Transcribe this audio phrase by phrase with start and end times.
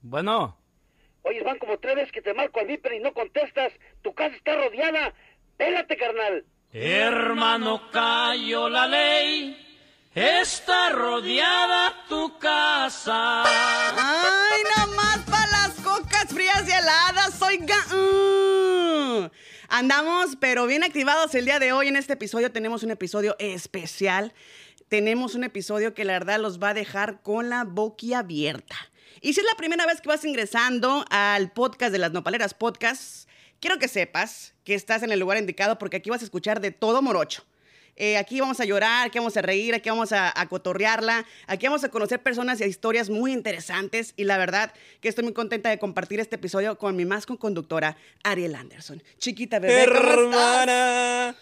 [0.00, 0.56] Bueno.
[1.22, 3.72] Oye, van como tres veces que te marco al viper y no contestas.
[4.02, 5.12] Tu casa está rodeada.
[5.56, 6.44] Pélate, carnal.
[6.72, 9.68] Hermano, cayó la ley.
[10.14, 13.44] Está rodeada tu casa.
[13.44, 14.62] ¡Ay,
[14.96, 17.40] más para las cocas frías y heladas!
[17.42, 17.76] Oiga.
[17.94, 19.30] Mm.
[19.68, 21.88] Andamos, pero bien activados el día de hoy.
[21.88, 24.32] En este episodio tenemos un episodio especial.
[24.88, 28.76] Tenemos un episodio que la verdad los va a dejar con la boquiabierta.
[29.20, 33.28] Y si es la primera vez que vas ingresando al podcast de las Nopaleras Podcast,
[33.60, 36.70] quiero que sepas que estás en el lugar indicado porque aquí vas a escuchar de
[36.70, 37.44] todo morocho.
[37.96, 41.82] Eh, aquí vamos a llorar, aquí vamos a reír, aquí vamos a, cotorrearla, aquí vamos
[41.82, 45.80] a conocer personas y historias muy interesantes y la verdad que estoy muy contenta de
[45.80, 49.02] compartir este episodio con mi más conductora, Ariel Anderson.
[49.18, 51.34] Chiquita bebé, Hermana.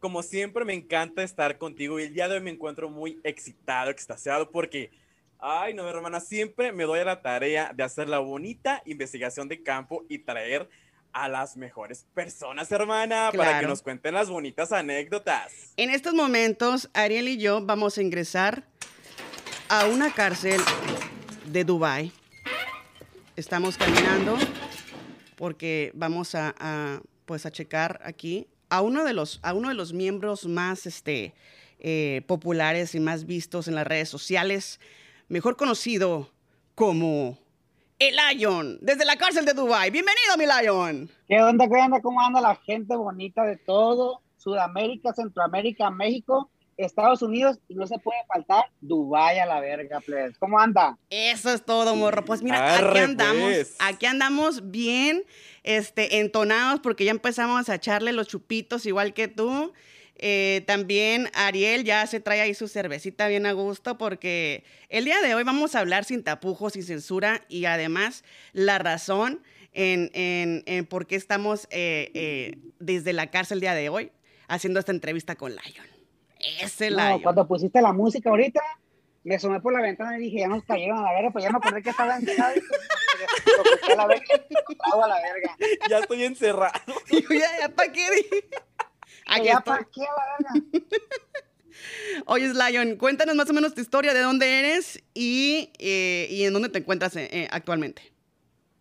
[0.00, 3.90] Como siempre me encanta estar contigo y el día de hoy me encuentro muy excitado,
[3.90, 4.90] extasiado porque
[5.44, 9.60] Ay, no, hermana, siempre me doy a la tarea de hacer la bonita investigación de
[9.60, 10.70] campo y traer
[11.12, 15.72] a las mejores personas, hermana, para que nos cuenten las bonitas anécdotas.
[15.76, 18.62] En estos momentos, Ariel y yo vamos a ingresar
[19.68, 20.60] a una cárcel
[21.46, 22.12] de Dubai.
[23.34, 24.38] Estamos caminando
[25.34, 29.92] porque vamos a, pues a checar aquí a uno de los a uno de los
[29.92, 31.34] miembros más este
[31.80, 34.78] eh, populares y más vistos en las redes sociales
[35.28, 36.30] mejor conocido
[36.74, 37.38] como
[37.98, 39.90] el Lion, desde la cárcel de Dubai.
[39.90, 41.10] Bienvenido, mi Lion.
[41.28, 42.00] ¿Qué onda, qué onda?
[42.00, 47.98] ¿Cómo anda la gente bonita de todo Sudamérica, Centroamérica, México, Estados Unidos y no se
[47.98, 50.36] puede faltar Dubai a la verga, please.
[50.38, 50.98] ¿Cómo anda?
[51.10, 52.24] Eso es todo, morro.
[52.24, 53.76] Pues mira, aquí andamos, pues.
[53.78, 55.24] aquí andamos bien,
[55.62, 59.72] este, entonados porque ya empezamos a echarle los chupitos igual que tú.
[60.24, 65.20] Eh, también Ariel ya se trae ahí su cervecita bien a gusto porque el día
[65.20, 69.42] de hoy vamos a hablar sin tapujos, sin censura y además la razón
[69.72, 74.12] en, en, por qué estamos eh, eh, desde la cárcel el día de hoy
[74.46, 75.86] haciendo esta entrevista con Lion.
[76.60, 78.60] Ese no, Cuando pusiste la música ahorita,
[79.24, 81.50] me asomé por la ventana y dije, ya nos cayeron a la verga, pues ya
[81.50, 82.54] me acordé que estaba encerrado.
[82.56, 84.24] Y, la verga,
[84.92, 85.56] a la verga.
[85.90, 86.78] Ya estoy encerrado.
[87.10, 88.06] Y ya, ya, ¿para qué?
[89.32, 90.02] Aquí ¿Para qué,
[92.26, 96.52] Oye, Lion, cuéntanos más o menos tu historia, de dónde eres y, eh, y en
[96.52, 98.02] dónde te encuentras eh, eh, actualmente.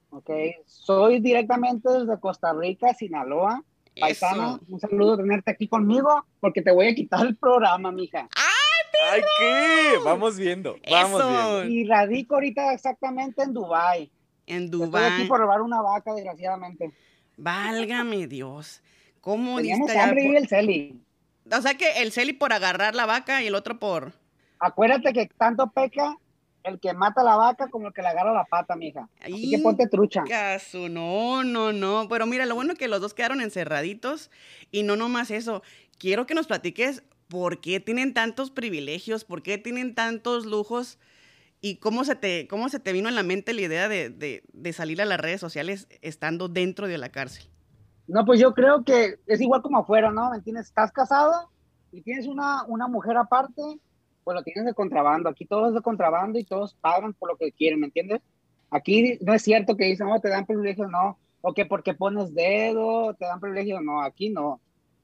[0.10, 0.30] Ok,
[0.66, 3.64] soy directamente desde Costa Rica, Sinaloa.
[3.98, 8.28] Paisana, un saludo tenerte aquí conmigo porque te voy a quitar el programa, mija.
[8.36, 9.98] ¡Ay, ¿Ay qué?
[10.04, 11.66] Vamos viendo, vamos viendo.
[11.66, 14.12] Y radico ahorita exactamente en Dubai.
[14.48, 15.04] En Dubai.
[15.04, 16.92] Estoy aquí por robar una vaca, desgraciadamente.
[17.38, 18.82] Válgame Dios.
[19.22, 21.02] ¿Cómo Teníamos hambre y el celi.
[21.52, 24.14] O sea que el celi por agarrar la vaca y el otro por...
[24.60, 26.18] Acuérdate que tanto peca
[26.64, 29.10] el que mata la vaca como el que le agarra la pata, mija.
[29.22, 30.24] Así que ponte trucha.
[30.24, 32.08] Caso, no, no, no.
[32.10, 34.30] Pero mira, lo bueno es que los dos quedaron encerraditos
[34.72, 35.64] y no nomás eso.
[35.98, 41.00] Quiero que nos platiques por qué tienen tantos privilegios, por qué tienen tantos lujos
[41.62, 44.10] y cómo se te, cómo se te vino en la mente la idea de,
[44.52, 47.46] de salir a las redes sociales estando dentro de la cárcel.
[48.12, 50.32] No, pues yo creo que es igual como afuera, ¿no?
[50.32, 50.68] ¿Me entiendes?
[50.68, 51.50] Estás casado
[51.94, 53.62] y tienes una, una mujer aparte,
[54.26, 55.30] pues lo tienes de contrabando.
[55.30, 58.22] Aquí todo es de contrabando y todos pagan por lo que quieren, ¿me entiendes?
[58.70, 61.20] Aquí no es cierto que dicen, no, te dan privilegios, no.
[61.40, 64.02] O que porque pones dedo, te dan privilegios, no.
[64.02, 64.60] Aquí no.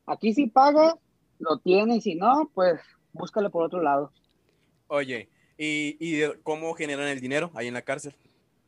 [0.05, 0.95] Aquí si pagas,
[1.39, 2.81] lo tienes, y si no, pues
[3.13, 4.11] búscalo por otro lado.
[4.87, 8.13] Oye, ¿y, ¿y cómo generan el dinero ahí en la cárcel?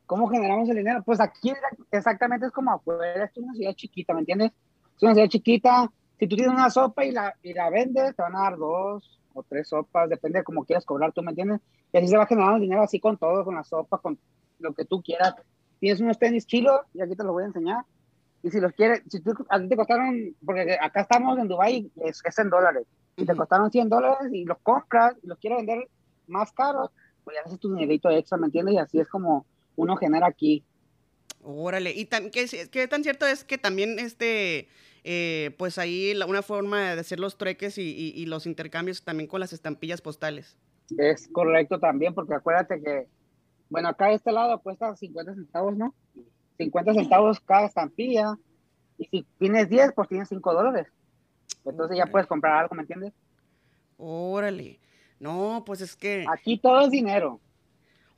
[0.09, 1.03] ¿Cómo generamos el dinero?
[1.05, 1.53] Pues aquí
[1.91, 4.51] exactamente es como afuera, es una ciudad chiquita, ¿me entiendes?
[4.97, 5.91] Es una ciudad chiquita.
[6.17, 9.21] Si tú tienes una sopa y la, y la vendes, te van a dar dos
[9.35, 11.61] o tres sopas, depende de cómo quieras cobrar, ¿tú me entiendes?
[11.93, 14.17] Y así se va generando el dinero así con todo, con la sopa, con
[14.57, 15.35] lo que tú quieras.
[15.79, 17.85] Tienes unos tenis chilos, y aquí te los voy a enseñar.
[18.41, 21.91] Y si los quieres, si tú, a ti te costaron, porque acá estamos en Dubai
[21.97, 25.59] es, es en dólares, y te costaron 100 dólares y los compras y los quieres
[25.59, 25.87] vender
[26.25, 26.89] más caros,
[27.23, 28.73] pues ya haces tu dinerito extra, ¿me entiendes?
[28.73, 29.45] Y así es como
[29.79, 30.63] uno genera aquí.
[31.41, 34.67] Órale, y ¿qué, tan cierto es que también este,
[35.05, 39.53] eh, pues ahí una forma de hacer los treques y, los intercambios también con las
[39.53, 40.57] estampillas postales?
[40.97, 43.07] Es correcto también, porque acuérdate que,
[43.69, 45.95] bueno, acá de este lado cuesta 50 centavos, ¿no?
[46.57, 48.37] 50 centavos cada estampilla,
[48.97, 50.87] y si tienes 10, pues tienes 5 dólares.
[51.63, 53.13] Entonces ya puedes comprar algo, ¿me entiendes?
[53.97, 54.81] Órale.
[55.21, 56.25] No, pues es que...
[56.29, 57.39] Aquí todo es dinero.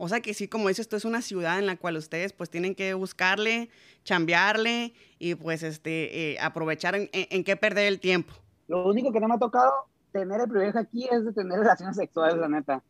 [0.03, 2.49] O sea que sí, como dices, esto es una ciudad en la cual ustedes pues
[2.49, 3.69] tienen que buscarle,
[4.03, 8.33] chambearle y pues este, eh, aprovechar en, qué perder el tiempo.
[8.67, 9.71] Lo único que no me ha tocado
[10.11, 12.81] tener el privilegio aquí es de tener relaciones sexuales, la neta.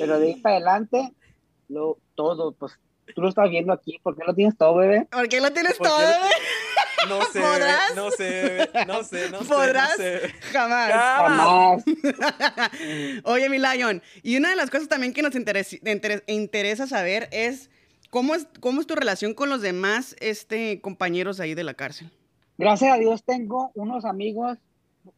[0.00, 1.14] Pero de ahí para adelante,
[1.68, 2.76] lo, todo, pues
[3.14, 5.06] Tú lo estás viendo aquí, ¿por qué lo tienes todo, bebé?
[5.10, 6.34] ¿Por qué lo tienes ¿Por qué todo, lo- bebé?
[7.08, 7.94] No sé, ¿Podrás?
[7.96, 9.48] no sé, no sé, no sé.
[9.48, 9.90] ¿Podrás?
[9.90, 10.20] No sé.
[10.52, 10.92] Jamás.
[10.92, 11.84] Jamás.
[13.24, 17.28] Oye, mi Lion, y una de las cosas también que nos interes- interes- interesa saber
[17.32, 17.70] es
[18.10, 22.10] cómo es cómo es tu relación con los demás este, compañeros ahí de la cárcel.
[22.56, 24.58] Gracias a Dios tengo unos amigos,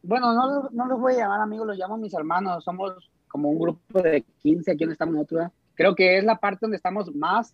[0.03, 3.49] bueno, no, los- no los voy a llamar amigos, los llamo mis hermanos, somos como
[3.49, 5.47] un grupo de 15 aquí donde estamos nosotros.
[5.75, 7.53] Creo que es la parte donde estamos más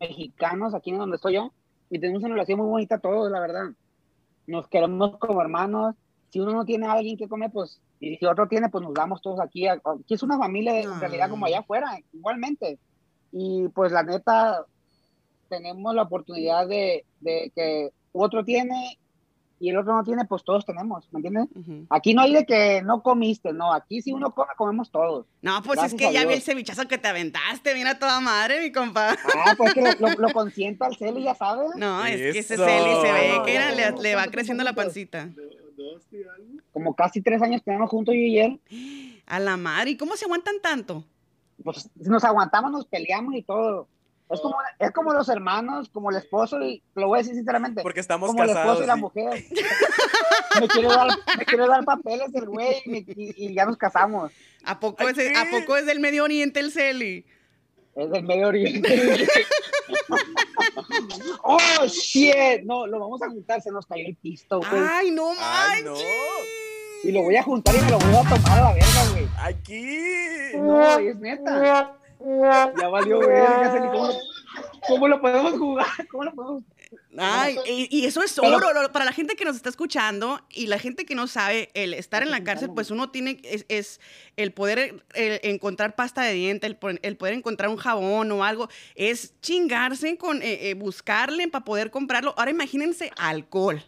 [0.00, 1.52] mexicanos, aquí en donde estoy yo,
[1.90, 3.64] y tenemos una relación muy bonita todos, la verdad.
[4.46, 5.94] Nos queremos como hermanos.
[6.30, 8.92] Si uno no tiene a alguien que comer, pues, y si otro tiene, pues nos
[8.94, 9.66] damos todos aquí.
[9.66, 9.82] Aquí
[10.14, 10.98] es una familia en Ah.
[11.00, 12.78] realidad como allá afuera, igualmente.
[13.32, 14.64] Y pues la neta,
[15.48, 18.98] tenemos la oportunidad de, de que otro tiene
[19.58, 21.48] y el otro no tiene, pues todos tenemos, ¿me entiendes?
[21.88, 25.26] Aquí no hay de que no comiste, no, aquí si uno come, comemos todos.
[25.40, 28.60] No, pues Gracias es que ya vi el cevichazo que te aventaste, mira toda madre,
[28.60, 29.16] mi compa.
[29.46, 31.70] Ah, pues que lo, lo, lo consiento al celo y ya sabes.
[31.76, 32.56] No, es que ese.
[32.56, 35.30] Celi se ve que era- le, va creciendo la pancita.
[36.72, 38.60] Como casi tres años tenemos juntos yo y él,
[39.26, 41.04] A la madre, ¿y cómo se aguantan tanto?
[41.64, 43.88] pues nos aguantamos, nos peleamos y todo.
[44.28, 47.82] Es como, es como los hermanos, como el esposo, y lo voy a decir sinceramente,
[47.82, 49.00] Porque estamos como el esposo y la sí.
[49.00, 49.44] mujer.
[50.60, 51.08] me, quiere dar,
[51.38, 54.32] me quiere dar papeles el güey y, me- y- y ya nos casamos.
[54.64, 57.24] ¿A poco, Ay, es, ¿A poco es del Medio Oriente el Celi?
[57.94, 59.28] Es del Medio Oriente.
[61.42, 62.62] oh, shit.
[62.64, 64.82] No, lo vamos a juntar, se nos cayó el pisto, güey.
[64.88, 66.04] Ay, no Ay, manches.
[66.04, 67.08] no.
[67.08, 69.28] Y lo voy a juntar y me lo voy a tomar a la verga, güey.
[69.38, 70.56] Aquí.
[70.56, 71.96] No, es neta.
[72.20, 74.10] Ya valió verga, ¿cómo,
[74.86, 75.86] ¿Cómo lo podemos jugar?
[76.10, 76.62] ¿Cómo lo podemos
[77.18, 80.78] Ay, y, y eso es oro, para la gente que nos está escuchando y la
[80.78, 84.00] gente que no sabe, el estar en la cárcel, pues uno tiene, es, es
[84.36, 88.68] el poder eh, encontrar pasta de diente, el, el poder encontrar un jabón o algo,
[88.94, 92.34] es chingarse con, eh, eh, buscarle para poder comprarlo.
[92.36, 93.82] Ahora imagínense alcohol.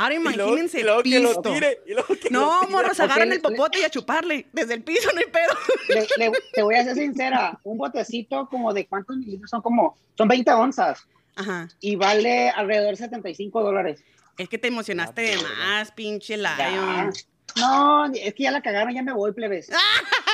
[0.00, 1.42] Ahora Y luego- imagínense y luego que lo pisto.
[1.52, 2.72] tire, y luego que lo No, tire.
[2.72, 4.46] morros, Porque agarran el popote y a chuparle.
[4.52, 5.52] Desde el piso no hay pedo.
[5.88, 9.98] Le- le- te voy a ser sincera, un botecito como de cuántos mililitros son como,
[10.16, 11.06] son 20 onzas
[11.36, 11.68] Ajá.
[11.80, 14.02] y vale alrededor de 75 dólares.
[14.38, 16.70] Es que te emocionaste de más, pinche Ya.
[16.70, 17.12] Lion.
[17.56, 19.68] No, es que ya la cagaron, ya me voy, plebes.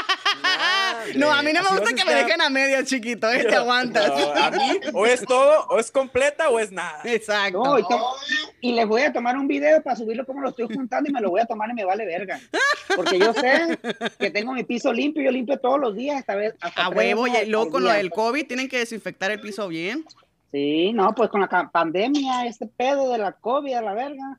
[1.14, 3.44] No, a mí no me gusta que me dejen a medio, chiquito, ¿eh?
[3.44, 4.08] Te aguantas.
[4.08, 7.00] No, a mí, o es todo, o es completa, o es nada.
[7.04, 7.62] Exacto.
[7.62, 8.14] No, y, to-
[8.60, 11.20] y les voy a tomar un video para subirlo como lo estoy juntando y me
[11.20, 12.40] lo voy a tomar y me vale verga.
[12.96, 13.78] Porque yo sé
[14.18, 16.54] que tengo mi piso limpio, yo limpio todos los días, esta vez.
[16.60, 20.04] hasta A huevo, y luego con lo del COVID tienen que desinfectar el piso bien.
[20.52, 24.38] Sí, no, pues con la pandemia, este pedo de la COVID a la verga,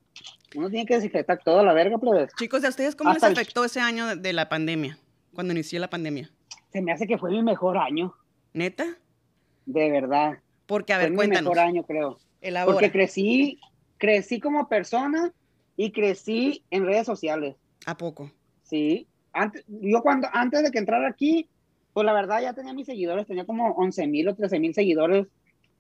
[0.55, 2.31] uno tiene que desinfectar toda la verga, plebes.
[2.39, 4.97] Chicos, ¿a ustedes cómo les el- afectó ese año de, de la pandemia?
[5.35, 6.31] Cuando inició la pandemia.
[6.71, 8.13] Se me hace que fue mi mejor año,
[8.53, 8.85] ¿Neta?
[9.65, 10.37] de verdad.
[10.65, 11.43] Porque, a fue ver, mi cuéntanos.
[11.43, 12.17] mejor año, creo.
[12.41, 12.75] Elabora.
[12.75, 13.59] Porque crecí,
[13.97, 15.33] crecí como persona
[15.75, 17.55] y crecí en redes sociales.
[17.85, 18.31] ¿A poco?
[18.63, 19.07] Sí.
[19.33, 21.47] Antes, yo cuando, antes de que entrara aquí,
[21.93, 25.27] pues la verdad ya tenía mis seguidores, tenía como 11 mil o 13 mil seguidores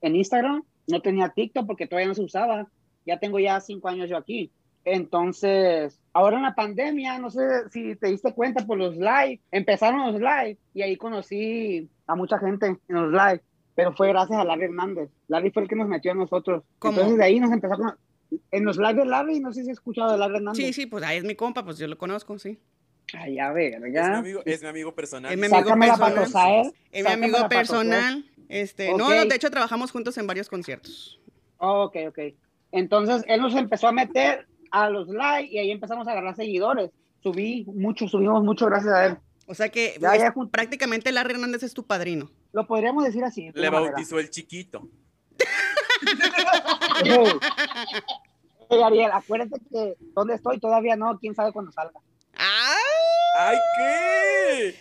[0.01, 0.63] en Instagram.
[0.87, 2.67] No tenía TikTok porque todavía no se usaba.
[3.05, 4.51] Ya tengo ya cinco años yo aquí.
[4.85, 10.11] Entonces, ahora en la pandemia, no sé si te diste cuenta por los live, empezaron
[10.11, 13.41] los live y ahí conocí a mucha gente en los live,
[13.75, 15.09] pero fue gracias a Larry Hernández.
[15.27, 16.63] Larry fue el que nos metió a nosotros.
[16.79, 16.93] ¿Cómo?
[16.93, 17.97] Entonces de ahí nos empezó a
[18.51, 20.65] En los live de Larry, no sé si has escuchado de Larry Hernández.
[20.65, 22.57] Sí, sí, pues ahí es mi compa, pues yo lo conozco, sí.
[23.13, 24.17] Ay, a ver, Es mi ya.
[24.17, 25.31] amigo, es mi amigo personal.
[25.31, 26.73] Es mi amigo personal.
[26.91, 28.25] Es mi amigo personal.
[28.49, 29.13] Este, no, Ok.
[29.15, 31.19] no, de hecho trabajamos juntos en varios conciertos.
[31.57, 32.19] Ok, ok.
[32.71, 36.91] Entonces él nos empezó a meter a los live y ahí empezamos a agarrar seguidores.
[37.23, 39.17] Subí mucho, subimos mucho gracias a él.
[39.47, 42.29] O sea que Ya, pues, ya prácticamente Larry Hernández es tu padrino.
[42.53, 43.51] Lo podríamos decir así.
[43.51, 43.91] de Le manera.
[43.93, 44.87] bautizó el chiquito.
[47.05, 47.25] Ey.
[48.69, 51.99] Ey, Ariel, acuérdate que donde estoy todavía no, quién sabe cuándo salga.
[52.37, 52.76] ¡Ah!
[53.39, 54.75] ¡Ay, qué!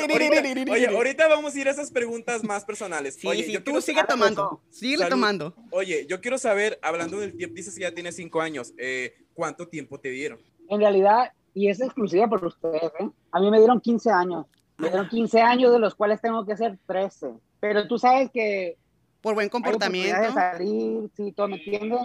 [0.00, 3.16] Ahorita- oye, ahorita vamos a ir a esas preguntas más personales.
[3.16, 4.60] Sí, oye, sí, yo tú quiero sigue saber- tomando.
[4.70, 5.10] Sigue Salud.
[5.10, 5.54] tomando.
[5.70, 9.68] Oye, yo quiero saber, hablando del tiempo, dices que ya tienes cinco años, eh, ¿cuánto
[9.68, 10.38] tiempo te dieron?
[10.68, 13.08] En realidad, y es exclusiva por ustedes, ¿eh?
[13.32, 14.46] A mí me dieron 15 años.
[14.78, 17.28] Me dieron 15 años, de los cuales tengo que ser 13.
[17.60, 18.76] Pero tú sabes que
[19.20, 20.16] Por buen hay comportamiento.
[20.16, 22.00] oportunidades de salir, sí, todo me entiendes.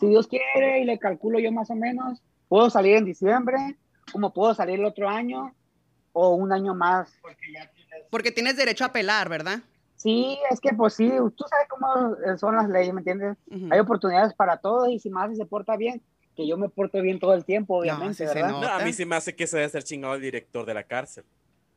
[0.00, 3.56] Si Dios quiere y le calculo yo más o menos, puedo salir en diciembre,
[4.12, 5.54] como puedo salir el otro año
[6.12, 7.12] o un año más.
[8.10, 9.60] Porque tienes derecho a apelar, ¿verdad?
[9.96, 13.36] Sí, es que pues sí, tú sabes cómo son las leyes, ¿me entiendes?
[13.70, 16.00] Hay oportunidades para todos y si más se porta bien,
[16.36, 18.50] que yo me porto bien todo el tiempo, obviamente, sí ¿verdad?
[18.50, 20.84] No, a mí se me hace que se debe ser chingado el director de la
[20.84, 21.24] cárcel.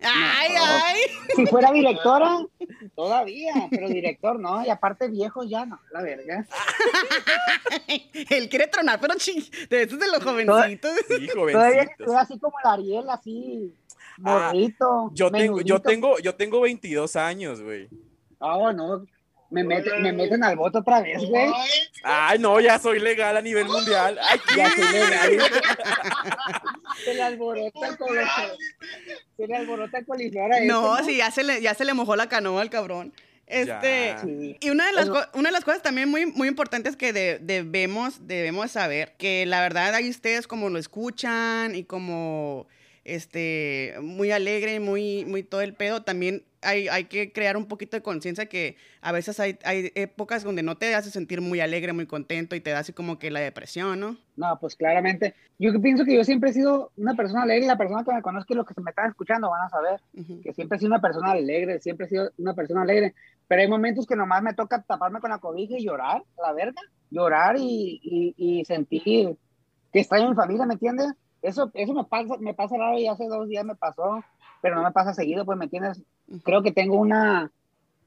[0.03, 0.61] Ay, No.
[0.63, 0.99] ay.
[1.35, 2.39] Si fuera directora,
[2.95, 6.45] todavía, pero director no, y aparte viejo ya no, la verga.
[8.29, 10.91] Él quiere tronar, pero ching, de esos de los jovencitos.
[11.07, 11.99] Sí, Todavía jovencitos.
[11.99, 13.73] estoy así como el Ariel, así,
[14.17, 15.05] morrito.
[15.07, 17.87] Ah, Yo tengo, yo tengo, yo tengo 22 años, güey.
[18.39, 19.05] Ah, no,
[19.51, 21.51] me, meten- me meten al voto otra vez, güey.
[22.03, 24.17] Ay, no, ya soy legal a nivel mundial.
[24.29, 24.81] Ay, Ya ¿qué?
[24.81, 25.39] soy legal.
[27.05, 28.21] Se le alborota el colo-
[29.37, 31.93] Se le alborota el coliflor a ese, No, sí, ya se, le, ya se le
[31.93, 33.13] mojó la canoa al cabrón.
[33.47, 34.19] Este, Ya.
[34.21, 34.57] Sí.
[34.61, 38.25] y una de las, una de las cosas también muy, muy importantes que de- debemos,
[38.27, 42.67] debemos saber, que la verdad ahí ustedes como lo escuchan y como
[43.03, 47.97] este muy alegre, muy, muy todo el pedo, también hay, hay que crear un poquito
[47.97, 51.93] de conciencia que a veces hay, hay épocas donde no te hace sentir muy alegre,
[51.93, 54.17] muy contento y te da así como que la depresión, ¿no?
[54.35, 55.35] No, pues claramente.
[55.59, 58.53] Yo pienso que yo siempre he sido una persona alegre la persona que me conozca
[58.53, 60.41] y los que se me están escuchando van a saber Ujú.
[60.41, 63.13] que siempre he sido una persona alegre, siempre he sido una persona alegre.
[63.47, 66.53] Pero hay momentos que nomás me toca taparme con la cobija y llorar, a la
[66.53, 66.81] verga.
[67.09, 69.35] Llorar y, y, y sentir
[69.91, 71.07] que extraño a mi familia, ¿me entiendes?
[71.41, 74.23] Eso, eso me pasa, me pasa raro y hace dos días me pasó,
[74.61, 76.01] pero no me pasa seguido, pues, ¿me entiendes?
[76.27, 76.41] Ujú.
[76.41, 77.51] Creo que tengo una,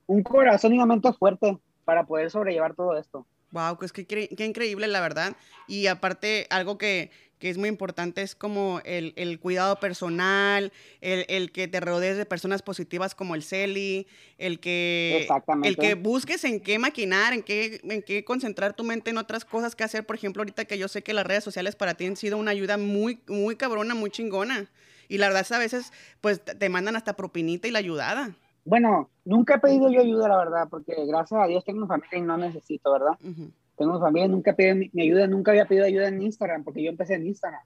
[0.06, 3.26] un corazón y una mente fuerte para poder sobrellevar todo esto.
[3.50, 5.36] Wow, pues qué, qué increíble, la verdad.
[5.68, 11.24] Y aparte, algo que, que es muy importante es como el, el cuidado personal, el,
[11.28, 14.08] el que te rodees de personas positivas como el Celi,
[14.38, 15.28] el que,
[15.62, 19.44] el que busques en qué maquinar, en qué, en qué concentrar tu mente en otras
[19.44, 20.04] cosas que hacer.
[20.04, 22.50] Por ejemplo, ahorita que yo sé que las redes sociales para ti han sido una
[22.50, 24.68] ayuda muy, muy cabrona, muy chingona.
[25.08, 28.30] Y la verdad es a veces, pues, te mandan hasta propinita y la ayudada.
[28.64, 32.18] Bueno, nunca he pedido yo ayuda, la verdad, porque gracias a Dios tengo una familia
[32.18, 33.12] y no necesito, ¿verdad?
[33.22, 33.50] Ujú.
[33.76, 36.82] Tengo una familia, nunca pedido mi, mi ayuda, nunca había pedido ayuda en Instagram, porque
[36.82, 37.60] yo empecé en Instagram.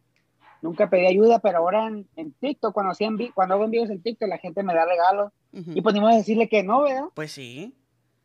[0.61, 4.02] Nunca pedí ayuda, pero ahora en, en TikTok, cuando, hacía envi- cuando hago envíos en
[4.02, 5.33] TikTok, la gente me da regalos.
[5.52, 5.71] Ujú.
[5.73, 7.04] Y pues ni modo de decirle que no, ¿verdad?
[7.14, 7.76] Pues sí.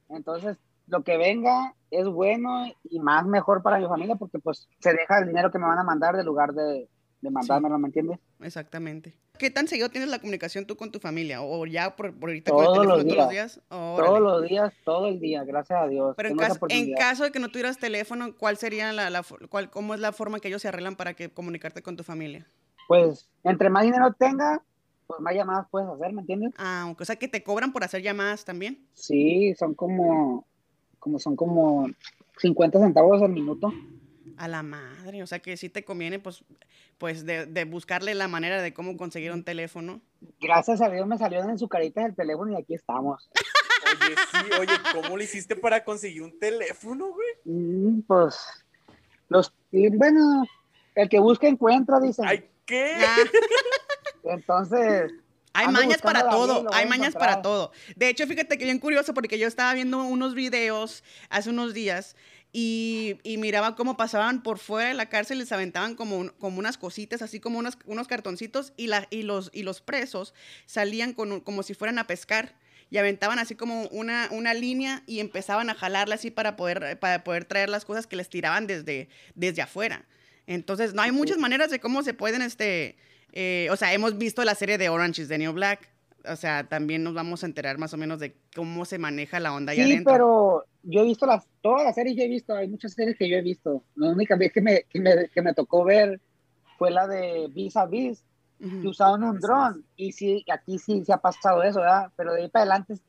[0.10, 4.94] Entonces, lo que venga es bueno y más mejor para mi familia, porque pues se
[4.94, 6.90] deja el dinero que me van a mandar de lugar de,
[7.24, 8.20] de mandármelo, ¿me entiendes?
[8.42, 9.14] Exactamente.
[9.40, 11.42] ¿Qué tan seguido tienes la comunicación tú con tu familia?
[11.42, 13.62] ¿O ya por, por ahorita Todos con el teléfono los todos los días?
[13.70, 16.14] Todos los días, todo el día, gracias a Dios.
[16.18, 19.72] Pero en caso, en caso de que no tuvieras teléfono, ¿cuál sería la, la cuál,
[19.72, 22.46] cómo es la forma que ellos se arreglan para que comunicarte con tu familia?
[22.88, 24.62] Pues, entre más dinero tenga,
[25.08, 26.54] pues más llamadas puedes hacer, ¿me entiendes?
[26.58, 28.86] Ah, o sea que te cobran por hacer llamadas también.
[28.92, 30.46] Sí, son como,
[31.00, 31.88] como son como
[32.38, 33.72] 50 centavos al minuto.
[34.38, 36.44] A la madre, o sea que sí te conviene, pues,
[36.98, 40.02] pues de, de buscarle la manera de cómo conseguir un teléfono.
[40.40, 43.30] Gracias a Dios me salieron en su carita del teléfono y aquí estamos.
[43.86, 47.28] Oye, sí, oye, ¿cómo le hiciste para conseguir un teléfono, güey?
[47.46, 48.38] Mm, pues,
[49.30, 50.46] los, bueno,
[50.96, 52.26] el que busca encuentra, dicen.
[52.28, 52.96] Ay, ¿qué?
[52.98, 53.18] Ah,
[54.24, 55.12] Entonces,
[55.54, 57.72] hay mañas para todo, hay mañas para todo.
[57.96, 62.16] De hecho, fíjate que bien curioso porque yo estaba viendo unos videos hace unos días
[62.54, 66.60] y, y miraba cómo pasaban por fuera de la cárcel, les aventaban como, un- como
[66.60, 70.34] unas cositas, así como unos, unos cartoncitos y, la, y, los, y los presos
[70.68, 72.56] salían con un- como si fueran a pescar
[72.92, 77.24] y aventaban así como una, una línea y empezaban a jalarla así para poder, para
[77.24, 80.06] poder traer las cosas que les tiraban desde, desde afuera.
[80.46, 82.98] Entonces, no hay muchas maneras de cómo se pueden, este,
[83.32, 85.90] eh, o sea, hemos visto la serie de Orange is the New Black.
[86.26, 89.54] O sea, también nos vamos a enterar más o menos de cómo se maneja la
[89.54, 90.14] onda ahí sí, adentro.
[90.14, 93.28] pero yo he visto las, todas las series que he visto, hay muchas series que
[93.30, 93.84] yo he visto.
[93.96, 96.20] La única vez que me, que me, que me tocó ver
[96.78, 98.24] fue la de Vis a Vis,
[98.60, 98.90] que Ujú.
[98.90, 99.86] usaban un dron.
[99.96, 102.12] Y sí, aquí sí se ha pasado eso, ¿verdad?
[102.16, 103.02] Pero de ahí para adelante es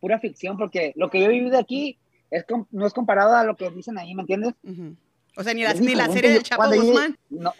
[0.00, 1.98] pura ficción, porque lo que yo he vivido aquí
[2.30, 4.54] es no es comparado a lo que dicen ahí, ¿me entiendes?
[4.64, 4.96] Ujú.
[5.36, 7.16] O sea, ni la, Es ni la serie del Chapo cuando yo- Guzmán.
[7.30, 7.54] no,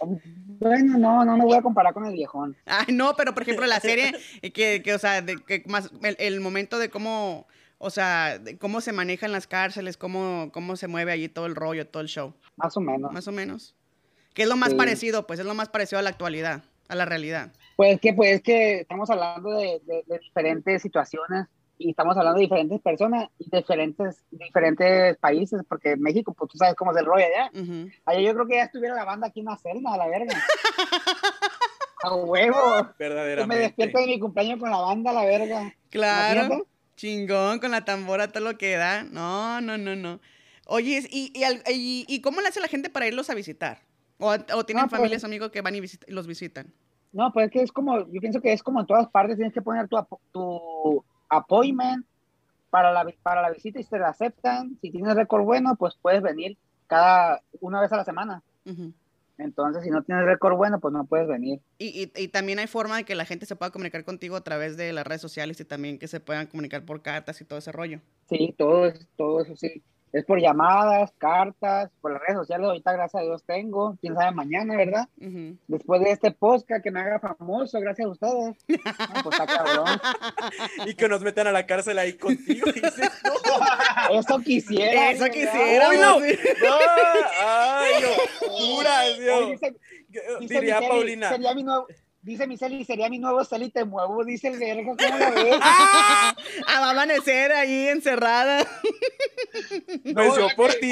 [0.59, 2.55] bueno, no, no me voy a comparar con el viejón.
[2.65, 4.13] Ay, no, pero por ejemplo, la serie
[4.53, 7.47] que, que o sea, de, que más el, el momento de cómo,
[7.83, 11.85] o sea, cómo se manejan las cárceles, cómo, cómo se mueve allí todo el rollo,
[11.87, 13.11] todo el show, Más o menos.
[13.11, 13.75] más o menos.
[14.33, 14.75] Que es lo más Sí.
[14.75, 17.51] parecido, pues es lo más parecido a la actualidad, a la realidad.
[17.75, 21.47] Pues que, pues que estamos hablando de, de- de diferentes situaciones
[21.77, 26.75] y estamos hablando de diferentes personas y diferentes, diferentes países, porque México, pues tú sabes
[26.75, 27.51] cómo es el rollo allá.
[28.05, 30.33] Allá yo creo que ya estuviera la banda aquí en la celda, a la verga.
[32.03, 32.57] A huevo.
[32.97, 33.63] Que me Verdaderamente.
[33.63, 35.73] despierto de mi cumpleaños con la banda, a la verga.
[35.89, 36.39] Claro.
[36.45, 36.69] Imagínate.
[37.07, 39.03] Chingón, con la tambora, todo lo que da.
[39.03, 40.21] No, no, no, no.
[40.67, 43.79] Oye, ¿y, y, y- y cómo le hace la gente para irlos a visitar?
[44.19, 46.73] ¿O, o tienen No, pues- familias, amigos que van y visit- los visitan?
[47.11, 49.53] No, pues es que es como, yo pienso que es como en todas partes, tienes
[49.53, 49.97] que poner tu,
[50.31, 52.05] tu appointment
[52.69, 54.77] para la, para la visita y si te la aceptan.
[54.81, 56.57] Si tienes récord bueno, pues puedes venir
[56.87, 58.41] cada una vez a la semana.
[58.65, 58.93] Ujú.
[59.43, 61.59] Entonces, si no tienes récord bueno, pues no puedes venir.
[61.77, 64.43] Y, y, y también hay forma de que la gente se pueda comunicar contigo a
[64.43, 67.59] través de las redes sociales y también que se puedan comunicar por cartas y todo
[67.59, 67.99] ese rollo.
[68.29, 69.83] Sí, todo, todo eso sí.
[70.13, 72.67] Es por llamadas, cartas, por las redes sociales.
[72.67, 73.97] Ahorita, gracias a Dios, tengo.
[73.99, 75.09] Quién sabe mañana, ¿verdad?
[75.67, 78.55] Después de este podcast que me haga famoso, gracias a ustedes.
[79.13, 79.85] No, pues está cabrón.
[80.85, 82.71] Y que nos metan a la cárcel ahí contigo.
[82.73, 85.11] dices, no, Eso quisiera.
[85.11, 85.33] Eso ¿verdad?
[85.35, 85.89] quisiera.
[85.89, 86.19] ¡Uy, no!
[86.19, 86.37] sí.
[86.61, 86.75] no,
[87.41, 87.93] ¡Ay,
[89.25, 89.47] yo!
[89.49, 89.75] Dice-
[90.39, 91.29] dice Diría Paulina.
[91.29, 91.87] Sería mi nuevo,
[92.23, 95.55] dice mi Celi, sería mi nuevo Celi, te muevo, dice el verga, ¿cómo la ves?
[96.67, 98.65] Ah, va a amanecer ahí encerrada.
[100.13, 100.91] Pues yo por ti.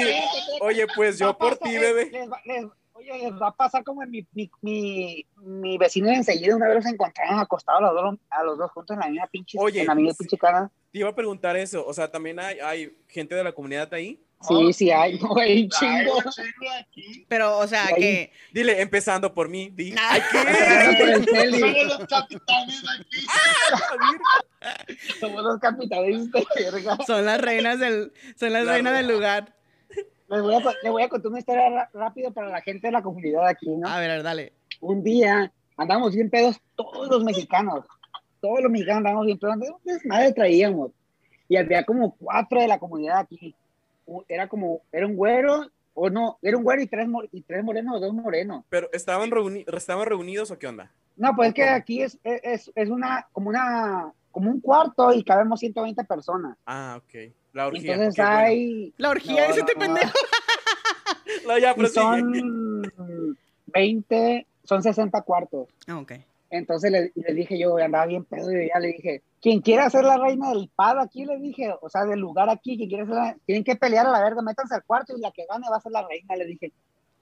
[0.60, 2.10] Oye, pues yo por ti, bebé.
[2.10, 6.08] les va- les- oye, les va a pasar como en mi, mi, mi, mi vecino
[6.08, 9.00] de enseguida, una vez los encontraron acostados a los dos, a los dos juntos en
[9.00, 10.70] la misma pinche, Oye, en la misma pinche cara.
[10.92, 11.84] Te iba a preguntar eso.
[11.86, 14.22] O sea, también hay, hay gente de la comunidad ahí.
[14.48, 16.18] Sí, sí hay, no, hay un chingo.
[17.28, 18.32] Pero, o sea, que.
[18.52, 19.70] Dile, empezando por mí.
[19.70, 19.94] Di.
[19.98, 20.10] Ah.
[20.12, 21.24] ¡Ay, qué!
[21.32, 21.60] Celi.
[21.60, 23.26] Somos los capitanes aquí.
[25.20, 26.98] Somos los capitales de verga.
[27.06, 29.54] Son las reinas del, son las La reinas del lugar.
[30.28, 32.92] Les voy, a, co- les voy a contar una historia rápido para la gente de
[32.92, 33.86] la comunidad aquí, ¿no?
[33.88, 34.52] A ver, a ver, dale.
[34.80, 37.84] un día andábamos bien pedos todos los mexicanos,
[38.40, 40.90] todos los mexicanos andábamos bien pedos, un desmadre traíamos.
[41.48, 43.54] Y había como cuatro de la comunidad aquí.
[44.28, 47.96] Era como, era un güero, o no, era un güero y tres, y tres morenos
[47.96, 48.64] o dos morenos.
[48.68, 50.90] Pero ¿estaban, reuni- ¿estaban reunidos o qué onda?
[51.16, 51.74] No, pues es que ¿Cómo?
[51.76, 56.56] aquí es, es, es una, como una, como un cuarto y cabemos 120 personas.
[56.66, 57.32] Ah, ok.
[57.52, 57.94] La orgía.
[57.94, 58.38] Entonces bueno.
[58.38, 58.94] hay...
[58.96, 59.78] La orgía, No, este no.
[59.80, 60.12] pendejo.
[61.46, 62.82] No, ya, pero son
[63.66, 65.68] 20, son 60 cuartos.
[65.86, 66.12] Ah, ok.
[66.50, 70.04] Entonces le, le dije yo, andaba bien pedo, y ya le dije, quien quiera ser
[70.04, 73.14] la reina del pad aquí, le dije, o sea, del lugar aquí, quien quiera ser
[73.14, 75.76] la, tienen que pelear a la verga, métanse al cuarto y la que gane va
[75.76, 76.72] a ser la reina, le dije.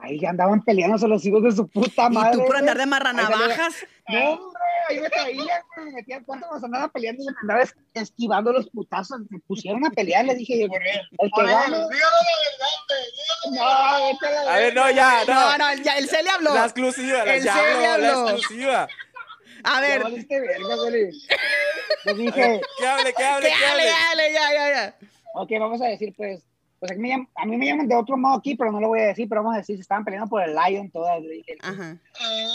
[0.02, 2.30] Ahí ya andaban peleándose los hijos de su puta madre.
[2.36, 3.74] Y tú por andar de marranavajas.
[4.08, 5.46] No, hombre, ahí me traían,
[5.76, 9.38] güey, me metían cuánto nos andaban peleando y me andaba es- esquivando los putazos, me
[9.40, 11.76] pusieron a pelear, le dije, el que Por gane,
[13.52, 15.34] no, a ver, no, ya, no.
[15.34, 16.54] No, no, ya, el C le habló.
[16.54, 18.28] La exclusiva, la, El ya serio habló, la habló.
[18.30, 18.88] exclusiva.
[19.64, 20.08] A ver, A
[22.14, 23.86] dije, Que hable, que hable, que que hable, hable.
[23.86, 24.94] dale, ya, ya, ya.
[25.34, 26.42] Ok, vamos a decir, pues,
[26.78, 28.88] pues aquí me llaman- a mí me llaman de otro modo aquí, pero no lo
[28.88, 31.28] voy a decir, pero vamos a decir, se estaban peleando por el Lion todas, le
[31.28, 31.56] dije.
[31.60, 31.96] Ajá.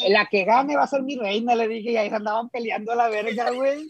[0.09, 2.91] La que gane va a ser mi reina, le dije, y ahí se andaban peleando
[2.91, 3.87] a la verga, güey.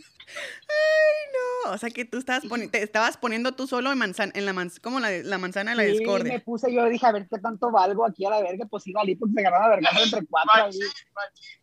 [1.66, 4.46] No, o sea que tú estabas poni- te estabas poniendo tú solo en manzana, en
[4.46, 6.40] la manzana, como la, la manzana de la Y me discordia.
[6.44, 9.16] puse, yo dije, a ver qué tanto valgo aquí a la verga, pues sí valí,
[9.16, 10.80] porque se ganaron a verga entre cuatro ahí.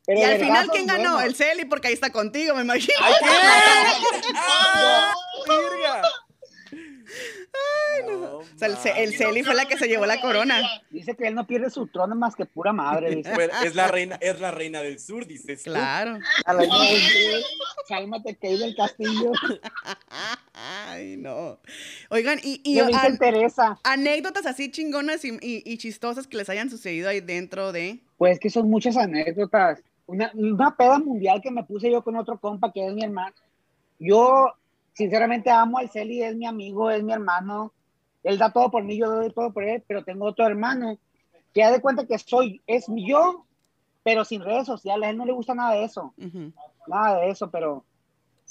[0.06, 1.20] Pero Y al final, ¿quién ganó?
[1.20, 2.94] El Celi, porque ahí está contigo, me imagino.
[3.00, 3.26] ¡Ay, qué!
[4.36, 5.14] ¡Ah,
[7.12, 8.16] virga!
[8.16, 10.60] No, O sea, el, el Celi fue la que se llevó la corona.
[10.90, 13.32] Dice que él no pierde su trono más que pura madre, dice.
[13.34, 15.70] Bueno, es la reina, es la reina del sur, dices tú.
[15.70, 16.18] Claro.
[16.44, 16.64] A la
[17.88, 19.32] cálmate que hay del castillo.
[20.54, 21.58] Ay, no.
[22.10, 23.78] Oigan, y, y an- Teresa.
[23.84, 28.00] anécdotas así chingonas y, y- y chistosas que les hayan sucedido ahí dentro de.
[28.16, 29.80] Pues que son muchas anécdotas.
[30.06, 33.34] Una, una peda mundial que me puse yo con otro compa que es mi hermano.
[33.98, 34.52] Yo,
[34.92, 37.72] sinceramente, amo al Celi, es mi amigo, es mi hermano.
[38.22, 40.98] Él da todo por mí, yo doy todo por él, pero tengo otro hermano
[41.52, 43.46] que da de cuenta que soy, es yo,
[44.02, 45.06] pero sin redes sociales.
[45.06, 46.14] A él no le gusta nada de eso,
[46.86, 47.84] nada de eso, pero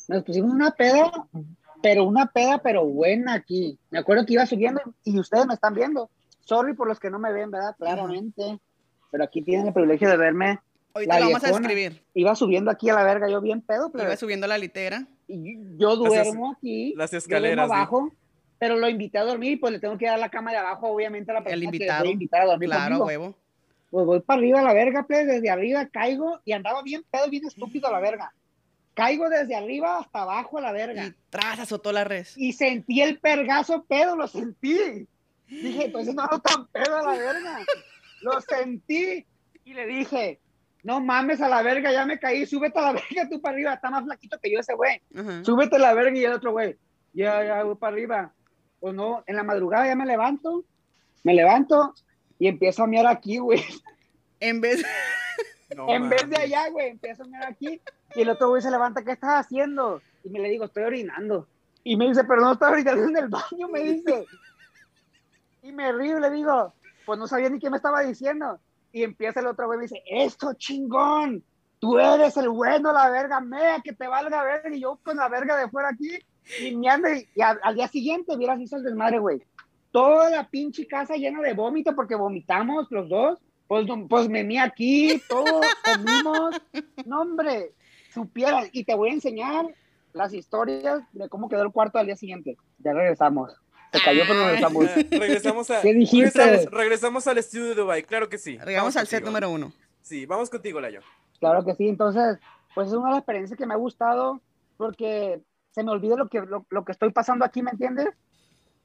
[0.08, 1.12] nos pusimos una peda,
[1.82, 3.80] pero una peda, pero buena aquí.
[3.90, 6.10] Me acuerdo que iba subiendo y ustedes me están viendo.
[6.42, 7.76] Sorry por los que no me ven, ¿verdad?
[7.78, 8.60] Claramente.
[9.10, 10.60] Pero aquí tienen el privilegio de verme
[10.94, 12.04] Ahorita La lo vamos a escribir.
[12.14, 15.08] iba subiendo aquí a la verga, yo bien pedo, Iba pero subiendo la litera.
[15.28, 18.12] y yo duermo aquí, las yo escaleras, duermo abajo,
[18.60, 20.88] pero lo invité a dormir y pues le tengo que dar la cama de abajo,
[20.90, 22.04] obviamente, a la persona que invitado.
[22.06, 23.06] voy a dormir Claro, conmigo.
[23.06, 23.38] huevo.
[23.90, 27.30] Pues voy para arriba a la verga, pues, desde arriba caigo y andaba bien pedo,
[27.30, 28.34] bien estúpido a la verga.
[28.94, 31.06] Caigo desde arriba hasta abajo a la verga.
[31.08, 32.38] Y tras azotó la res.
[32.38, 35.08] Y sentí el pergazo pedo, lo sentí.
[35.48, 37.60] Dije, entonces no ando tan pedo a la verga.
[38.22, 39.26] Lo sentí
[39.66, 40.40] y le dije,
[40.84, 43.74] no mames a la verga, ya me caí, súbete a la verga tú para arriba,
[43.74, 45.02] está más flaquito que yo ese güey.
[45.16, 45.44] Ajá.
[45.44, 46.78] Súbete a la verga y el otro güey,
[47.14, 48.34] ya, ya voy para arriba.
[48.80, 50.66] O no, en la madrugada ya me levanto,
[51.24, 51.94] me levanto
[52.40, 53.64] y empiezo a mirar aquí, güey.
[54.40, 54.84] En vez.
[55.76, 57.80] No en vez de allá, güey, empiezo a mirar aquí
[58.16, 60.02] y el otro güey se levanta, ¿qué estás haciendo?
[60.24, 61.48] Y me le digo, estoy orinando.
[61.84, 64.26] Y me dice, pero no estás orinando en el baño, me dice.
[65.64, 66.74] Y me río y le digo,
[67.06, 68.60] pues no sabía ni qué me estaba diciendo.
[68.92, 71.44] Y empieza el otro güey y me dice, esto chingón,
[71.80, 74.76] tú eres el bueno, la verga, mea, que te valga verga.
[74.76, 76.20] Y yo con la verga de fuera aquí,
[76.60, 79.42] y me ando, y, al, día siguiente, vieras, hizo el desmadre, güey.
[79.92, 83.40] Toda la pinche casa llena de vómito porque vomitamos los dos.
[83.68, 86.56] Pues, pues memí aquí, todos comimos.
[87.06, 87.72] No, hombre,
[88.14, 88.70] supieras.
[88.74, 89.66] Y te voy a enseñar
[90.14, 92.58] las historias de cómo quedó el cuarto al día siguiente.
[92.80, 93.61] Ya regresamos.
[93.92, 94.86] Se cayó, pero regresamos.
[94.86, 95.82] Eh, regresamos a.
[95.82, 96.40] ¿Qué dijiste?
[96.40, 98.52] Regresamos, regresamos al estudio de Dubai, claro que sí.
[98.52, 99.32] Llegamos Vamos al set contigo.
[99.32, 99.74] número uno.
[100.02, 101.02] Sí, vamos contigo, Layo.
[101.40, 101.88] Claro que sí.
[101.88, 102.38] Entonces,
[102.74, 104.42] pues es una de las experiencias que me ha gustado
[104.78, 108.08] porque se me olvida lo que, lo, lo que estoy pasando aquí, ¿me entiendes?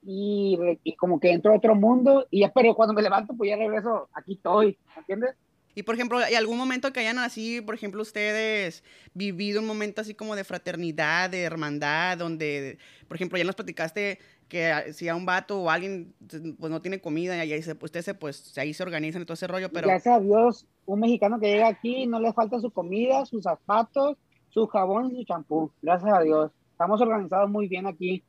[0.03, 3.51] Y, y como que entro a otro mundo y ya, pero cuando me levanto, pues
[3.51, 5.35] ya regreso, aquí estoy, ¿me entiendes?
[5.75, 10.01] Y por ejemplo, ¿hay algún momento que hayan así, por ejemplo, ustedes vivido un momento
[10.01, 15.09] así como de fraternidad, de hermandad, donde, por ejemplo, ya nos platicaste que a- si
[15.09, 16.13] a un vato o alguien
[16.59, 19.35] pues no tiene comida y ahí se, ustedes se, pues ahí se organizan y todo
[19.35, 22.71] ese rollo, pero Gracias a Dios, un mexicano que llega aquí no le falta su
[22.71, 24.17] comida, sus zapatos,
[24.51, 25.71] su jabón y su champú.
[25.83, 26.51] Gracias a Dios.
[26.73, 28.23] Estamos organizados muy bien aquí,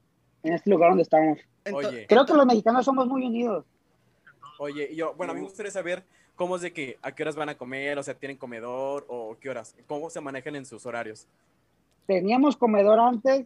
[0.44, 1.38] en este lugar donde estamos.
[1.72, 2.08] Oye.
[2.08, 3.66] Creo que los mexicanos somos muy unidos.
[4.60, 6.04] Oye, yo, bueno, a mí me gustaría saber
[6.36, 9.38] cómo es de que, a qué horas van a comer, o sea, tienen comedor, o
[9.40, 11.28] qué horas, cómo se manejan en sus horarios.
[12.08, 13.46] Teníamos comedor antes,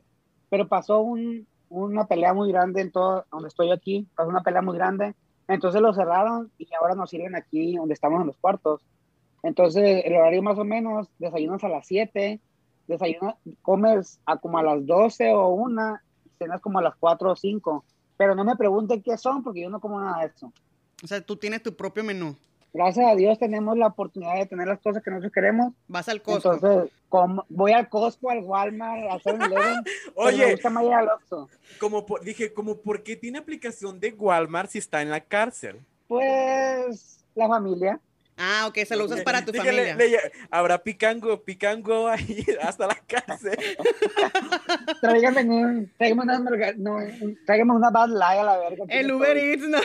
[0.49, 4.07] pero pasó un- una pelea muy grande en todo donde estoy aquí.
[4.15, 5.15] Pasó una pelea muy grande.
[5.47, 8.81] Entonces lo cerraron y ahora nos sirven aquí donde estamos en los cuartos.
[9.41, 12.39] Entonces el horario más o menos, desayunas a las 7,
[12.87, 15.97] desayunas, comes a como a las 12 o 1,
[16.37, 17.85] cenas como a las 4 o 5.
[18.17, 20.51] Pero no me pregunten qué son porque yo no como nada de eso.
[21.03, 22.35] o sea, tú tienes tu propio menú.
[22.73, 25.73] Gracias a Dios tenemos la oportunidad de tener las cosas que nosotros queremos.
[25.89, 26.53] Vas al Costco.
[26.53, 29.83] Entonces, como, voy al Costco, al Walmart, al 7-Eleven.
[29.83, 31.49] pero me Oye, gusta más ir al Oxxo.
[31.79, 35.81] como por- dije, como por qué tiene aplicación de Walmart si está en la cárcel.
[36.07, 37.99] Pues la familia.
[38.37, 39.95] Ah, ok, se lo usas para tu Dije, familia.
[39.95, 40.17] le- le-
[40.49, 43.57] habrá picango, picango ahí hasta la cárcel.
[45.01, 46.97] Tráigame un, tráigame una, marga- no,
[47.45, 48.85] tráigame una Bad Light a la verga.
[48.87, 49.37] El Uber.
[49.37, 49.77] Eats, no.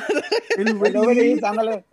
[0.57, 1.85] El Uber Eats, ándale.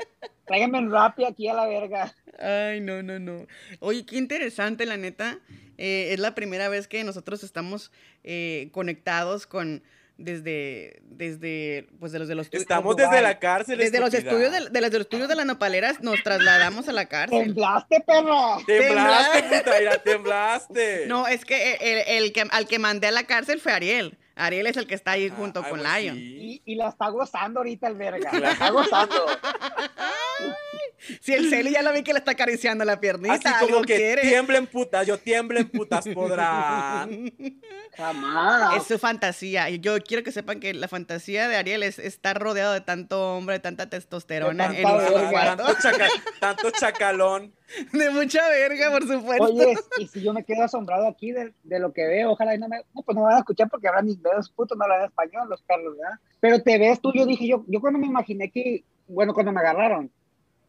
[0.46, 2.14] Tráigame un Rappi aquí a la verga.
[2.40, 3.48] Ay, no, no, no.
[3.80, 5.40] Oye, qué interesante, la neta.
[5.78, 7.92] Eh, es la primera vez que nosotros estamos
[8.24, 9.84] eh, conectados con
[10.18, 12.62] desde, desde, pues de los de los estudios.
[12.62, 13.10] Estamos Dubái.
[13.10, 13.80] desde la cárcel.
[13.80, 16.92] Desde los estudios de, de los de los estudios de las nopaleras nos trasladamos a
[16.92, 17.46] la cárcel.
[17.46, 18.58] Temblaste, perra.
[18.68, 21.06] Temblaste, puta, temblaste.
[21.08, 24.18] No, es que el, el que al que mandé a la cárcel fue Ariel.
[24.36, 26.16] Ariel es el que está ahí Ah, junto con pues Lion.
[26.16, 26.62] sí.
[26.66, 28.32] Y, y la está gozando ahorita el verga.
[28.40, 29.16] La está gozando.
[31.22, 33.96] Si el Celi ya lo vi que le está acariciando la piernita, Así como que
[33.98, 34.22] quiere.
[34.22, 37.32] tiemblen putas, yo tiemblen putas podrán.
[37.98, 38.78] Jamás.
[38.78, 39.70] Es su fantasía.
[39.70, 43.36] Y yo quiero que sepan que la fantasía de Ariel es estar rodeado de tanto
[43.36, 45.56] hombre, de tanta testosterona De en un verga.
[45.58, 47.54] tanto, chaca- tanto chacalón.
[47.92, 49.46] De mucha verga, por supuesto.
[49.46, 52.60] Oye, y si yo me quedo asombrado aquí de, de lo que veo, ojalá y
[52.60, 55.06] no me, no, pues no me van a escuchar porque hablan inglés, puto, no hablan
[55.06, 56.20] español los perros, ¿verdad?
[56.40, 59.60] Pero te ves tú, yo dije, yo, yo cuando me imaginé que, bueno, cuando me
[59.62, 60.12] agarraron,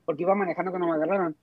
[0.04, 1.36] porque iba manejando cuando me agarraron,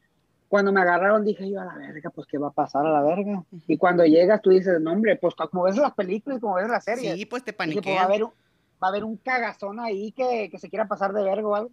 [0.48, 3.02] cuando me agarraron dije yo, a la verga, pues qué va a pasar a la
[3.02, 3.44] verga.
[3.68, 6.84] Y cuando llegas tú dices, no hombre, pues como ves las películas, como ves las
[6.84, 8.32] series, Sí, pues te dije, pues va a haber un,
[8.82, 11.72] va a haber un cagazón ahí que, que se quiera pasar de verga o algo.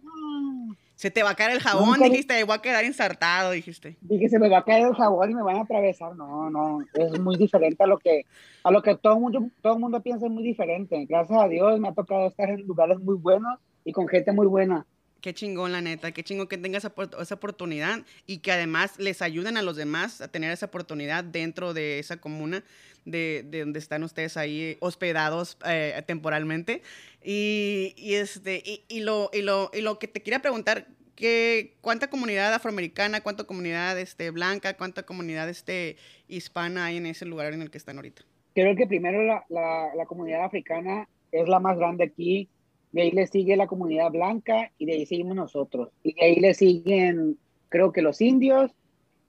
[0.99, 3.95] Se te va a caer el jabón, Nunca dijiste, voy a quedar ensartado, dijiste.
[4.01, 6.13] Dije, se me va a caer el jabón y me van a atravesar.
[6.15, 8.25] No, no, es muy diferente a lo que,
[8.63, 11.05] a lo que todo el mundo, todo el mundo piensa es muy diferente.
[11.05, 14.47] Gracias a Dios me ha tocado estar en lugares muy buenos y con gente muy
[14.47, 14.85] buena.
[15.21, 18.97] Qué chingón, la neta, qué chingón que tengas esa, opor- esa oportunidad y que además
[18.99, 22.63] les ayuden a los demás a tener esa oportunidad dentro de esa comuna
[23.03, 26.83] de, de donde están ustedes ahí hospedados eh, temporalmente.
[27.21, 32.53] Y, este, y, lo, y, lo, y lo que te quería preguntar, que, ¿cuánta comunidad
[32.53, 35.97] afroamericana, cuánta comunidad este, blanca, cuánta comunidad este,
[36.29, 38.21] hispana hay en ese lugar en el que están ahorita?
[38.55, 42.47] Creo que primero la comunidad africana es la más grande aquí.
[42.91, 45.89] De ahí le sigue la comunidad blanca y de ahí seguimos nosotros.
[46.03, 47.37] Y de ahí le siguen,
[47.69, 48.71] creo que los indios.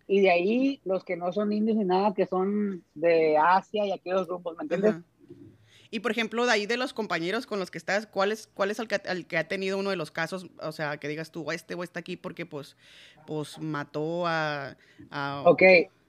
[0.06, 3.92] Y de ahí los que no son indios ni nada, que son de Asia y
[3.92, 4.90] aquellos grupos, ¿me entiendes?
[4.92, 5.02] Ajá.
[5.92, 8.70] Y por ejemplo, de ahí de los compañeros con los que estás, ¿cuál es, cuál
[8.70, 10.46] es el, que, el que ha tenido uno de los casos?
[10.62, 12.76] O sea, que digas tú, este o está aquí porque pues,
[13.26, 14.76] pues mató a...
[15.10, 15.62] a- Ok,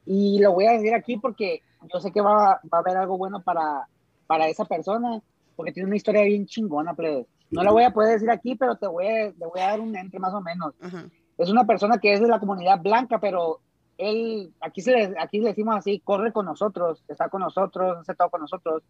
[0.06, 1.62] y lo voy a decir aquí porque
[1.92, 3.88] yo sé que va, va a haber algo bueno para,
[4.28, 5.22] para esa persona,
[5.56, 7.26] porque tiene una historia bien chingona, plebe.
[7.52, 9.80] No la voy a poder decir aquí, pero te voy a, te voy a dar
[9.80, 10.74] un entre más o menos.
[10.82, 11.06] Ajá.
[11.38, 13.60] Es una persona que es de la comunidad blanca, pero
[13.98, 18.16] él, aquí, se le, aquí le decimos así, corre con nosotros, está con nosotros, hace
[18.16, 18.84] todo con nosotros.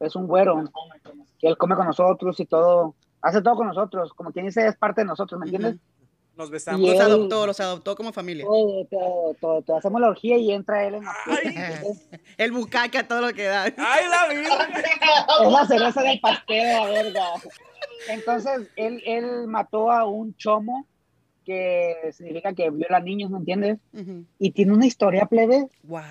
[0.00, 0.64] Es un güero,
[1.38, 4.76] que él come con nosotros y todo, hace todo con nosotros, como quien dice, es
[4.76, 5.76] parte de nosotros, ¿me entiendes?
[6.36, 6.80] Nos Y besamos.
[6.80, 8.44] Los él- adoptó, los adoptó como familia.
[8.46, 9.76] Todo, todo, todo, todo.
[9.76, 11.54] Hacemos la orgía y entra él en la Ay,
[12.38, 13.64] El bucaca, todo lo que da.
[13.64, 14.68] ay, la vida.
[15.46, 17.24] Es la cereza del pastel, la verga.
[18.08, 20.86] Entonces, él, él mató a un chomo
[21.44, 23.78] que significa que viola niños, ¿me entiendes?
[23.92, 24.24] Ujú.
[24.38, 26.02] Y tiene una historia, plebe, Wow.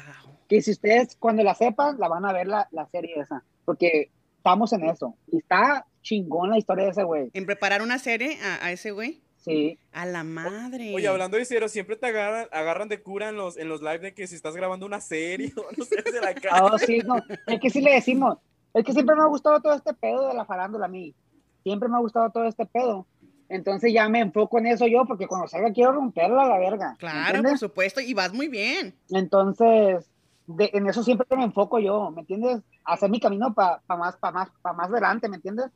[0.49, 4.11] que si ustedes cuando la sepan, la van a ver la, la serie esa, porque
[4.37, 5.15] estamos en eso.
[5.31, 7.29] Y está chingón la historia de ese güey.
[7.33, 9.21] En preparar una serie a, a ese güey.
[9.37, 10.93] Sí, A la madre.
[10.93, 13.97] Oye, hablando de cero, siempre te agarran, agarran de cura en los, en los live
[13.99, 16.57] de que si estás grabando una serie o no sé, de la cara.
[16.73, 17.15] Ah, sí, no,
[17.47, 18.37] es que sí le decimos,
[18.73, 21.15] es que siempre me ha gustado todo este pedo de la farándula a mí,
[21.63, 23.07] siempre me ha gustado todo este pedo,
[23.49, 26.91] entonces ya me enfoco en eso yo, porque cuando salga quiero romperla a la verga,
[26.91, 27.59] ¿me Claro, por entiendes?
[27.59, 27.99] supuesto.
[28.01, 28.95] Y vas muy bien.
[29.09, 30.09] Entonces,
[30.47, 32.61] de- en eso siempre me enfoco yo, ¿me entiendes?
[32.85, 35.67] Hacer mi camino para más, para más, para más adelante, ¿me entiendes?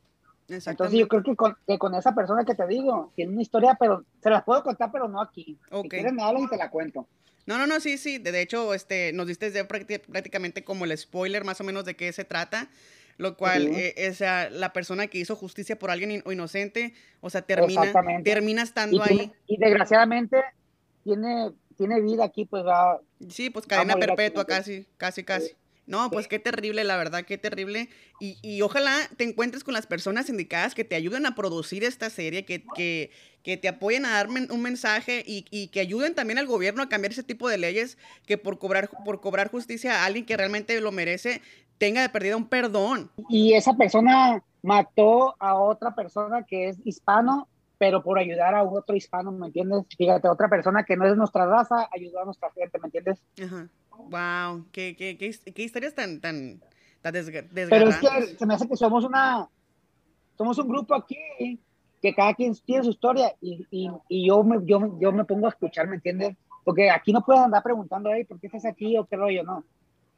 [0.47, 3.75] Entonces yo creo que con, que con esa persona que te digo, tiene una historia,
[3.79, 5.57] pero se las puedo contar, pero no aquí.
[5.71, 5.83] Ok.
[5.83, 7.07] Si quieres me hablas y te la cuento.
[7.47, 8.17] No, no, no, sí, sí.
[8.19, 12.11] De de hecho, este, nos diste prácticamente como el spoiler más o menos de qué
[12.13, 12.67] se trata.
[13.17, 13.77] Lo cual, Ujú.
[13.77, 17.41] eh, es ah, la persona que hizo justicia por alguien in- o inocente, o sea,
[17.43, 19.31] termina, termina Y, estando tiene- ahí.
[19.47, 20.37] y desgraciadamente
[21.03, 22.99] tiene, tiene vida aquí, pues va,
[23.29, 25.51] Sí, pues cadena aquí, perpetua, casi, casi, casi.
[25.87, 27.89] No, pues qué terrible, la verdad, qué terrible.
[28.19, 32.09] Y, y ojalá te encuentres con las personas indicadas que te ayuden a producir esta
[32.09, 33.11] serie, que, que,
[33.43, 36.81] que te apoyen a dar men- un mensaje y, y que ayuden también al gobierno
[36.81, 40.35] a cambiar ese tipo de leyes que por cobrar, por cobrar justicia a alguien que
[40.35, 41.43] realmente lo merece
[41.77, 43.11] tenga de perdida un perdón.
[43.29, 48.95] y esa persona mató a otra persona que es hispano, pero por ayudar a otro
[48.95, 49.83] hispano, ¿me entiendes?
[49.97, 53.21] Fíjate, otra persona que no es de nuestra raza ayudó a nuestra gente, ¿me entiendes?
[53.43, 53.67] Ajá.
[53.97, 56.61] Wow, qué, qué, qué, qué historias tan, tan,
[57.01, 59.47] tan desga- Pero es que se me hace que somos una,
[60.37, 61.17] somos un grupo aquí
[62.01, 65.45] que cada quien tiene su historia y, y, y yo, me, yo, yo me pongo
[65.47, 66.35] a escuchar, ¿me entiendes?
[66.63, 69.43] Porque aquí no puedes andar preguntando, hey, ¿por qué estás aquí o qué rollo?
[69.43, 69.63] No.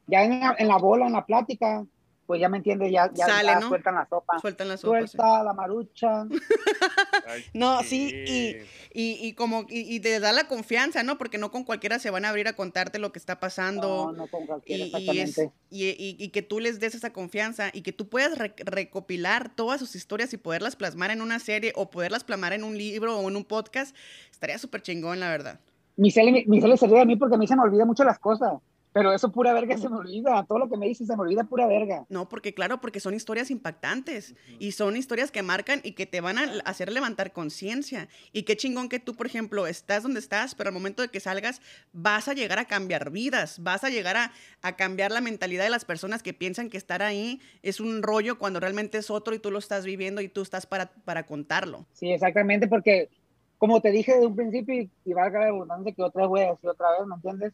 [0.08, 1.84] Ya en la, en la bola, en la plática,
[2.26, 3.68] pues ya me entiendes, ya, ya, Sale, ya ¿no?
[3.68, 4.38] sueltan la sopa.
[4.40, 5.10] Sueltan las sopas.
[5.10, 5.16] sí.
[5.16, 6.26] Suelta la marucha.
[7.26, 8.56] Ay, No, sí, y,
[8.92, 11.16] y, y como, y, y te da la confianza, ¿no?
[11.18, 14.06] Porque no con cualquiera se van a abrir a contarte lo que está pasando.
[14.06, 14.90] No, no con cualquiera, y, y
[15.20, 15.52] es- exactamente.
[15.70, 19.54] y, y- y que tú les des esa confianza y que tú puedas re- recopilar
[19.54, 23.18] todas sus historias y poderlas plasmar en una serie o poderlas plasmar en un libro
[23.18, 23.94] o en un podcast,
[24.30, 25.60] estaría súper chingón, la verdad.
[25.96, 28.52] Michelle, Michelle se ríe de mí porque a mí se me olvida mucho las cosas.
[28.98, 30.44] Pero eso pura verga se me olvida.
[30.48, 32.04] Todo lo que me dice se me olvida pura verga.
[32.08, 36.20] No, porque claro, porque son historias impactantes y son historias que marcan y que te
[36.20, 38.08] van a hacer levantar conciencia.
[38.32, 41.20] Y qué chingón que tú, por ejemplo, estás donde estás, pero al momento de que
[41.20, 44.32] salgas vas a llegar a cambiar vidas, vas a llegar a,
[44.62, 48.36] a cambiar la mentalidad de las personas que piensan que estar ahí es un rollo
[48.36, 51.86] cuando realmente es otro y tú lo estás viviendo y tú estás para, para contarlo.
[51.92, 53.10] Sí, exactamente, porque
[53.58, 56.40] como te dije desde un principio, y, y valga la redundancia que otra vez voy
[56.40, 57.52] a decir otra vez, ¿me entiendes?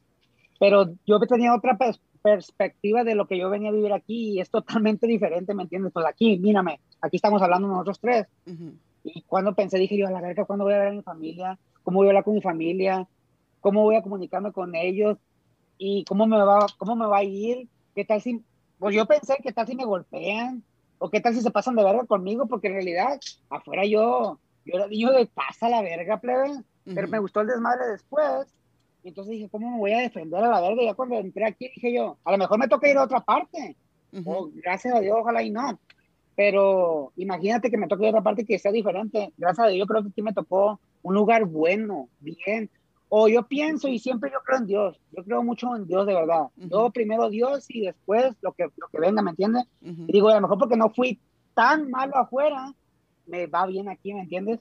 [0.59, 4.41] Pero yo tenía otra pers- perspectiva de lo que yo venía a vivir aquí y
[4.41, 5.93] es totalmente diferente, ¿me entiendes?
[5.93, 8.27] Pues aquí, mírame, aquí estamos hablando nosotros tres.
[8.47, 8.75] Ujú.
[9.03, 11.59] Y cuando pensé, dije yo, a la verga, ¿cuándo voy a ver a mi familia?
[11.83, 13.07] ¿Cómo voy a hablar con mi familia?
[13.61, 15.19] ¿Cómo voy a comunicarme con ellos?
[15.77, 17.69] ¿Y cómo me va, cómo me va a ir?
[17.95, 18.43] ¿Qué tal si,
[18.79, 20.65] pues yo pensé, ¿qué tal si me golpean?
[20.99, 22.47] ¿O qué tal si se pasan de verga conmigo?
[22.47, 26.63] Porque en realidad, afuera yo, yo era niño de pasa la verga, plebe.
[26.95, 28.55] Pero me gustó el desmadre después.
[29.05, 30.83] Y entonces dije, ¿cómo me voy a defender a la verga?
[30.83, 33.77] Ya cuando entré aquí dije yo, a lo mejor me toca ir a otra parte.
[34.13, 34.31] Ujú.
[34.31, 35.79] Oh, gracias a Dios, ojalá y no.
[36.35, 39.31] Pero imagínate que me toque otra parte que sea diferente.
[39.37, 42.71] Gracias a Dios, yo creo que aquí me tocó un lugar bueno, bien.
[43.11, 45.01] O yo pienso y siempre yo creo en Dios.
[45.13, 46.47] Yo creo mucho en Dios, de verdad.
[46.57, 49.65] Yo primero Dios y después lo que, lo que venga, ¿me entiendes?
[49.83, 51.21] Y digo, a lo mejor porque no fui
[51.53, 52.73] tan malo afuera,
[53.27, 54.61] me va bien aquí, ¿me entiendes?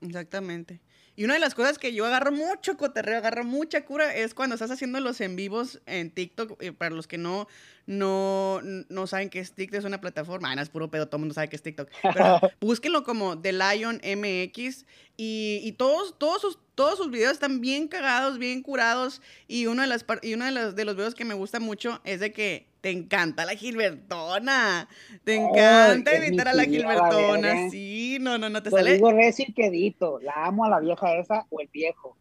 [0.00, 0.80] Exactamente.
[1.16, 4.54] Y una de las cosas que yo agarro mucho coterreo, agarro mucha cura, es cuando
[4.54, 6.60] estás haciendo los en vivos en TikTok.
[6.60, 7.46] eh, para los que no,
[7.86, 10.50] no, no saben que es TikTok, es una plataforma.
[10.50, 11.88] Ah, no, es puro pedo, todo el mundo sabe que es TikTok.
[12.02, 14.84] Pero búsquenlo como The Lion MX
[15.16, 19.22] y, y todos, todos, sus, todos sus videos están bien cagados, bien curados.
[19.46, 22.00] Y uno de, las, y uno de, los, de los videos que me gusta mucho
[22.04, 24.86] es de que te encanta la Gilbertona.
[25.24, 27.70] Te Ay, encanta es mi imitar a la Gilbertona.
[27.70, 28.92] Sí, no, no, no, te Lo sale.
[28.92, 30.20] digo recio y quedito.
[30.20, 32.14] La amo a la vieja esa o el viejo.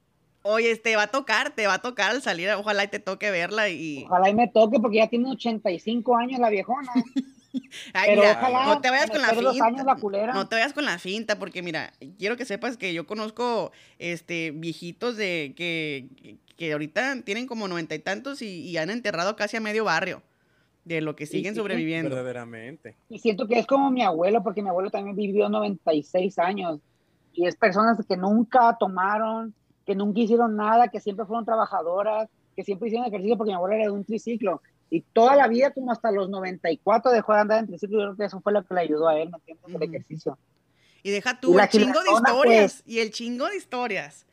[0.43, 3.29] Oye, te va a tocar, te va a tocar al salir, ojalá y te toque
[3.29, 4.05] verla y...
[4.05, 6.89] Ojalá y me toque porque ya tiene 85 años la viejona.
[7.93, 9.65] Ay, Pero mira, ojalá no te vayas con la finta.
[9.65, 10.33] años la culera.
[10.33, 14.51] No te vayas con la finta, porque mira, quiero que sepas que yo conozco este
[14.51, 19.57] viejitos de que, que ahorita tienen como noventa y tantos y, y han enterrado casi
[19.57, 20.23] a medio barrio
[20.85, 22.09] de lo que siguen sí, sobreviviendo.
[22.15, 22.95] Verdaderamente.
[23.09, 26.79] Y siento que es como mi abuelo, porque mi abuelo también vivió 96 años.
[27.33, 29.53] Y es personas que nunca tomaron,
[29.85, 33.75] que nunca hicieron nada, que siempre fueron trabajadoras, que siempre hicieron ejercicio, porque mi abuelo
[33.75, 34.61] era de un triciclo.
[34.89, 37.99] Y toda la vida, como hasta los 94, dejó de andar en triciclo.
[37.99, 39.75] Yo creo que eso fue lo que le ayudó a él, ¿me entiendes?
[39.75, 40.37] El ejercicio.
[41.01, 42.73] Y deja tú Y el chingo de Gilbertona, historias.
[42.73, 42.93] pues.
[42.95, 44.25] Y el chingo de historias.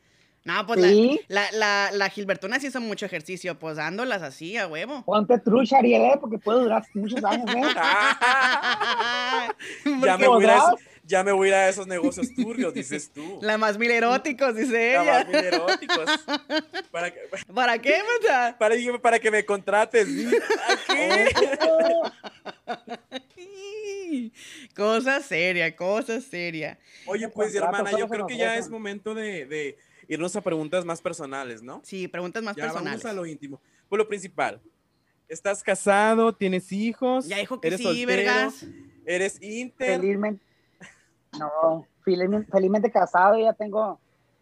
[0.44, 1.20] No, pues Sí.
[1.28, 5.04] la, la, la, la Gilbertona sí hizo mucho ejercicio, pues dándolas así a huevo.
[5.04, 6.16] Ponte trucha, Ariel, ¿eh?
[6.20, 7.60] porque puede durar muchos años, ¿eh?
[10.04, 10.62] ya, me voy a ir a podrás.
[10.68, 13.38] esos- ya me voy a ir a esos negocios turbios, dices tú.
[13.42, 15.12] La más mil eróticos, dice La ella.
[15.18, 16.10] más bien eróticos.
[16.90, 17.20] Para que,
[17.52, 17.94] ¿Para qué,
[18.58, 20.06] para, para que me contrates.
[20.08, 20.30] ¿sí?
[23.10, 24.32] Aquí.
[24.74, 26.78] Cosa seria, cosa seria.
[27.06, 29.76] Oye, pues hermana, yo creo que ya es momento de, de
[30.10, 31.80] irnos a preguntas más personales, ¿no?
[31.84, 33.02] Sí, preguntas más ya personales.
[33.02, 33.60] vamos a lo íntimo.
[33.88, 34.60] Por lo principal,
[35.28, 36.34] ¿estás casado?
[36.34, 37.28] ¿Tienes hijos?
[37.28, 38.06] Ya dijo que ¿Eres sí, soltero?
[38.08, 38.66] vergas.
[39.06, 40.00] ¿Eres inter?
[40.00, 40.44] Felizmente.
[41.38, 44.00] No, felizmente, felizmente casado, ya tengo.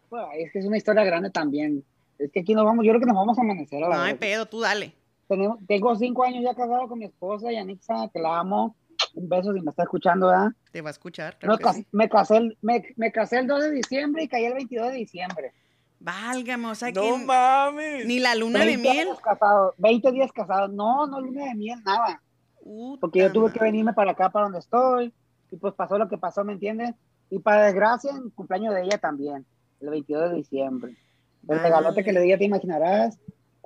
[0.09, 1.83] Bueno, es que es una historia grande también.
[2.17, 4.15] Es que aquí nos vamos, yo creo que nos vamos a amanecer a No hay
[4.15, 4.93] pedo, tú dale.
[5.27, 8.75] Tenemos, tengo cinco años ya casado con mi esposa, Yanixa, que la amo.
[9.13, 10.49] Un beso si me está escuchando, ¿verdad?
[10.71, 11.37] Te va a escuchar.
[11.39, 11.85] claro No, sí.
[11.91, 14.93] me, casé el, me, me casé el 2 de diciembre y caí el 22 de
[14.93, 15.53] diciembre.
[15.99, 18.05] Válgame, o sea No que mames.
[18.05, 19.07] ni la luna de 20 miel.
[19.07, 20.67] años casado, 20 días casado.
[20.69, 22.21] No, no luna de miel, nada.
[23.01, 25.13] Porque yo tuve que venirme para acá, para donde estoy.
[25.51, 26.93] Y pues pasó lo que pasó, ¿me entiendes?
[27.29, 29.45] Y para desgracia, el cumpleaños de ella también,
[29.81, 30.95] el 22 de diciembre.
[31.47, 33.17] El regalote que le di, ya te imaginarás.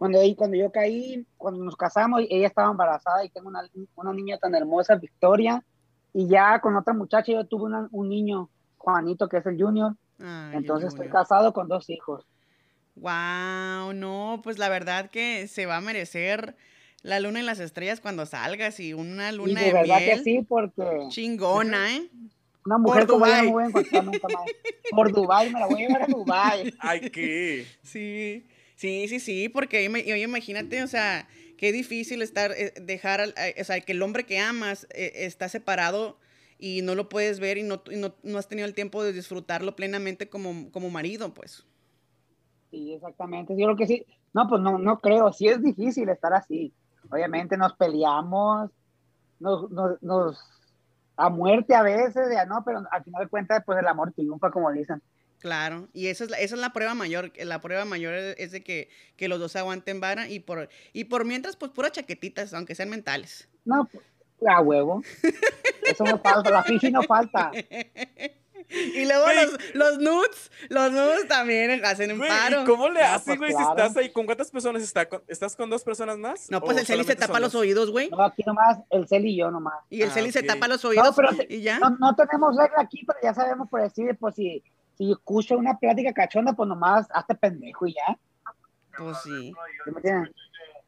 [0.04, 3.62] Cuando, cuando yo caí, cuando nos casamos, ella estaba embarazada y tengo una,
[3.96, 5.64] una niña tan hermosa, Victoria.
[6.14, 9.96] Y ya con otra muchacha yo tuve una- un niño, Juanito, que es el junior.
[10.20, 12.26] Ay, el Entonces estoy casado con dos hijos.
[12.96, 16.58] Wow, no, pues la verdad que se va a merecer
[17.02, 20.18] la luna y las estrellas cuando salgas y una Y luna de de, verdad miel
[20.18, 22.10] que sí, porque chingona, ¿eh?
[22.66, 23.48] una mujer como ella Dubái.
[23.48, 24.52] no voy a encontrar nunca más.
[24.90, 26.74] Por Dubai, me la voy a llevar a Dubai.
[26.80, 27.66] Ay, ¿qué?
[27.84, 28.46] Sí,
[28.84, 33.22] sí, sí, sí, porque oye, imagínate, o sea, qué difícil estar, eh, dejar,
[33.60, 36.18] o sea, que el hombre que amas eh, está separado
[36.60, 39.14] y no lo puedes ver y no, y no, no has tenido el tiempo de
[39.14, 41.66] disfrutarlo plenamente como, como marido, pues.
[42.72, 43.54] Sí, exactamente.
[43.58, 44.06] Yo creo que sí.
[44.34, 45.32] No, pues no, no creo.
[45.34, 46.74] Sí es difícil estar así.
[47.12, 48.72] Obviamente nos peleamos,
[49.40, 50.40] nos, nos, nos-
[51.18, 54.52] a muerte a veces, ya no, pero al final de cuentas, pues el amor triunfa,
[54.52, 55.02] como dicen.
[55.44, 58.36] Claro, y eso es la, esa es la prueba mayor, que la prueba mayor es
[58.40, 61.92] es de que, que los dos aguanten vara y por, y por mientras, pues puras
[61.92, 63.50] chaquetitas, aunque sean mentales.
[63.66, 64.06] No, pues,
[64.48, 65.04] a huevo.
[65.84, 67.52] Eso no falta, la fifi no falta.
[68.96, 72.62] Y luego los, los nudes, los nudes también hacen un paro.
[72.64, 74.10] ¿y cómo le No, haces, pues, güey, si estás ahí?
[74.12, 75.08] ¿Con cuántas personas está?
[75.08, 76.50] con- ¿Estás con dos personas más?
[76.50, 77.62] No, pues ¿O el Celi se tapa los dos?
[77.62, 78.10] oídos, güey.
[78.10, 79.76] No, aquí nomás, el cel y yo nomás.
[79.90, 81.78] Y el Ah, Celi se tapa los oídos pero te- y ya.
[81.78, 84.64] No, no tenemos regla aquí, pero ya sabemos por decir, pues si,
[85.04, 88.18] si escucho una plática cachonda, pues nomás hazte pendejo y ya.
[88.98, 89.54] Pues sí.
[89.84, 90.34] ¿Sí me entiendes?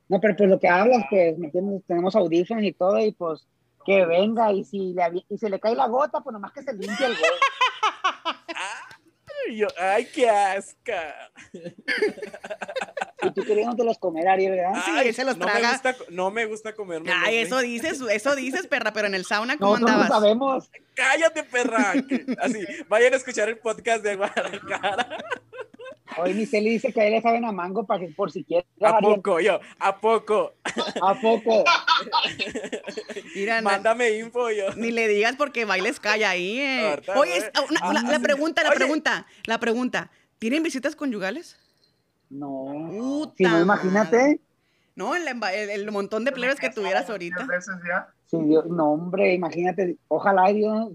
[0.08, 1.84] No, pero pues lo que hablas, pues, ¿me entiendes?
[1.88, 3.48] Tenemos audífonos y todo, y pues
[3.86, 6.74] que venga, y si le, y si le cae la gota, pues nomás que se
[6.74, 7.32] limpie el güey.
[9.48, 11.32] Ay, yo- ay, qué asca.
[13.22, 14.74] Y tú queriéndotelos comer, Ariel, ¿verdad?
[14.86, 15.72] Sí, Ay, se los no Me traga.
[15.72, 17.12] gusta, no me gusta comerme.
[17.14, 20.22] Ay, eso dices, eso dices, perra, pero en el sauna, ¿cómo Nosotros no andabas?
[20.22, 20.70] sabemos.
[20.94, 21.94] Cállate, perra.
[22.42, 25.18] Así, vayan a escuchar el podcast de Guadalajara.
[26.18, 28.44] Hoy mi Celi dice que a él le saben a mango para que por si
[28.44, 28.66] quiere.
[28.82, 29.40] ¿A poco?
[29.40, 30.54] Yo, ¿a poco?
[31.02, 31.64] ¿A poco?
[33.36, 34.74] Mira, Mándame info, yo.
[34.76, 36.90] ni le digas porque bailes calla ahí, eh.
[36.90, 38.24] Ahorita, Oye, es- una- Ah, la, la sí.
[38.24, 38.78] pregunta, la Oye.
[38.78, 40.12] pregunta, la pregunta.
[40.40, 41.58] ¿Tienen visitas conyugales?
[42.30, 42.88] No.
[42.92, 44.40] Puta Si no, imagínate.
[44.96, 47.46] No, el, el- el montón de plebes que tuvieras ahorita.
[47.46, 48.08] Veces ya.
[48.28, 49.98] Si Dios, no, hombre, imagínate.
[50.08, 50.92] Ojalá, y Dios.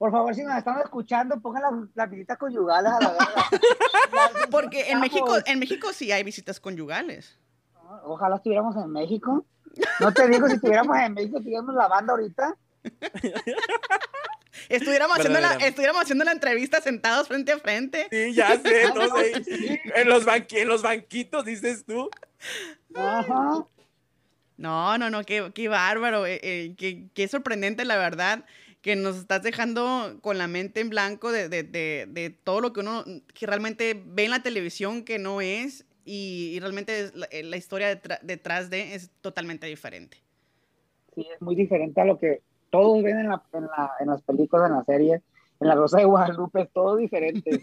[0.00, 4.48] Por favor, si nos están escuchando, pongan las, las visitas conyugales a la verga.
[4.50, 7.38] Porque en México, en México sí hay visitas conyugales.
[8.04, 9.44] Ojalá estuviéramos en México.
[10.00, 12.56] No te digo si estuviéramos en México, estuviéramos la banda ahorita.
[14.70, 18.08] Estuviéramos haciendo, la, estuviéramos haciendo la entrevista sentados frente a frente.
[18.10, 19.32] Sí, ya sé, todos ahí.
[19.96, 22.08] En los, banqui- en los banquitos, dices tú.
[22.94, 23.66] Ajá.
[24.56, 28.44] No, no, no, qué, qué bárbaro, eh, eh, qué, qué sorprendente la verdad
[28.82, 32.72] que nos estás dejando con la mente en blanco de, de- de- de todo lo
[32.72, 37.26] que uno que realmente ve en la televisión que no es y, y realmente la,
[37.30, 40.16] eh, la historia detra- detrás de es totalmente diferente.
[41.14, 44.22] Sí, es muy diferente a lo que todos ven en, la, en, la- en las
[44.22, 45.20] películas, en la serie.
[45.60, 47.50] En la Rosa de Guadalupe es todo diferente.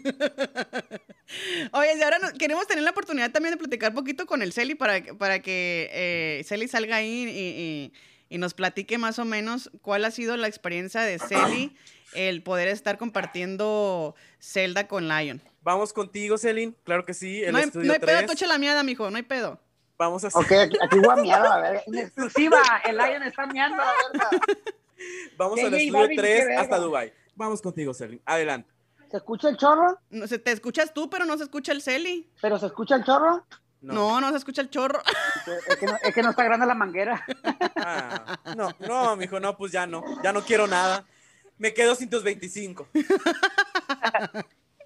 [1.72, 4.74] Oye, y ahora no- queremos tener la oportunidad también de platicar poquito con el Celi
[4.76, 7.92] para, que- para que eh, Celi salga ahí y, y-
[8.28, 11.76] y nos platique más o menos cuál ha sido la experiencia de Celi
[12.14, 15.42] el poder estar compartiendo Zelda con Lion.
[15.62, 16.74] Vamos contigo, Celine.
[16.84, 17.42] Claro que sí.
[17.42, 18.26] El No hay, estudio no hay pedo, 3.
[18.30, 19.60] tocha la miada, mijo, no hay pedo.
[19.98, 21.82] Vamos a hacer, Ok, aquí, aquí voy a miar, a ver.
[21.86, 24.30] En exclusiva, el Lion está miando, la verdad.
[25.36, 26.60] vamos ¿Qué al estudio qué 3 verga?
[26.62, 27.12] hasta Dubai.
[27.34, 28.22] Vamos contigo, Celine.
[28.24, 28.70] Adelante.
[29.10, 29.98] ¿Se escucha el chorro?
[30.10, 32.30] No, se, te escuchas tú, pero no se escucha el Celi.
[32.40, 33.44] ¿Pero se escucha el chorro?
[33.80, 34.20] No.
[34.20, 35.00] no, se escucha el chorro.
[35.68, 37.24] Es que no, es que no está grande la manguera.
[37.76, 40.02] Ah, no, no, mijo, no, pues ya no.
[40.22, 41.06] Ya no quiero nada.
[41.58, 42.88] Me quedo sin tus 25.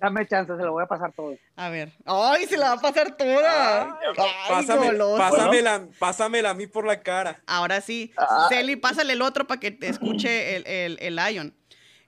[0.01, 1.37] Dame chance, se lo voy a pasar todo.
[1.55, 1.93] A ver.
[2.05, 3.99] ¡Ay, se la va a pasar toda!
[4.01, 4.15] Ay,
[4.49, 5.17] Pásame, goloso.
[5.17, 7.41] pásamela, pásamela a mí por la cara.
[7.47, 8.13] Ahora sí.
[8.17, 8.47] Ah.
[8.49, 11.55] Celi, pásale el otro para que te escuche el, el, el Lion.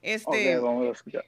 [0.02, 1.24] Este, vamos a escuchar.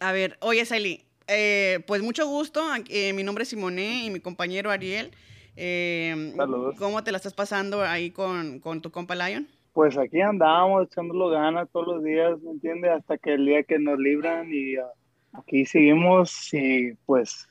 [0.00, 2.62] a ver, oye, Celi, eh, pues mucho gusto.
[2.88, 5.10] eh, mi nombre es Simone y mi compañero Ariel.
[5.56, 6.76] Eh, Saludos.
[6.78, 9.46] ¿Cómo te la estás pasando ahí con, con tu compa Lion?
[9.72, 12.90] Pues aquí andamos echándolo ganas todos los días, ¿me entiendes?
[12.92, 14.86] Hasta que el día que nos libran y ah,
[15.32, 17.48] aquí seguimos y pues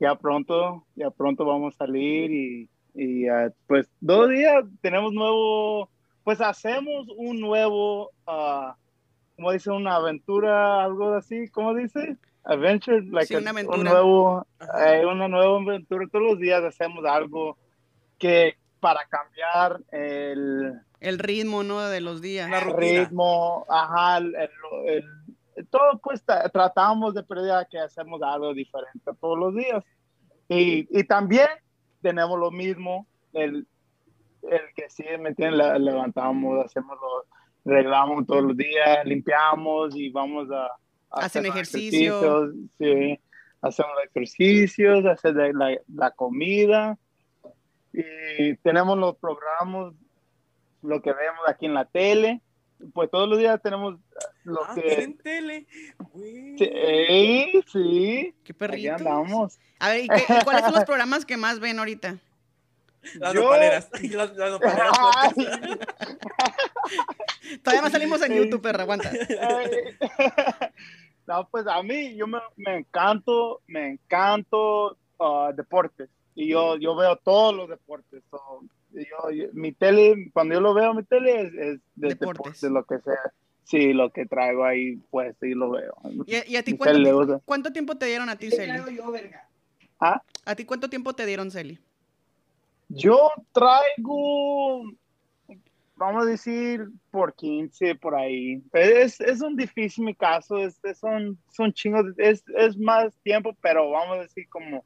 [0.00, 5.90] ya pronto, ya pronto vamos a salir y, y ah, pues dos días tenemos nuevo,
[6.24, 8.76] pues hacemos un nuevo, ah,
[9.36, 9.70] ¿cómo dice?
[9.70, 12.16] Una aventura, algo así, ¿cómo dice?
[12.44, 13.78] Adventure, like Sí, una a- aventura.
[13.78, 14.46] un nuevo,
[14.84, 16.06] eh, una nueva aventura.
[16.10, 17.56] Todos los días hacemos algo
[18.18, 21.80] que para cambiar el, El ritmo, ¿no?
[21.82, 22.50] De los días.
[22.50, 23.02] La rutina.
[23.04, 24.50] ritmo, ajá, el, el-
[25.56, 29.84] el- todo pues ta- tratamos de perder que hacemos algo diferente todos los días.
[30.48, 31.46] Y, y también
[32.00, 33.66] tenemos lo mismo, el,
[34.42, 35.58] el que sí, ¿me entiendes?
[35.64, 40.68] Le- levantamos, hacemos lo, arreglamos todos los días, limpiamos y vamos a,
[41.12, 42.44] Hacen ejercicio.
[42.44, 43.18] ejercicios, Sí,
[43.60, 46.98] hacemos los ejercicios, hacer la, la- la comida
[47.92, 49.92] y tenemos los programas
[50.82, 52.40] lo que vemos aquí en la tele.
[52.94, 53.94] Pues todos los días tenemos
[54.42, 54.80] lo Ah, que...
[54.82, 55.66] ¿tienen tele?
[56.58, 58.94] Sí, sí, Qué aquí perrito.
[58.96, 59.58] andamos.
[59.78, 62.16] A ver, ¿y qué- y cuáles son los programas que más ven ahorita?
[63.20, 63.88] Las Yo- nopaleras.
[64.10, 64.90] Las, las nopaleras.
[65.16, 65.32] Ay,
[67.62, 69.12] Todavía no salimos en YouTube, perra, aguanta.
[71.32, 76.10] No, pues a mí, yo me, me encanto, me encanto ah, deportes.
[76.34, 78.22] Y yo, yo veo todos los deportes.
[78.30, 82.60] So, yo, yo- mi tele, cuando yo lo veo, mi tele es, es de Deportes.
[82.60, 83.32] deportes, lo que sea.
[83.64, 85.94] Sí, lo que traigo ahí, pues sí lo veo.
[86.26, 87.40] ¿Y, y a ti cuánto, tele le ti- gusta.
[87.46, 88.78] cuánto tiempo te dieron a ti, Celi?
[90.00, 91.78] Ah, ¿A ti cuánto tiempo te dieron, Celi?
[92.88, 94.82] Yo traigo,
[96.02, 98.62] vamos a decir, por 15, por ahí.
[98.72, 103.56] Es, es un difícil mi caso, es, es un, son chingos, es, es más tiempo,
[103.60, 104.84] pero vamos a decir como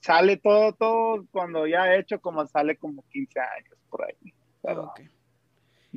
[0.00, 4.32] sale todo, todo, cuando ya he hecho, como sale como 15 años por ahí.
[4.62, 5.00] Pero, Ok.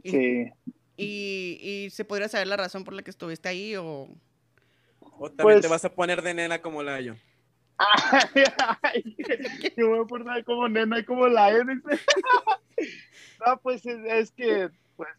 [0.04, 0.52] Y- sí.
[0.96, 4.10] ¿Y, y se podría saber la razón por la que estuviste ahí o...?
[5.00, 7.14] O también Pues- te vas a poner de nena como la yo.
[8.84, 9.16] Ay,
[9.78, 12.04] yo voy a poner como nena y como la E, dice.
[13.46, 15.10] No, pues es, es que, pues,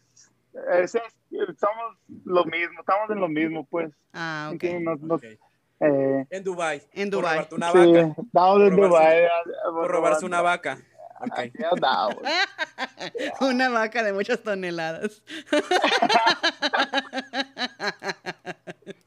[0.81, 3.91] es- es- somos lo mismo, estamos en lo mismo, pues.
[4.13, 4.61] Ah, ok.
[4.61, 5.25] Sí, nos- nos- Ok.
[5.81, 6.81] eh, En Dubai.
[6.93, 7.33] En Por Dubái.
[7.35, 8.15] robarte una sí, vaca.
[8.21, 9.23] estamos en Por robarse- Dubái.
[9.23, 9.29] eh,
[9.71, 10.77] Por robarse una vaca.
[11.21, 11.39] Ok.
[11.39, 12.17] Aquí andamos.
[13.41, 15.23] Una vaca de muchas toneladas.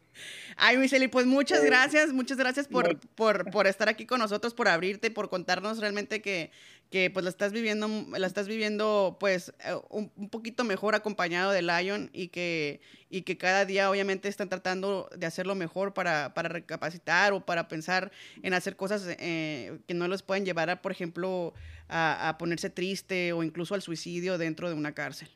[0.60, 4.66] Ay, Michelle, pues muchas gracias, muchas gracias por, por, por estar aquí con nosotros, por
[4.66, 6.50] abrirte, por contarnos realmente que,
[6.90, 7.88] que pues la estás viviendo,
[8.18, 13.22] la estás viviendo pues eh, un, un poquito mejor acompañado de Lion y que, y
[13.22, 18.10] que cada día obviamente están tratando de hacerlo mejor para, para recapacitar o para pensar
[18.42, 21.54] en hacer cosas eh, que no los pueden llevar a, por ejemplo,
[21.86, 25.28] a, a ponerse triste o incluso al suicidio dentro de una cárcel.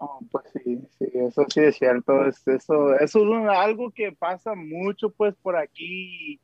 [0.00, 2.24] Oh, pues sí, sí, eso sí es cierto.
[2.26, 6.40] Es, eso, eso es un- algo que pasa mucho, pues, por aquí.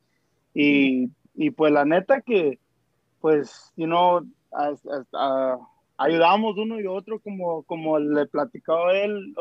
[0.53, 2.59] Y, y pues, la neta que,
[3.21, 5.57] pues, you know, as- as- ah,
[5.97, 9.33] ayudamos uno y otro, como, como le platicó él,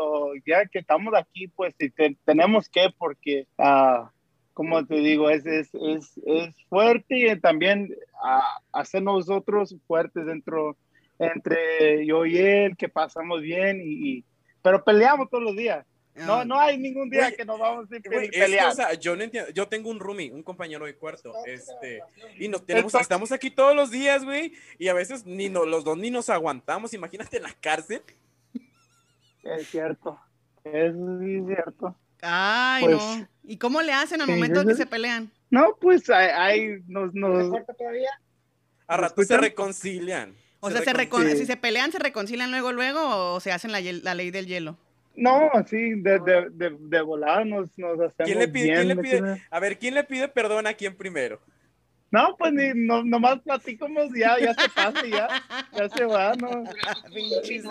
[0.47, 4.13] ya que estamos aquí, pues, y te- tenemos que, porque, ah,
[4.53, 7.93] como te digo, es, es, es, es fuerte y también
[8.23, 10.77] ah, hacer nosotros fuertes dentro
[11.19, 14.25] entre yo y él, que pasamos bien, y, y-
[14.63, 15.85] pero peleamos todos los días.
[16.17, 18.69] No, Ah, no hay ningún día que nos vamos a es que, pelear.
[18.69, 19.51] o sea, yo no entiendo.
[19.51, 22.01] Yo tengo un roomie, un compañero de cuarto, este,
[22.39, 25.83] y nos tenemos, estamos aquí todos los días, güey, y a veces ni no, los
[25.83, 26.95] dos ni nos aguantamos.
[26.95, 28.01] Imagínate en la cárcel.
[29.43, 30.19] Es cierto,
[30.63, 30.95] es
[31.47, 31.97] cierto.
[32.23, 33.29] Ay, Pues, no.
[33.43, 35.31] ¿Y cómo le hacen al momento de que se pelean?
[35.51, 38.09] No, pues hay- nos, nos, todavía?
[38.87, 40.35] A ¿Me rato se reconcilian.
[40.65, 41.37] O sea, se recon- recon- Sí.
[41.39, 44.79] si se pelean, ¿se reconcilian luego, luego o se hacen la, ley del hielo?
[45.17, 48.89] no, sí, de, de, de, de volada nos, nos hacemos ¿Quién le pide- bien, quién
[48.89, 49.43] le ¿me pide?
[49.51, 51.41] A ver, ¿quién le pide perdón a quién primero?
[52.11, 55.29] No, pues ni, no, nomás platicamos ya, ya se pasa, ya,
[55.77, 56.63] ya se va, ¿no?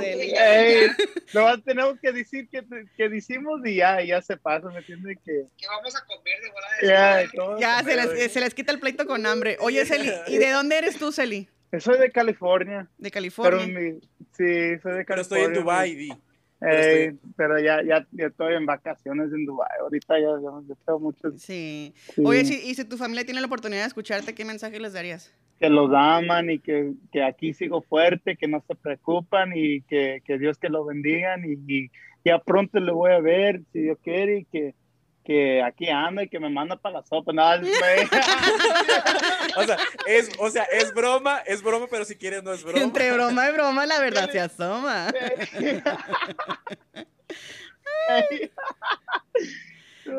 [0.02, 0.88] Ey,
[1.34, 2.64] nomás tenemos que decir que,
[2.98, 5.18] que decimos y ya, ya se pasa, ¿me entiendes?
[5.24, 7.24] Que ¿Qué vamos a comer de volada?
[7.58, 9.58] ya, Ya, se les, se les quita el pleito con hambre.
[9.60, 11.48] Oye, Celi, ¿y de dónde eres tú, Celi?
[11.80, 13.68] Soy de California, De pero California.
[13.68, 14.00] mi,
[14.32, 15.06] sí, soy de California.
[15.08, 16.14] Pero estoy en Dubai, di.
[16.62, 19.70] Ey, pero ya, ya, ya estoy en vacaciones en Dubai.
[19.82, 21.94] Ahorita ya, ya, ya tengo muchos Sí.
[22.16, 22.22] Sí.
[22.26, 25.34] Oye, si, y si tu familia tiene la oportunidad de escucharte, ¿qué mensaje les darías?
[25.60, 30.22] que los aman y que, que aquí sigo fuerte, que no se preocupan y que,
[30.26, 31.92] que Dios que lo bendigan y, y
[32.26, 34.76] ya pronto le voy a ver, si Dios quiere, y que,
[35.24, 37.32] que aquí anda y que me manda para la sopa.
[37.34, 37.62] No, es-
[39.56, 42.80] O sea, es, o sea, es broma, es broma, pero si quieres no es broma.
[42.82, 45.14] Entre broma y broma, la verdad se asoma.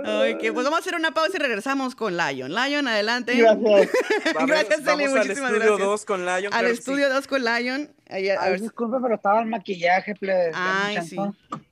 [0.07, 2.55] Ay, que pues vamos a hacer una pausa y regresamos con Lion.
[2.55, 3.37] Lion, adelante.
[3.37, 3.91] Gracias.
[4.35, 5.89] Vamos- Gracias, vamos al muchísimas estudio gracias.
[5.89, 6.55] 2 con Lion.
[6.55, 6.73] Al sí.
[6.73, 7.95] estudio 2 con Lion.
[8.09, 10.55] Ahí, a Ay, ver disculpe, pero estaba el maquillaje, plebes.
[10.59, 11.17] Ay, sí.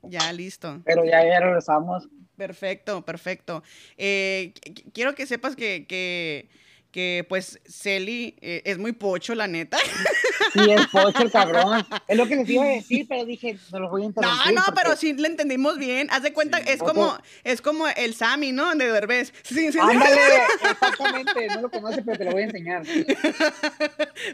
[0.02, 0.80] Ya, listo.
[0.84, 2.06] Pero ya, ya regresamos.
[2.42, 3.54] Perfecto, perfecto.
[3.96, 6.02] Eh, qu- qu- quiero que sepas que, que,
[6.92, 9.78] que pues, Celi eh, es muy pocho, la neta.
[10.52, 11.84] Sí, es pocho el cabrón.
[12.08, 14.54] Es lo que les iba a decir, pero dije, no los voy a No, interrumpir.
[14.54, 16.08] no, porque- pero sí le entendimos bien.
[16.10, 18.74] Haz de cuenta, es como, es como el Sammy, ¿no?
[18.74, 19.32] De Derbez.
[19.42, 19.78] Sí, sí, sí.
[19.80, 20.16] Ándale,
[20.70, 21.46] exactamente.
[21.48, 22.82] No lo conoce, pero te lo voy a enseñar.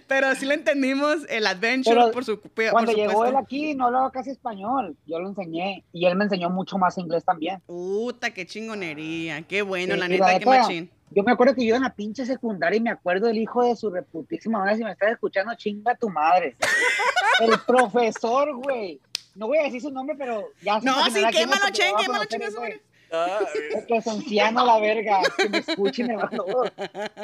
[0.06, 3.86] Pero sí le entendimos el adventure Pero por su por Cuando llegó él aquí, no
[3.86, 4.96] hablaba casi español.
[5.06, 5.84] Yo lo enseñé.
[5.92, 7.60] Y él me enseñó mucho más inglés también.
[7.66, 9.42] Puta, qué chingonería.
[9.42, 10.90] Qué bueno, Sí, la neta, qué neta, machín.
[11.10, 13.74] Yo me acuerdo que yo en la pinche secundaria y me acuerdo del hijo de
[13.76, 14.76] su reputísima madre.
[14.76, 16.56] Si me estás escuchando, chinga tu madre.
[17.40, 19.00] El profesor, güey.
[19.34, 21.98] No voy a decir su nombre, pero ya se No, sí, quémalo, porque Chen, a
[22.00, 22.70] quémalo, chinga su güey.
[22.70, 22.82] madre.
[23.10, 23.38] Ah,
[23.74, 25.20] Es que es anciano la verga.
[25.38, 26.28] Que me escuche y me va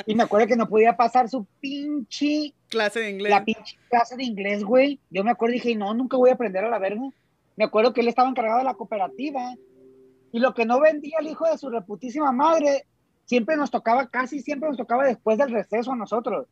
[0.06, 3.30] Y me acuerdo que no podía pasar su pinche Clase de inglés.
[3.30, 4.98] la pinche clase de inglés, güey.
[5.10, 7.02] Yo me acuerdo y dije, no, nunca voy a aprender a la verga.
[7.56, 9.54] Me acuerdo que él estaba encargado de la cooperativa
[10.32, 12.86] y lo que no vendía el hijo de su reputísima madre,
[13.24, 16.46] siempre nos tocaba, casi siempre nos tocaba después del receso a nosotros.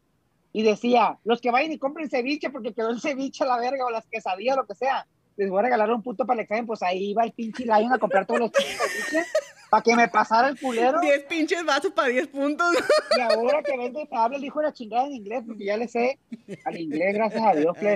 [0.52, 3.86] Y decía, los que vayan y compren ceviche porque quedó el ceviche a la verga
[3.86, 5.06] o las quesadillas o lo que sea,
[5.36, 6.66] les voy a regalar un puto para el examen.
[6.66, 9.26] Pues ahí iba el pinche Lion a comprar todos los pinches ceviches
[9.72, 11.00] para que me pasara el culero.
[11.00, 12.66] 10 pinches vasos para 10 puntos.
[13.16, 15.88] Y ahora que me habla el hijo de la chingada en inglés, porque ya le
[15.88, 16.18] sé
[16.66, 17.74] al inglés, gracias a Dios.
[17.80, 17.86] sí,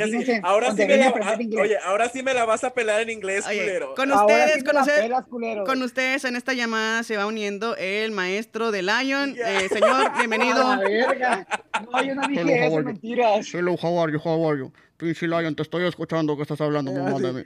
[0.42, 1.60] ahora, sí me a la, aprender ah, inglés.
[1.62, 3.94] oye, ahora sí me la vas a pelar en inglés, Oye, culero.
[3.94, 5.64] con ustedes, sí con, la ustedes- pelas, culero.
[5.64, 9.36] con ustedes en esta llamada se va uniendo el maestro de Lion.
[9.38, 10.78] Eh, señor, A la bienvenido.
[10.78, 11.46] verga.
[11.92, 12.82] No, yo no Hello, dije how eso, are you?
[12.84, 13.54] mentiras.
[13.54, 14.18] Hello, how are you?
[14.18, 14.72] How are you?
[14.96, 17.42] Pinche Lion, te estoy escuchando que estás hablando, mamá de mí.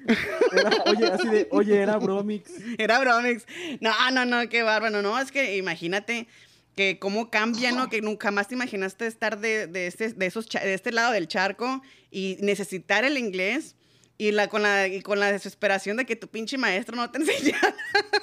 [0.53, 2.51] Era- oye, así de, oye, era Bromix.
[2.79, 3.45] Era Bromix.
[3.81, 5.03] No, no, no, qué bárbaro.
[5.03, 6.29] No, es que imagínate
[6.77, 7.89] que cómo cambia, ¿no?
[7.89, 11.13] Que nunca más te imaginaste estar de, de, este, de, esos, cha- de este lado
[11.13, 13.75] del charco y necesitar el inglés
[14.21, 17.19] y, la, con, la, y con la desesperación de que tu pinche maestro no te
[17.21, 17.75] enseñara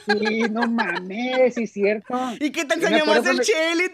[0.05, 2.15] Sí, no mames, sí es cierto.
[2.39, 3.91] y que te enseñó más el chile.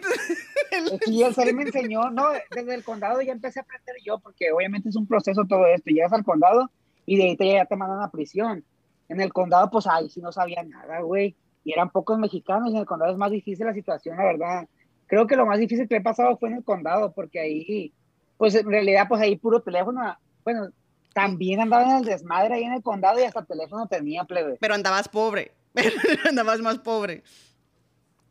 [1.06, 4.52] Sí, el ser me enseñó, no, desde el condado ya empecé a aprender yo, porque
[4.52, 5.88] obviamente es un proceso todo esto.
[5.90, 6.70] Llegas al condado
[7.06, 8.62] y de ahí te, ya te mandan a prisión.
[9.08, 11.34] En el condado, pues ahí sí no sabía nada, güey.
[11.64, 14.68] Y eran pocos mexicanos, y en el condado es más difícil la situación, la verdad.
[15.06, 17.94] Creo que lo más difícil que he pasado fue en el condado, porque ahí,
[18.36, 20.02] pues en realidad, pues ahí puro teléfono.
[20.44, 20.68] Bueno,
[21.14, 24.58] también andaba en el desmadre ahí en el condado y hasta teléfono tenía, plebe.
[24.60, 25.52] Pero andabas pobre.
[26.28, 27.22] andabas más pobre.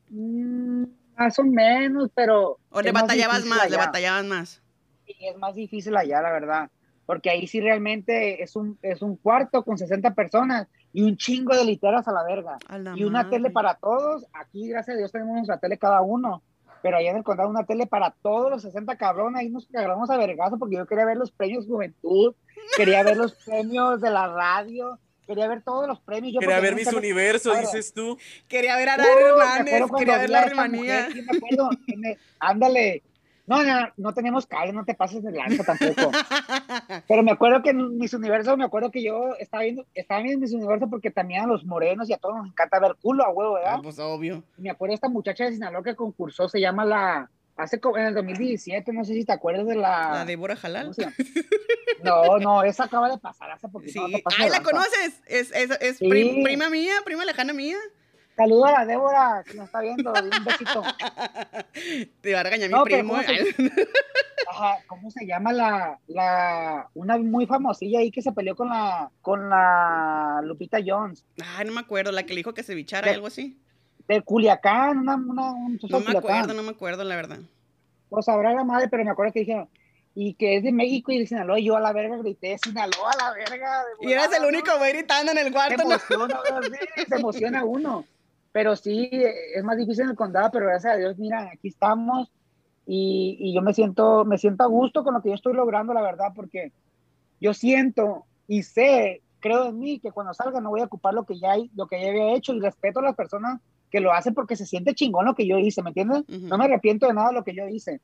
[0.09, 0.83] Mm,
[1.17, 2.59] más o menos, pero.
[2.69, 4.61] O le más batallabas más, le batallabas más.
[5.05, 6.69] Sí, es más difícil allá, la verdad.
[7.05, 11.55] Porque ahí sí realmente es un, es un cuarto con 60 personas y un chingo
[11.55, 12.57] de literas a la verga.
[12.67, 13.37] A la Y una madre.
[13.37, 14.25] tele para todos.
[14.33, 16.41] Aquí, gracias a Dios, tenemos nuestra tele cada uno.
[16.83, 19.39] Pero allá en el condado, una tele para todos los 60 cabrones.
[19.39, 22.35] Ahí nos agarramos a vergazo porque yo quería ver los premios Juventud,
[22.77, 26.33] quería ver los premios de la radio, quería ver todos los premios.
[26.33, 28.17] Yo Quería ver mis universos, dices tú.
[28.49, 29.11] Quería ver a Uh, Dani
[29.71, 31.07] Hernández, cuando quería ver la a esta rimanía.
[31.07, 33.03] mujer, sí me acuerdo, me- ándale.
[33.45, 36.11] No, no, no tenemos cable, no te pases de lanza tampoco.
[37.07, 40.39] Pero me acuerdo que en mis universos, me acuerdo que yo estaba viendo, estaba viendo
[40.39, 43.29] mis universos porque también a los morenos y a todos nos encanta ver culo a
[43.31, 43.75] huevo, ¿verdad?
[43.77, 44.43] Ah, pues obvio.
[44.57, 47.97] Y me acuerdo de esta muchacha de Sinaloa que concursó, se llama la, hace co-
[47.97, 50.09] en el 2017, no sé si te acuerdas de la...
[50.13, 50.91] La Débora Jalal.
[52.01, 54.05] No, no, esa acaba de pasar hace poquito.
[54.07, 54.11] Sí.
[54.13, 54.71] no Ay, de ¿la lanza.
[54.71, 55.21] conoces?
[55.27, 56.07] Es, es, es Sí.
[56.43, 57.77] prima mía, prima lejana mía.
[58.35, 60.83] Saludos a la Débora, que nos está viendo, un besito.
[62.21, 63.13] Te va a regañar mi primo.
[63.13, 63.55] ¿cómo se-
[64.49, 69.09] Ajá, ¿cómo se llama la, la, una muy famosilla ahí que se peleó con la,
[69.21, 71.25] con la Lupita Jones?
[71.57, 73.57] Ay, no me acuerdo, la que le dijo que se bichara, De- algo así.
[74.07, 76.17] De Culiacán, una, una, un No me Culiacán.
[76.17, 77.39] acuerdo, no me acuerdo, la verdad.
[78.09, 79.69] pues sabrá la madre, pero me acuerdo que dijeron,
[80.15, 83.11] y que es de México y de Sinaloa, y yo a la verga grité, Sinaloa
[83.11, 83.83] a la verga.
[84.01, 85.83] de Y eras el único güey gritando en el cuarto,
[87.07, 88.05] se emociona uno.
[88.53, 92.31] Pero sí, es más difícil en el condado, pero gracias a Dios, mira, aquí estamos
[92.85, 95.93] y, y yo me siento, me siento a gusto con lo que yo estoy logrando,
[95.93, 96.71] la verdad, porque
[97.41, 101.25] yo siento y sé, creo en mí, que cuando salga no voy a ocupar lo
[101.25, 104.13] que ya, hay, lo que ya había hecho y respeto a las personas que lo
[104.13, 106.23] hacen porque se siente chingón lo que yo hice, ¿me entiendes?
[106.27, 108.01] No me arrepiento de nada de lo que yo hice.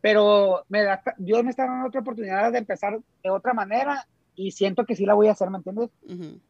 [0.00, 4.52] Pero me da, Dios me está dando otra oportunidad de empezar de otra manera y
[4.52, 5.90] siento que sí la voy a hacer, ¿me entiendes?
[6.02, 6.40] Ujú.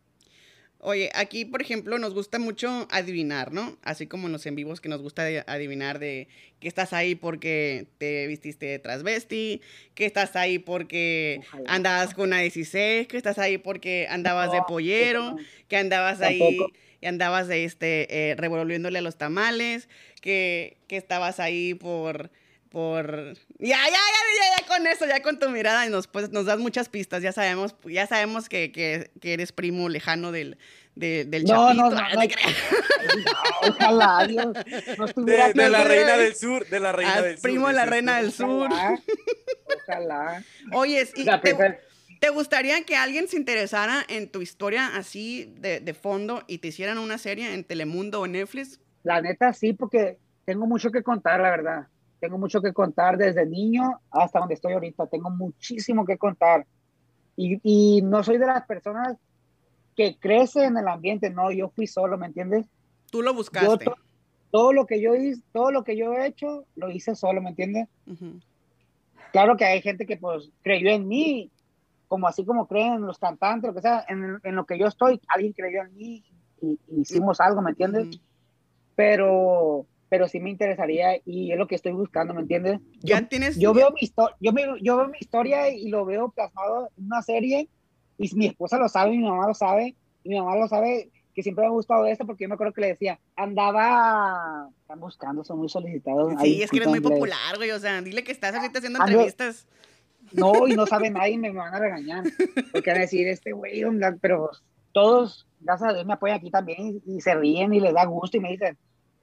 [0.80, 3.76] Oye, aquí, por ejemplo, nos gusta mucho adivinar, ¿no?
[3.82, 6.28] Así como en los en vivos que nos gusta adivinar de
[6.60, 9.60] que estás ahí porque te vististe de transvesti,
[9.94, 11.64] que estás ahí porque Ojalá.
[11.74, 15.38] andabas con una 16, que estás ahí porque andabas de pollero, no.
[15.66, 16.56] que andabas ahí
[17.00, 19.88] y andabas de este eh, revolviéndole a los tamales,
[20.20, 22.30] que, que estabas ahí por
[22.70, 26.30] por ya, ya, ya, ya, ya con eso, ya con tu mirada y nos pues,
[26.30, 30.58] nos das muchas pistas, ya sabemos, ya sabemos que, que, que eres primo lejano del,
[30.94, 31.82] de- del No, Chapito.
[31.82, 32.56] no, no, Ah, no, creas.
[33.24, 34.56] no, ojalá, Dios,
[34.98, 36.22] no estuviera De, de la no, reina no.
[36.22, 37.42] del sur, de la reina Ah, del sur.
[37.42, 38.70] primo de la reina del sur.
[38.70, 39.00] Ojalá,
[39.86, 40.44] ojalá.
[40.72, 41.56] Oye, ¿y La te,
[42.20, 46.68] te gustaría que alguien se interesara en tu historia así de, de fondo y te
[46.68, 48.80] hicieran una serie en Telemundo o Netflix?
[49.04, 51.86] La neta sí, porque tengo mucho que contar, la verdad.
[52.20, 55.06] Tengo mucho que contar desde niño hasta donde estoy ahorita.
[55.06, 56.66] Tengo muchísimo que contar.
[57.36, 59.16] Y, y no soy de las personas
[59.94, 62.66] que crece en el ambiente, no, yo fui solo, ¿me entiendes?
[63.10, 63.84] Tú lo Yo buscaste.
[63.84, 63.96] to-
[64.50, 67.50] todo lo que yo hice, todo lo que yo he hecho, lo hice solo, ¿me
[67.50, 67.86] entiendes?
[68.06, 68.40] Ujú.
[69.32, 71.50] Claro que hay gente que pues creyó en mí,
[72.06, 75.20] como así como creen los cantantes, lo que sea, en, en lo que yo estoy,
[75.28, 76.24] alguien creyó en mí
[76.62, 78.06] y, y hicimos algo, ¿me entiendes?
[78.08, 78.24] Ujú.
[78.94, 82.80] Pero, pero sí me interesaría y es lo que estoy buscando, ¿me entiendes?
[83.00, 83.58] Ya Yo, tienes...
[83.58, 87.06] yo veo mi historia, yo, me- yo veo mi historia y lo veo plasmado en
[87.06, 87.68] una serie
[88.18, 89.94] y mi esposa lo sabe, mi mamá lo sabe
[90.24, 92.72] y mi mamá lo sabe que siempre me ha gustado esto porque yo me acuerdo
[92.72, 93.20] que le decía,
[93.82, 96.32] andaba, están buscando, son muy solicitados.
[96.42, 97.70] Sí, es que eres muy popular, güey.
[97.70, 99.66] O sea, dile que estás ahorita haciendo Ando- entrevistas.
[100.32, 102.24] No, y no sabe nadie, me van a regañar.
[102.72, 103.82] Porque van a decir, este güey,
[104.20, 104.50] pero
[104.92, 108.04] todos, gracias a Dios, me apoyan aquí también y, y se ríen y les da
[108.04, 108.76] gusto y me dicen,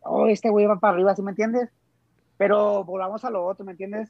[0.06, 1.70] oh, este güey va para arriba, ¿sí me entiendes?
[2.38, 4.10] Pero volvamos a lo otro, ¿me entiendes?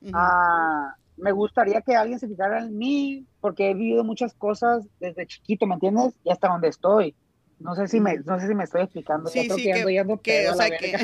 [0.00, 0.12] Ujú.
[0.14, 5.26] Ah, me gustaría que alguien se fijara en mí porque he vivido muchas cosas desde
[5.26, 6.14] chiquito, ¿me entiendes?
[6.24, 7.14] Y hasta donde estoy.
[7.58, 9.30] No sé si me, no sé si me estoy explicando.
[9.30, 10.96] Sí, sí, que ando que, yendo que, o sea, que...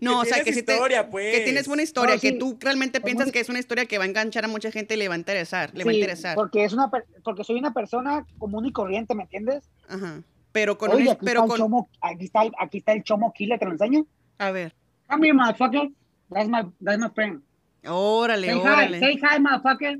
[0.00, 0.72] no, o sea, tienes que sí te...
[0.72, 1.32] historia, pues.
[1.36, 2.38] Que tienes una historia, No, que sí.
[2.38, 4.70] tú realmente Es piensas muy- que es una historia que va a enganchar a mucha
[4.72, 6.34] gente y le va a interesar, le va a Sí, interesar.
[6.34, 9.70] Porque, es una, per- porque soy una persona común y corriente, ¿me entiendes?
[9.88, 10.22] Ajá.
[10.54, 12.92] Pero con Oye, una- aquí, pero está con el chomo, aquí, está, el- aquí está
[12.92, 14.06] el chomo killer, ¿te lo enseño?
[14.38, 14.72] a ver.
[15.10, 15.90] Come here, motherfucker.
[16.30, 17.42] That's my, that's my friend.
[17.84, 19.00] Órale, Say hi, órale.
[19.00, 19.98] say hi, motherfucker.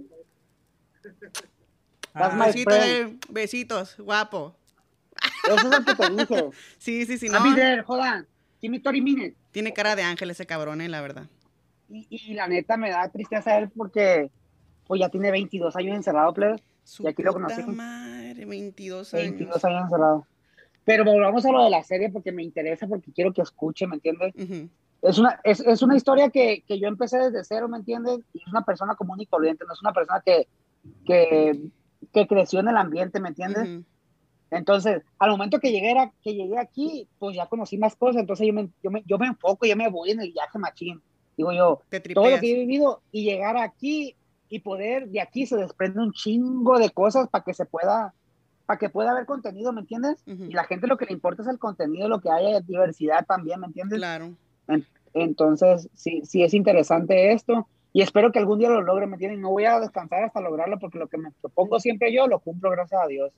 [1.02, 1.34] That's
[2.14, 3.12] Ah, my Besitos, friend.
[3.14, 4.54] eh, besitos, guapo.
[5.44, 6.50] Eso es lo que te dije.
[6.78, 7.56] Sí, sí, sí, I'll be no.
[7.56, 8.26] there, hold on.
[8.60, 9.36] Give me 30 minutes.
[9.50, 11.26] Tiene cara de ángel ese cabrón, eh, la verdad.
[11.90, 14.30] Y, y la neta me da tristeza él porque
[14.86, 16.62] pues ya tiene 22 años encerrado, plebe.
[16.84, 17.62] Su Y aquí lo puta conocí.
[17.70, 19.24] madre, 22 años.
[19.30, 20.26] 22 años encerrado.
[20.84, 23.96] Pero volvamos a lo de la serie porque me interesa, porque quiero que escuche, ¿me
[23.96, 24.34] entiendes?
[24.36, 24.68] Ujú.
[25.02, 28.20] Es una, es, es una historia que, que yo empecé desde cero, ¿me entiendes?
[28.32, 30.46] Y es una persona común y corriente, no es una persona que,
[31.06, 31.60] que,
[32.12, 33.68] que creció en el ambiente, ¿me entiendes?
[33.68, 33.84] Ujú.
[34.50, 38.46] Entonces, al momento que llegué, era- que llegué aquí, pues ya conocí más cosas, entonces
[38.46, 41.02] yo me, yo me, yo me enfoco, yo me voy en el viaje machín.
[41.36, 41.80] Digo yo,
[42.14, 44.14] todo lo que he vivido y llegar aquí
[44.48, 48.14] y poder, de aquí se desprende un chingo de cosas para que se pueda,
[48.66, 50.22] para que pueda haber contenido, ¿me entiendes?
[50.26, 53.60] Y la gente lo que le importa es el contenido, lo que haya diversidad también,
[53.60, 53.98] ¿me entiendes?
[53.98, 54.34] Claro.
[54.68, 59.14] En- Entonces, sí, sí es interesante esto y espero que algún día lo logre, ¿me
[59.14, 59.38] entiendes?
[59.40, 62.70] No voy a descansar hasta lograrlo porque lo que me propongo siempre yo lo cumplo,
[62.70, 63.30] gracias a Dios.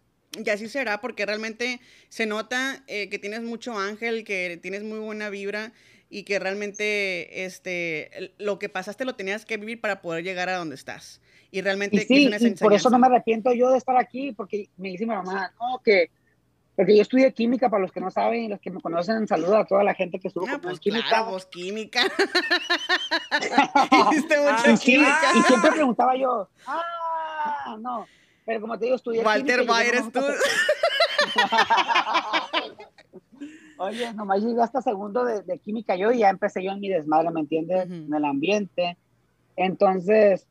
[0.43, 4.99] Y así será, porque realmente se nota eh, que tienes mucho ángel, que tienes muy
[4.99, 5.73] buena vibra
[6.09, 10.57] y que realmente este, lo que pasaste lo tenías que vivir para poder llegar a
[10.57, 11.21] donde estás.
[11.51, 13.97] Y realmente Y es sí, una y por eso no me arrepiento yo de estar
[13.97, 16.11] aquí, porque me dice mi mamá, no, que,
[16.75, 19.57] porque yo estudié química, para los que no saben y los que me conocen, saludo
[19.57, 21.07] a toda la gente que estuvo Ah, pues química.
[21.09, 22.03] claro, vos química.
[24.11, 25.31] Hiciste mucha y, sí, química.
[25.35, 28.07] y siempre preguntaba yo, ah, no,
[28.45, 29.79] pero como te digo, estudié Walter química.
[29.79, 30.21] llegué eres tú.
[33.79, 36.89] Oye, nomás llegué hasta segundo de, de química yo y ya empecé yo en mi
[36.89, 37.85] desmadre, ¿me entiendes?
[37.91, 38.97] En el ambiente.
[39.55, 40.47] Entonces,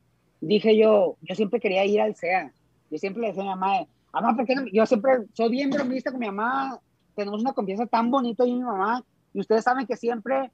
[0.47, 2.51] dije yo, yo siempre quería ir al CEA.
[2.89, 4.65] Yo siempre le decía a mi mamá, mamá, ¿por qué no?
[4.71, 6.79] Yo siempre soy bien bromista con mi mamá.
[7.15, 9.03] Tenemos una confianza tan bonita yo y mi mamá.
[9.33, 10.51] Y ustedes saben que siempre,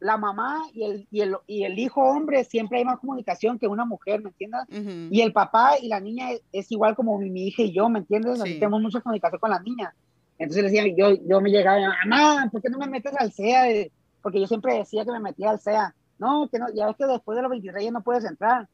[0.00, 3.66] la mamá y el, y, el, y el hijo hombre siempre hay más comunicación que
[3.66, 4.62] una mujer, ¿me entiendes?
[4.70, 5.08] Ujú.
[5.10, 7.88] Y el papá y la niña es, es igual como mi, mi hija y yo,
[7.88, 8.40] ¿me entiendes?
[8.42, 8.54] Sí.
[8.54, 9.94] tenemos mucha comunicación con la niña.
[10.38, 13.88] Entonces le decía, yo, yo me llegaba, mamá, ¿por qué no me metes al SEA?
[14.22, 15.94] Porque yo siempre decía que me metía al SEA.
[16.18, 18.68] No, que no, ya ves que después de los 23 ya no puedes entrar.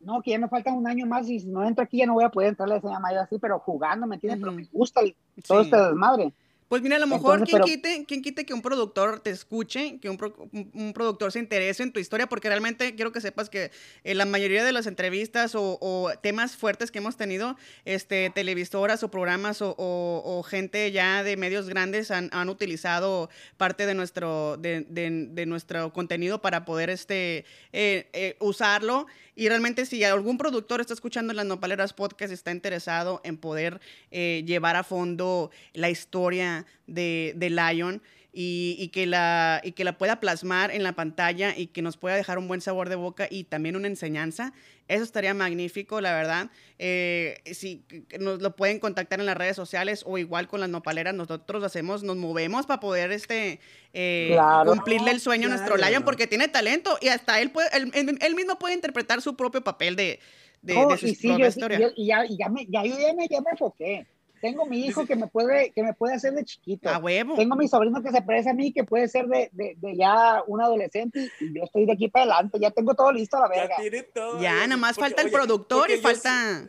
[0.00, 2.14] No, que ya me falta un año más y si no entro aquí ya no
[2.14, 4.38] voy a poder entrar, decía mamá, yo así, pero jugando, ¿me entiendes?
[4.40, 4.60] Pero Ujú.
[4.60, 5.70] me gusta el- todo Sí.
[5.70, 6.32] este desmadre.
[6.68, 9.98] Pues mira, a lo mejor, Entonces, ¿quién, pero- quite, quite que un productor te escuche,
[10.00, 12.26] que un, pro- un- un productor se interese en tu historia?
[12.28, 13.70] Porque realmente quiero que sepas que
[14.04, 17.56] eh, la mayoría de las entrevistas o, o temas fuertes que hemos tenido,
[17.86, 23.30] este, televisoras o programas o, o- o gente ya de medios grandes han, han utilizado
[23.56, 29.06] parte de nuestro, de, de- de nuestro contenido para poder este, eh, eh, usarlo.
[29.34, 34.74] Y realmente si algún productor está escuchando las Nopaleras Podcast está interesado en poder llevar
[34.74, 38.02] a fondo la historia de, de Lion
[38.32, 41.96] y, y que la, y que la pueda plasmar en la pantalla y que nos
[41.96, 44.52] pueda dejar un buen sabor de boca y también una enseñanza,
[44.86, 46.50] eso estaría magnífico, la verdad.
[46.78, 47.82] Eh, si
[48.20, 52.02] nos lo pueden contactar en las redes sociales o igual con las nopaleras, nosotros hacemos,
[52.02, 53.60] nos movemos para poder este,
[53.92, 54.72] eh, Claro.
[54.72, 55.90] cumplirle el sueño a nuestro Claro.
[55.90, 57.90] Lion porque tiene talento y hasta él, puede, él,
[58.20, 60.20] él- mismo puede interpretar su propio papel de,
[60.62, 61.80] de, su y sí, yo, sí, historia.
[61.80, 64.06] yo- y ya, ya, me, ya, yo ya me, ya me enfoqué.
[64.40, 66.88] Tengo mi hijo que me puede, que me puede hacer de chiquito.
[66.88, 67.34] A huevo.
[67.36, 70.42] Tengo mi sobrino que se parece a mí, que puede ser de, de, de ya
[70.46, 72.58] un adolescente, y yo estoy de aquí para adelante.
[72.60, 73.76] Ya tengo todo listo a la Ya verga.
[73.76, 74.40] tiene todo.
[74.40, 76.68] Ya, nada más porque, falta el oye, productor y falta...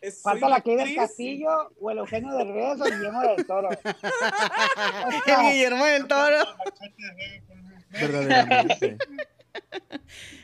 [0.00, 0.94] es- Falta la que del.
[0.94, 1.48] Castillo,
[1.80, 3.68] o el Eugenio de Reyes, o el Guillermo del Toro.
[5.26, 6.36] El Guillermo del Toro.
[7.90, 8.98] Verdaderamente.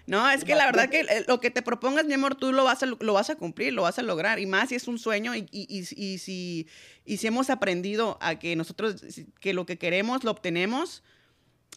[0.06, 2.64] No, es que la verdad que eh, lo que te propongas, mi amor, tú lo
[2.64, 4.38] vas a, lo vas a cumplir, lo vas a lograr.
[4.38, 6.66] Y más si es un sueño y, y, y- y si,
[7.04, 8.96] y si hemos aprendido a que nosotros,
[9.40, 11.02] que lo que queremos lo obtenemos,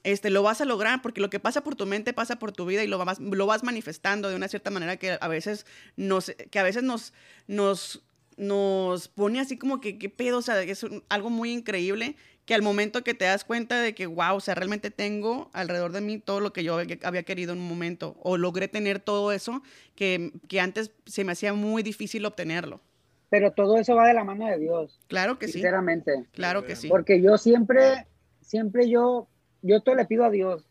[0.04, 2.66] este, lo vas a lograr, porque lo que pasa por tu mente pasa por tu
[2.66, 5.66] vida y lo vas, lo vas manifestando de una cierta manera que a veces
[5.96, 7.14] nos, que a veces nos,
[7.48, 8.04] nos,
[8.38, 10.40] nos pone así como que, ¿qué pedo?
[10.40, 12.16] O sea, es un- algo muy increíble
[12.46, 15.92] que al momento que te das cuenta de que, wow, o sea, realmente tengo alrededor
[15.94, 19.32] de mí todo lo que yo había- querido en un momento, o logré tener todo
[19.32, 19.62] eso
[19.96, 22.82] que, que antes se me hacía muy difícil obtenerlo.
[23.30, 26.26] Pero todo eso va de la mano de Dios, Claro que sí, sinceramente.
[26.34, 26.88] claro que sí.
[26.90, 28.08] Porque yo siempre,
[28.42, 29.28] siempre yo,
[29.62, 30.66] yo todo le pido a Dios,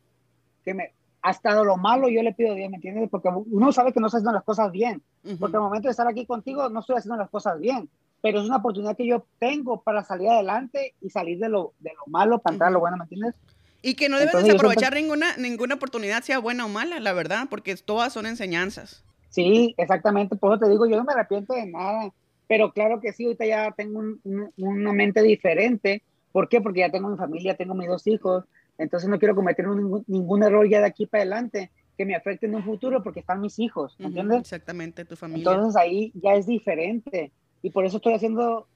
[0.65, 0.93] que me,
[1.23, 3.09] hasta lo malo yo le pido a Dios, ¿me entiendes?
[3.11, 5.03] Porque uno sabe que no está haciendo las cosas bien.
[5.25, 5.39] Ujú.
[5.39, 7.89] Porque al momento de estar aquí contigo no estoy haciendo las cosas bien.
[8.23, 11.91] Pero es una oportunidad que yo tengo para salir adelante y salir de lo, de
[11.93, 13.35] lo malo para entrar a lo bueno, ¿me entiendes?
[13.83, 17.49] Y que no debes Entonces, desaprovechar ninguna, ninguna oportunidad, sea buena o mala, la verdad,
[17.51, 19.05] porque todas son enseñanzas.
[19.29, 20.37] Sí, exactamente.
[20.37, 22.11] Por eso te digo, yo no me arrepiento de nada.
[22.47, 26.05] Pero claro que sí, ahorita ya tengo un- un- una mente diferente.
[26.33, 26.61] ¿Por qué?
[26.61, 28.45] Porque ya tengo mi familia, tengo mis dos hijos.
[28.79, 32.47] Entonces no quiero cometer ningún, ningún error ya de aquí para adelante que me afecte
[32.47, 34.43] en un futuro porque están mis hijos, ¿me Ujú, entiendes?
[34.43, 35.59] Exactamente, tu familia.
[35.59, 37.33] Entonces ahí ya es diferente.
[37.63, 38.67] Y por eso estoy haciendo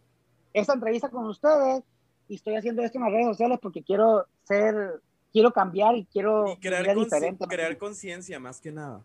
[0.52, 1.82] esta entrevista con ustedes
[2.28, 5.00] y estoy haciendo esto en las redes sociales porque quiero ser,
[5.32, 9.02] quiero cambiar y quiero Y crear, conciencia más que nada.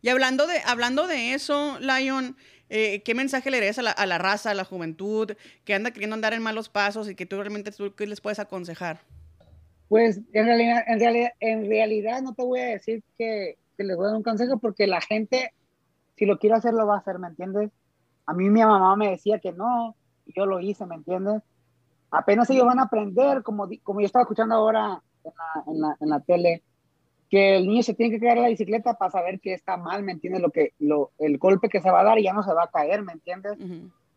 [0.00, 2.36] Y hablando de, hablando de eso, Lion,
[2.68, 5.32] eh, ¿qué mensaje le darías a la, a la raza, a la juventud,
[5.64, 8.38] que anda queriendo andar en malos pasos y que tú realmente tú, ¿qué les puedes
[8.38, 9.00] aconsejar?
[9.88, 13.96] Pues en realidad, en realidad, en realidad no te voy a decir que, que les
[13.96, 15.52] voy a dar un consejo porque la gente,
[16.16, 17.70] si lo quiere hacer, lo va a hacer, ¿me entiendes?
[18.26, 19.96] A mí mi mamá me decía que no,
[20.26, 21.42] y yo lo hice, ¿me entiendes?
[22.10, 25.96] Apenas ellos van a aprender, como, como yo estaba escuchando ahora en la, en la,
[26.00, 26.62] en la tele,
[27.28, 30.02] que el niño se tiene que caer a la bicicleta para saber que está mal,
[30.04, 30.40] ¿me entiendes?
[30.40, 32.64] Lo que, lo, el golpe que se va a dar y ya no se va
[32.64, 33.58] a caer, ¿me entiendes?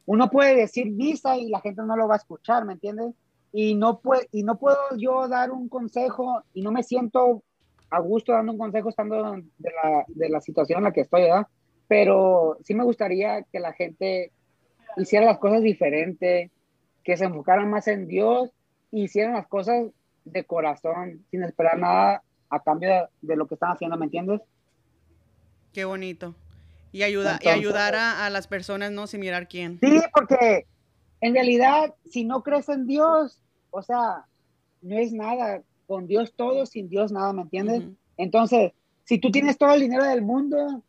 [0.06, 3.16] Uno puede decir misa y la gente no lo va a escuchar, ¿me entiendes?
[3.52, 7.42] Y no, puede, y no puedo yo dar un consejo y no me siento
[7.90, 11.24] a gusto dando un consejo estando de la, de la situación en la que estoy,
[11.24, 11.48] ¿verdad?
[11.88, 14.32] Pero sí me gustaría que la gente
[14.98, 16.52] hiciera las cosas diferente,
[17.04, 18.50] que se enfocaran más en Dios
[18.92, 19.88] y hicieran las cosas
[20.26, 24.42] de corazón, sin esperar nada a cambio de, de lo que están haciendo, ¿me entiendes?
[25.74, 26.36] Qué bonito.
[26.92, 29.08] Y, ayuda, y Entonces- ayudar a, a las personas, ¿no?
[29.08, 29.80] Sin mirar quién.
[29.80, 30.66] Sí, porque
[31.22, 34.26] en realidad, si no crees en Dios, o sea,
[34.82, 35.62] no es nada.
[35.86, 37.80] Con Dios todo, sin Dios nada, ¿me entiendes?
[37.84, 37.96] Ujú.
[38.18, 38.74] Entonces,
[39.06, 40.84] si tú tienes todo el dinero del mundo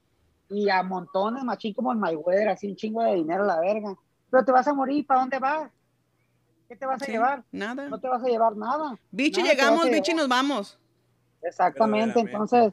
[0.49, 3.95] y a montones, machín como en Mayweather, así un chingo de dinero a la verga,
[4.31, 5.71] pero te vas a morir, ¿para dónde vas?
[6.69, 7.45] ¿Qué te vas a Sí, llevar?
[7.51, 7.89] Nada.
[7.89, 8.99] No te vas a llevar nada.
[9.11, 10.79] Bichi, llegamos, bichi, nos vamos.
[11.43, 12.73] Exactamente, entonces,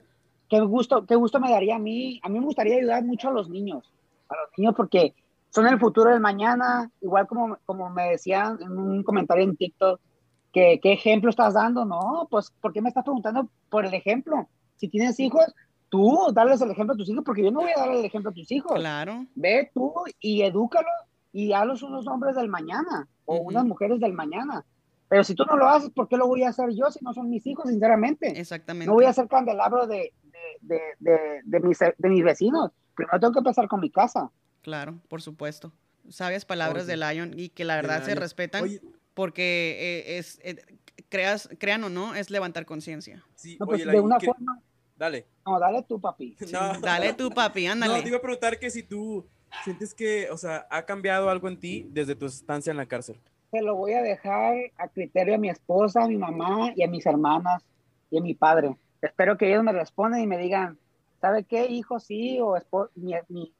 [0.49, 2.19] qué gusto, qué gusto me daría a mí.
[2.23, 3.93] A mí me gustaría ayudar mucho a los niños,
[4.29, 5.15] a los niños porque
[5.49, 10.01] son el futuro del mañana, igual como, como me decían en un comentario en TikTok,
[10.51, 11.85] que, ¿qué ejemplo estás dando?
[11.85, 14.49] No, pues, ¿por qué me estás preguntando por el ejemplo?
[14.77, 15.45] Si tienes hijos,
[15.95, 18.31] tú darles el ejemplo a tus hijos, porque yo no voy a darle el ejemplo
[18.31, 18.73] a tus hijos.
[18.79, 19.25] Claro.
[19.35, 20.91] Ve tú y edúcalos
[21.31, 23.47] y hazlos unos hombres del mañana o Ujú.
[23.49, 24.65] unas mujeres del mañana.
[25.07, 27.13] Pero si tú no lo haces, ¿por qué lo voy a hacer yo si no
[27.13, 28.39] son mis hijos, sinceramente?
[28.39, 28.87] Exactamente.
[28.87, 32.71] No voy a ser candelabro de, de, de, de, de mis, de mis vecinos.
[32.95, 34.31] Primero tengo que empezar con mi casa.
[34.61, 35.71] Claro, por supuesto.
[36.09, 38.81] Sabias palabras Oye, de Lion y que la verdad se respetan Oye,
[39.13, 40.55] porque eh, es, eh,
[41.09, 43.23] creas, crean o no, es levantar conciencia.
[43.35, 44.59] sí, No, pues, oye, de Lion, una que- forma,
[44.95, 45.25] Dale.
[45.45, 46.35] no, dale tú, papi.
[46.53, 46.79] No.
[46.79, 47.97] Dale tú, papi, ándale.
[47.97, 49.25] No, te iba a preguntar que si tú
[49.63, 53.19] sientes que, o sea, ha cambiado algo en ti desde tu estancia en la cárcel.
[53.51, 56.87] Se lo voy a dejar a criterio a mi esposa, a mi mamá y a
[56.87, 57.63] mis hermanas
[58.09, 58.75] y a mi padre.
[59.01, 60.77] Espero que ellos me respondan y me digan,
[61.21, 61.99] ¿sabe qué, hijo?
[61.99, 62.57] Sí, o
[62.95, 63.53] mi- mi-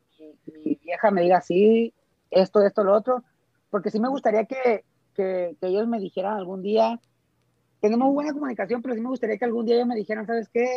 [0.46, 1.94] mi vieja me diga sí,
[2.30, 3.24] esto, esto, lo otro.
[3.70, 4.84] Porque sí me gustaría que,
[5.14, 7.00] que, que ellos me dijeran algún día,
[7.80, 10.68] tenemos buena comunicación, pero sí me gustaría que algún día ellos me dijeran, ¿sabes qué?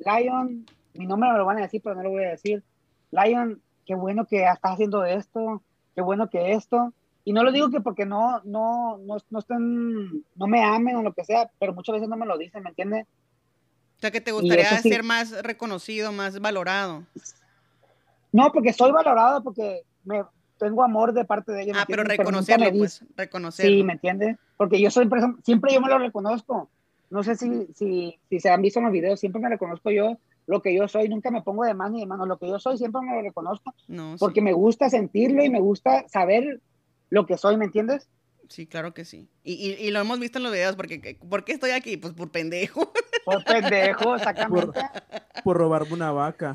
[0.00, 2.62] Lion, mi nombre me lo van a decir, pero no lo voy a decir.
[3.10, 5.62] Lion, qué bueno que estás haciendo esto,
[5.94, 6.92] qué bueno que esto.
[7.24, 11.02] Y no lo digo que porque no, no, no, no estén, no me amen o
[11.02, 13.06] lo que sea, pero muchas veces no me lo dicen, ¿me entiendes?
[13.96, 14.88] O sea, que te gustaría sí.
[14.88, 17.04] ser más reconocido, más valorado.
[18.32, 20.24] No, porque soy valorado, porque me
[20.58, 21.76] tengo amor de parte de ellos.
[21.76, 23.76] ¿me Ah, pero reconocerlo, pues, reconocerlo.
[23.76, 24.38] Sí, ¿me entiendes?
[24.56, 25.08] Porque yo soy
[25.42, 26.70] siempre yo me lo reconozco.
[27.10, 30.16] No sé si, si, si se han visto en los videos, siempre me reconozco yo
[30.46, 32.26] lo que yo soy, nunca me pongo de más ni de mano.
[32.26, 34.16] Lo que yo soy siempre me lo reconozco No, sí.
[34.18, 36.60] porque me gusta sentirlo y me gusta saber
[37.08, 38.08] lo que soy, ¿me entiendes?
[38.48, 39.28] Sí, claro que sí.
[39.44, 41.96] Y, y, y lo hemos visto en los videos, porque ¿por qué estoy aquí?
[41.96, 42.92] Pues por pendejo.
[43.24, 44.80] Por pendejo, exactamente.
[45.44, 46.54] Por robarme una vaca.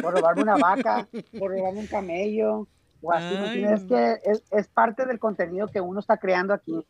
[0.00, 1.06] por robarme una vaca,
[1.38, 2.66] por robarme un camello,
[3.02, 3.82] o así, ¿me Ay, entiendes?
[3.82, 6.86] Es que es, es parte del contenido que uno está creando aquí.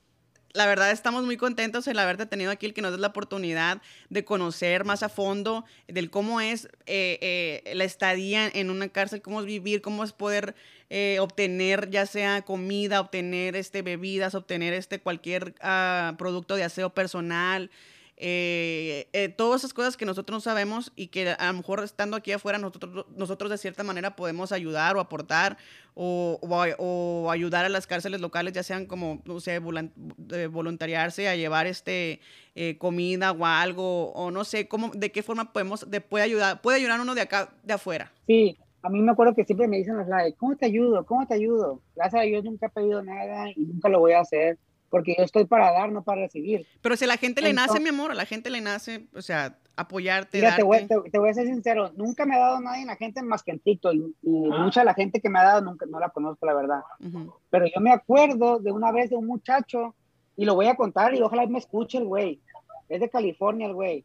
[0.56, 3.82] La verdad estamos muy contentos el haberte tenido aquí, el que nos des la oportunidad
[4.08, 9.20] de conocer más a fondo del cómo es eh, eh, la estadía en una cárcel,
[9.20, 10.54] cómo es vivir, cómo es poder
[10.88, 16.88] eh, obtener ya sea comida, obtener este, bebidas, obtener este, cualquier ah, producto de aseo
[16.88, 17.70] personal.
[18.18, 22.16] Eh, eh, todas esas cosas que nosotros no sabemos y que a lo mejor estando
[22.16, 25.58] aquí afuera nosotros, nosotros de cierta manera podemos ayudar o aportar
[25.94, 31.36] o, o o ayudar a las cárceles locales, ya sean como, no sé, voluntariarse a
[31.36, 32.20] llevar este
[32.54, 36.62] eh, comida o algo, o no sé, cómo, de qué forma podemos, de, puede ayudar,
[36.62, 38.12] puede ayudar uno de acá, de afuera.
[38.26, 41.04] Sí, a mí me acuerdo que siempre me dicen los likes, ¿cómo te ayudo?
[41.04, 41.82] ¿Cómo te ayudo?
[41.94, 44.58] Gracias a Dios nunca he pedido nada y nunca lo voy a hacer,
[44.96, 46.66] porque yo estoy para dar, no para recibir.
[46.80, 49.20] Pero si a la gente le nace, mi amor, a la gente le nace, o
[49.20, 51.02] sea, apoyarte, Mira, te voy, darte.
[51.02, 53.42] te, te voy a ser sincero, nunca me ha dado nadie en la gente más
[53.42, 56.00] que en TikTok y, y mucha de la gente que me ha dado nunca, no
[56.00, 56.80] la conozco, la verdad.
[56.98, 57.30] Ujú.
[57.50, 59.94] Pero yo me acuerdo de una vez de un muchacho,
[60.34, 62.40] y lo voy a contar y ojalá me escuche el güey.
[62.88, 64.02] Es de California el güey.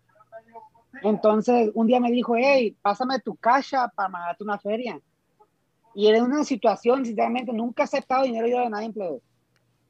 [1.03, 4.99] Entonces, un día me dijo, hey, pásame tu caja para mandarte una feria.
[5.95, 9.21] Y era una situación, sinceramente, nunca he aceptado dinero yo de nadie, plebe.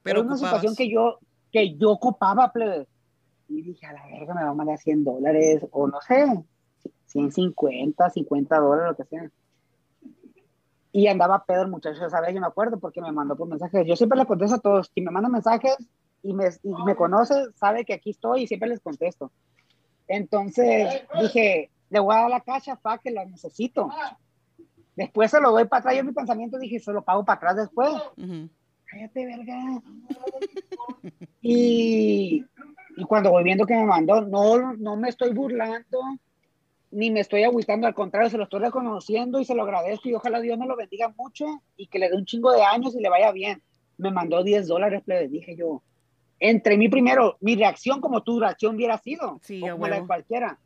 [0.03, 0.61] Pero era una ocupabas.
[0.61, 1.19] situación que yo,
[1.51, 2.87] que yo ocupaba, plebe.
[3.47, 6.25] Y dije, a la verga, me va a mandar 100 dólares, o no sé,
[7.07, 9.29] 150, 50 dólares, lo que sea.
[10.93, 13.85] Y andaba pedo el muchacho esa vez, yo me acuerdo, porque me mandó por mensajes.
[13.85, 14.91] Yo siempre le contesto a todos.
[14.93, 15.75] Si me mandan mensajes
[16.21, 19.31] y me, y me conoce, sabe que aquí estoy y siempre les contesto.
[20.07, 23.89] Entonces dije, le voy a dar la caja para que la necesito.
[24.95, 25.95] Después se lo doy para atrás.
[25.95, 27.93] Yo en mi pensamiento dije, se lo pago para atrás después.
[28.17, 28.49] Ujú.
[28.91, 29.81] Cállate, verga.
[31.41, 32.45] Y,
[32.97, 35.99] y cuando voy viendo que me mandó, no, no me estoy burlando,
[36.91, 40.13] ni me estoy agüitando, al contrario, se lo estoy reconociendo y se lo agradezco y
[40.13, 41.45] ojalá Dios me lo bendiga mucho
[41.77, 43.61] y que le dé un chingo de años y le vaya bien.
[43.97, 45.81] Me mandó 10 dólares, le dije yo.
[46.39, 50.07] Entre mí primero, mi reacción como tu reacción hubiera sido, Sí, o como la de
[50.07, 50.59] cualquiera.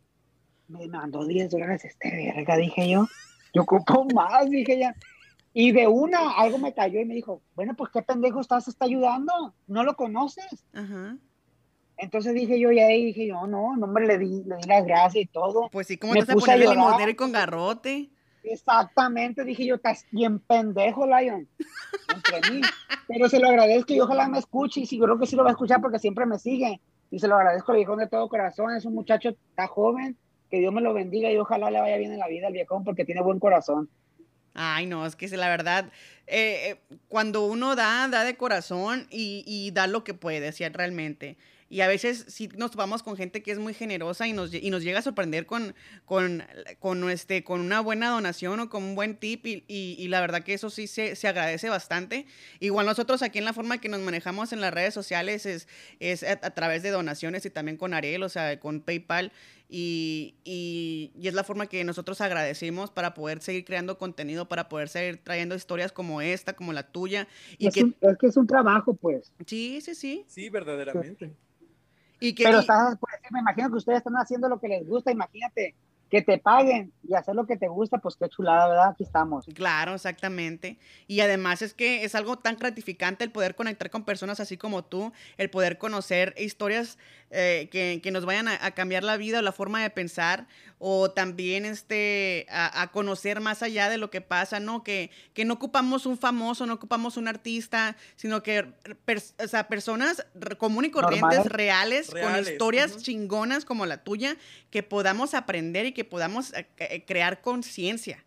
[0.67, 3.05] Me mandó 10 dólares este verga, dije yo.
[3.53, 4.95] Yo ocupo más, dije ya.
[5.58, 8.84] Y de una, algo me cayó y me dijo, bueno, pues qué pendejo estás, está
[8.84, 10.66] ayudando, no lo conoces.
[10.74, 11.18] Ajá.
[11.95, 14.86] Entonces dije yo, y ahí dije yo, no, no, hombre, le di, le di las
[14.86, 15.70] gracias y todo.
[15.72, 18.10] Pues sí, ¿cómo Me te vas a poner limosnero y con garrote?
[18.43, 21.47] Exactamente, dije yo, estás bien pendejo, Lion.
[22.14, 22.62] Entre mí.
[23.08, 24.82] Pero se lo agradezco y ojalá me escuche.
[24.82, 26.82] Y sí, yo creo que sí lo va a escuchar porque siempre me sigue.
[27.12, 28.76] Y se lo agradezco al viejón de todo corazón.
[28.76, 30.18] Es un muchacho, está joven.
[30.51, 32.84] Que Dios me lo bendiga y ojalá le vaya bien en la vida al viejón
[32.84, 33.89] porque tiene buen corazón.
[34.56, 35.91] Ay, no, es que la verdad,
[36.28, 41.38] eh, eh, cuando uno da, da de corazón y, da lo que puede, sí, realmente.
[41.68, 44.99] Y a veces sí nos topamos con gente que es muy generosa y nos, llega
[44.99, 45.76] a sorprender con,
[46.06, 46.43] con,
[46.80, 49.45] con, este, con una buena donación o con un buen tip.
[49.45, 52.26] Y, la verdad que eso sí se, agradece bastante.
[52.62, 55.68] Igual nosotros aquí en la forma que nos manejamos en las redes sociales es,
[55.99, 59.34] es a, a través de donaciones y también con Ariel, o sea, con PayPal.
[59.68, 64.70] Y, y- y es la forma que nosotros agradecemos para poder seguir creando contenido, para
[64.70, 67.28] poder seguir trayendo historias como esta, como la tuya.
[67.57, 69.32] Y Es, que, un- es que es un trabajo, pues.
[69.45, 70.24] sí, sí, sí.
[70.28, 71.36] Sí, verdaderamente.
[72.20, 75.11] Y que, Pero estás, pues, me imagino que ustedes están haciendo lo que les gusta.
[75.11, 75.76] Imagínate
[76.09, 78.89] que te paguen y hacer lo que te gusta, pues qué chulada, ¿verdad?
[78.89, 79.45] Aquí estamos.
[79.53, 80.78] Claro, exactamente.
[81.07, 84.86] Y además es que es algo tan gratificante el poder conectar con personas así como
[84.86, 86.97] tú, el poder conocer historias
[87.36, 90.47] eh, que, que nos vayan a, a cambiar la vida o la forma de pensar,
[90.79, 94.83] o también este, a, a conocer más allá de lo que pasa, ¿no?
[94.83, 98.65] Que, que no ocupamos un famoso, no ocupamos un artista, sino que
[99.43, 100.25] o sea, personas
[100.57, 104.36] común y corrientes, reales, con historias chingonas como la tuya,
[104.69, 108.24] que podamos aprender y que podamos eh, crear conciencia.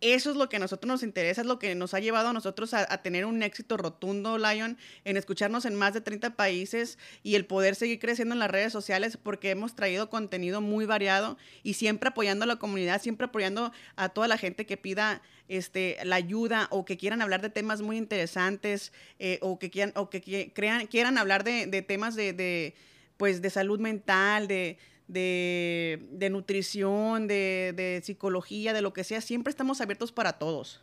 [0.00, 2.32] Eso es lo que a nosotros nos interesa, es lo que nos ha llevado a
[2.32, 7.34] nosotros a, tener un éxito rotundo, Lion, en escucharnos en más de 30 países y
[7.34, 11.74] el poder seguir creciendo en las redes sociales porque hemos traído contenido muy variado y
[11.74, 16.14] siempre apoyando a la comunidad, siempre apoyando a toda la gente que pida este, la
[16.14, 20.52] ayuda o que quieran hablar de temas muy interesantes eh, o que quieran, o que
[20.54, 22.74] crean, quieran hablar de, temas de,
[23.16, 24.78] pues, de salud mental, de,
[25.08, 30.82] de, de nutrición, de, de psicología, de lo que sea, siempre estamos abiertos para todos.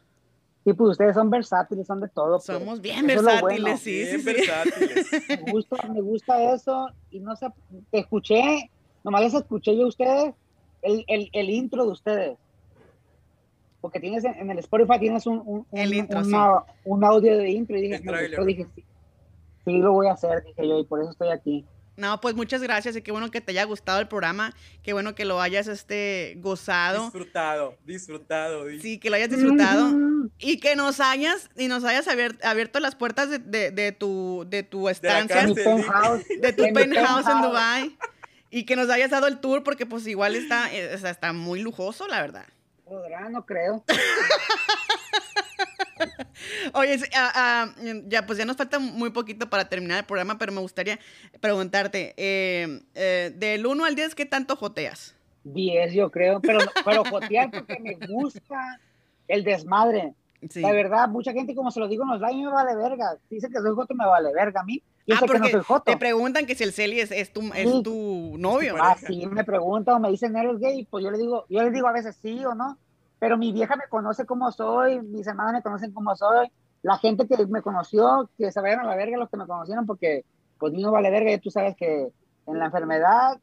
[0.67, 2.37] Y pues ustedes son versátiles, son de todo.
[2.37, 2.45] pues.
[2.45, 3.77] Somos bien Eso versátiles, bueno.
[3.77, 4.25] sí, Bien sí, sí.
[4.25, 5.07] versátiles.
[5.45, 6.87] Me gusta, me gusta eso.
[7.11, 7.47] Y no sé,
[7.91, 8.71] te escuché,
[9.03, 10.33] nomás les escuché yo a ustedes,
[10.81, 12.37] el, el, el intro de ustedes.
[13.79, 17.37] Porque tienes en, en el Spotify tienes un, un, El un- intro, una- un audio
[17.37, 18.83] de intro y dije, me gustó, dije, sí,
[19.65, 21.63] sí lo voy a hacer, dije yo, y por eso estoy aquí.
[21.97, 25.15] No, pues muchas gracias y qué bueno que te haya gustado el programa, qué bueno
[25.15, 28.65] que lo hayas este, gozado, Disfrutado, disfrutado.
[28.65, 29.91] di- sí, que lo hayas disfrutado.
[30.37, 34.45] Y que nos hayas, y nos hayas abier- abierto las puertas de, de- de tu,
[34.49, 35.55] de tu estancia, cárcel.
[35.55, 37.41] Mi penthouse, de tu de penthouse en.
[37.41, 37.97] Dubai
[38.49, 42.07] y que nos hayas dado el tour porque pues igual está, eh, está muy lujoso,
[42.07, 42.45] la verdad.
[42.83, 43.83] Podrá, no creo.
[46.73, 47.75] Oye, sí, ah, ah,
[48.07, 50.99] ya pues ya nos falta muy poquito para terminar el programa, pero me gustaría
[51.39, 55.15] preguntarte, eh, eh, del 1 al 10, ¿qué tanto joteas?
[55.45, 58.79] 10 yo creo, pero, pero jotear porque me gusta
[59.27, 60.13] el desmadre.
[60.49, 60.61] Sí.
[60.61, 63.17] La verdad, mucha gente, como se lo digo en los live, me vale verga.
[63.29, 64.81] Dice que soy joto, me vale verga a mí.
[65.07, 65.83] Yo Ah, sé que no porque soy joto.
[65.91, 67.81] te preguntan que si el Celi es, es tu, es Sí.
[67.83, 68.75] tu novio.
[68.75, 68.91] pareja.
[68.91, 70.85] Así me preguntan o me dicen, ¿eres gay?
[70.89, 72.77] Pues yo le digo, yo les digo a veces sí o no.
[73.25, 76.47] Pero mi vieja me conoce como soy, mis hermanas me conocen como soy.
[76.83, 79.87] La gente que me conoció, que se vayan a la verga los que me conocieron,
[79.87, 80.23] porque
[80.59, 81.35] pues no vale verga.
[81.39, 82.09] Tú sabes que
[82.45, 83.39] en la enfermedad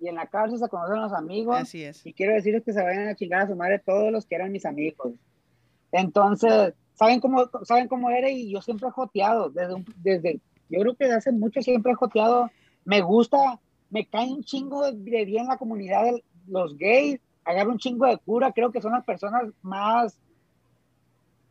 [0.00, 1.58] y en la cárcel se conocen los amigos.
[1.58, 2.06] Así es.
[2.06, 4.50] Y quiero decirles que se vayan a chingar a su madre todos los que eran
[4.50, 5.12] mis amigos.
[5.90, 8.30] Entonces, ¿saben cómo, saben cómo era?
[8.30, 9.50] Y yo siempre he joteado.
[9.50, 10.40] Desde, un- desde,
[10.70, 12.50] yo creo que desde hace mucho siempre he joteado.
[12.86, 13.60] Me gusta,
[13.90, 17.20] me cae un chingo de, de bien la comunidad de los gays.
[17.44, 18.52] Agarro un chingo de cura.
[18.52, 20.16] Creo que son las personas más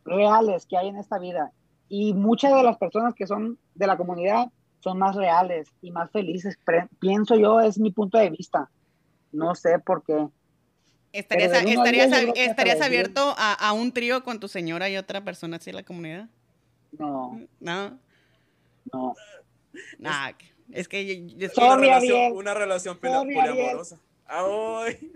[0.05, 1.51] reales que hay en esta vida.
[1.89, 6.09] Y muchas de las personas que son de la comunidad son más reales y más
[6.11, 6.57] felices.
[6.99, 8.69] Pienso yo, es mi punto de vista.
[9.31, 10.27] No sé por qué.
[11.13, 15.57] ¿Estarías, al estarías, estarías abierto a, a un trío con tu señora y otra persona
[15.57, 16.29] así en la comunidad?
[16.97, 17.97] No, No,
[18.93, 19.13] no.
[19.99, 20.31] nah,
[20.71, 23.97] es que yo- yo- Una relación, una relación poliamorosa.
[24.25, 25.11] Ay,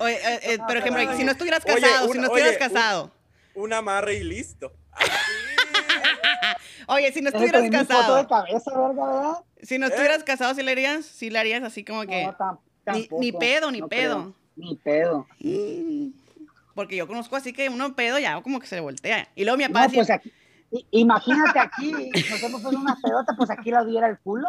[0.00, 3.10] Oye, eh, eh, por ejemplo, si no estuvieras Oye, casado, si no estuvieras oye, casado.
[3.54, 4.72] un amarre y listo.
[4.92, 5.10] Así.
[6.86, 9.32] Oye, si no estuvieras foto de casado, cabeza, ¿verdad?
[9.62, 11.04] si no estuvieras casado, ¿sí le harías?
[11.04, 12.24] Sí le harías así como que...
[12.24, 14.14] No, Ni- tampoco, ni pedo, ni no pedo.
[14.16, 14.34] creo.
[14.56, 15.26] Ni pedo.
[15.40, 16.08] Mm.
[16.74, 19.28] Porque yo conozco así que uno pedo ya como que se voltea.
[19.34, 20.32] Y luego mi No, papá pues decía, aquí,
[20.92, 21.92] imagínate aquí,
[22.30, 24.48] nos hemos puesto una pedota, pues aquí la diera el culo.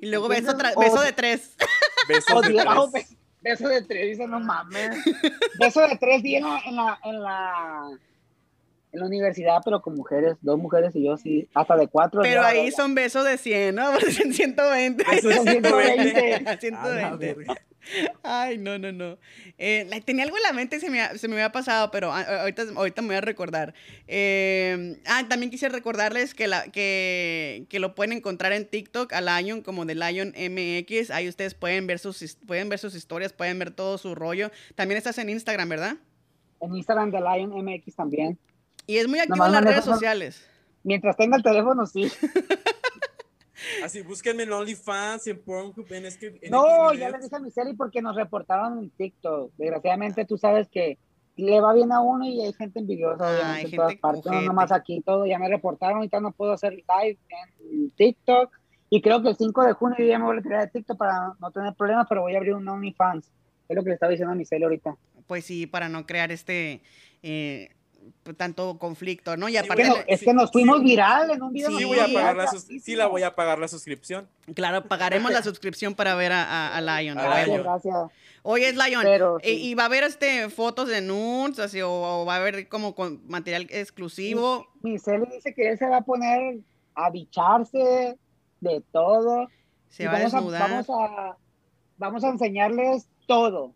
[0.00, 1.56] y luego beso, beso de tres.
[2.08, 3.16] Besos O de tres.
[3.42, 4.96] Be- beso de tres, dice, no mames.
[5.58, 7.88] Beso de tres días en la, en la,
[8.92, 12.22] en la universidad, pero con mujeres, dos mujeres y yo sí, hasta de cuatro.
[12.22, 13.92] Pero ahí son besos de 100, ¿no?
[13.94, 15.04] En 120.
[15.10, 16.34] Besos de 120.
[16.34, 17.46] A la 120.
[18.22, 19.18] Ay, no, no, no.
[19.58, 22.12] Eh, tenía algo en la mente y se me, ha- se me había pasado, pero
[22.12, 23.74] ahorita, ahorita me voy a recordar.
[24.06, 29.20] Eh, ah, también quise recordarles que, la, que, que lo pueden encontrar en TikTok a
[29.20, 31.10] Lion como de Lion MX.
[31.10, 34.50] Ahí ustedes pueden ver sus, pueden ver sus historias, pueden ver todo su rollo.
[34.74, 35.96] También estás en Instagram, ¿verdad?
[36.60, 38.38] En Instagram de Lion MX también.
[38.86, 40.46] Y es muy activo Nomás en las manejo redes sociales.
[40.82, 42.10] Mientras tenga el teléfono, sí.
[43.84, 46.38] Así, búsquenme en OnlyFans, en Pornhub, en este.
[46.42, 49.52] en No, X ya les dije a Miseli porque nos reportaron en TikTok.
[49.56, 50.98] Desgraciadamente tú sabes que
[51.36, 54.26] le va bien a uno y hay gente envidiosa, Ah, hay en todas gente partes.
[54.26, 58.50] No nomás aquí todo, ya me reportaron, ahorita no puedo hacer live en TikTok.
[58.90, 60.98] Y creo que el 5 de junio yo ya me voy a retirar de TikTok
[60.98, 63.30] para no tener problemas, pero voy a abrir un OnlyFans.
[63.68, 64.96] Es lo que le estaba diciendo a Miseli ahorita.
[65.28, 66.82] Pues sí, para no crear este
[67.22, 67.70] eh,
[68.36, 69.48] tanto conflicto, ¿no?
[69.48, 71.70] Y Es aparte, que, no- le- es que nos fuimos viral en un video.
[71.76, 74.28] Sí, voy a pagar la, sí voy a pagar la suscripción.
[74.54, 77.18] claro, pagaremos la suscripción para ver a, a- a Lion.
[77.18, 77.62] a A Lion.
[77.62, 77.96] Gracias.
[78.42, 79.02] Oye, es Lion.
[79.02, 79.68] Pero eh, sí.
[79.70, 82.94] ¿Y va a haber este fotos de nudes así, o, o va a haber como
[82.94, 84.66] con material exclusivo?
[84.82, 86.58] Miseli dice que él se va a poner
[86.94, 88.16] a bicharse
[88.60, 89.48] de todo.
[89.88, 90.70] Se Y va a vamos desnudar.
[90.70, 91.36] vamos a,
[91.98, 93.74] vamos a enseñarles todo.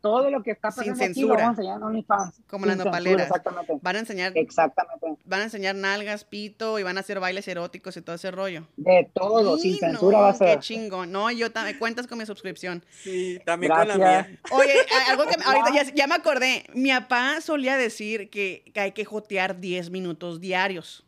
[0.00, 1.42] Todo lo que está Sin pasando aquí lo censura.
[1.44, 2.34] vamos a enseñar en OnlyFans.
[2.48, 3.26] Como Sin las censura, nopaleras.
[3.26, 3.78] Exactamente.
[3.82, 5.06] Van a enseñar, Exactamente.
[5.24, 8.66] van a enseñar nalgas, pito y van a hacer bailes eróticos y todo ese rollo.
[8.76, 10.58] De todo, sin no, censura va a Qué ser.
[10.60, 11.12] chingón.
[11.12, 12.84] No, yo también cuentas con mi suscripción.
[13.02, 14.28] Sí, también con la Gracias.
[14.28, 14.40] mía.
[14.52, 14.72] Oye,
[15.08, 16.64] algo que ahorita ya, ya me acordé.
[16.74, 21.04] Mi papá solía decir que, que hay que jotear 10 minutos diarios.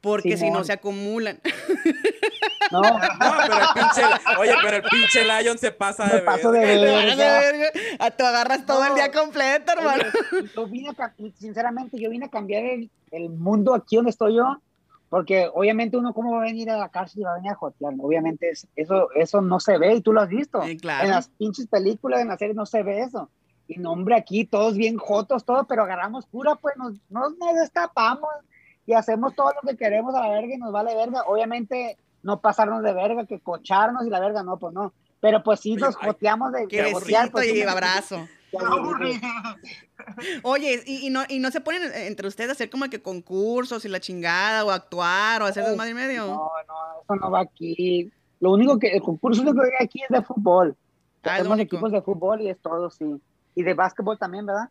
[0.00, 1.40] Porque si no se acumulan.
[2.70, 4.02] No, No, pero el pinche,
[4.38, 7.16] oye, pero el pinche Lion se pasa de paso de verga.
[7.16, 7.66] verga.
[7.98, 10.02] A tú agarras todo el día completo, hermano.
[10.32, 14.36] Oye, yo vine a, sinceramente, yo vine a cambiar el, el mundo aquí donde estoy
[14.36, 14.60] yo,
[15.08, 17.54] porque obviamente uno cómo va a venir a la cárcel y va a venir a
[17.54, 20.62] jotear, obviamente es- eso, eso no se ve y tú lo has visto.
[20.62, 21.04] Sí, claro.
[21.06, 23.30] En las pinches películas, en las series no se ve eso.
[23.66, 27.54] Y no, hombre, aquí todos bien jotos, todo, pero agarramos cura, pues nos, nos, nos
[27.54, 28.28] destapamos
[28.88, 31.22] y hacemos todo lo que queremos a la verga y nos vale verga.
[31.26, 34.94] Obviamente no pasarnos de verga, que cocharnos y la verga, no, pues no.
[35.20, 38.26] Pero pues sí nos joteamos de, besito pues, y abrazo.
[40.42, 43.84] Oye, ¿y, y no, ¿y no se ponen entre ustedes a hacer como que concursos
[43.84, 46.26] y la chingada o actuar o hacer desmadre y medio?
[46.26, 48.10] No, no, eso no va aquí.
[48.40, 50.74] Lo único que, el concurso que hay aquí es de fútbol.
[51.24, 53.20] Ah, Tenemos equipos de fútbol y es todo, sí.
[53.54, 54.70] Y de básquetbol también, ¿verdad?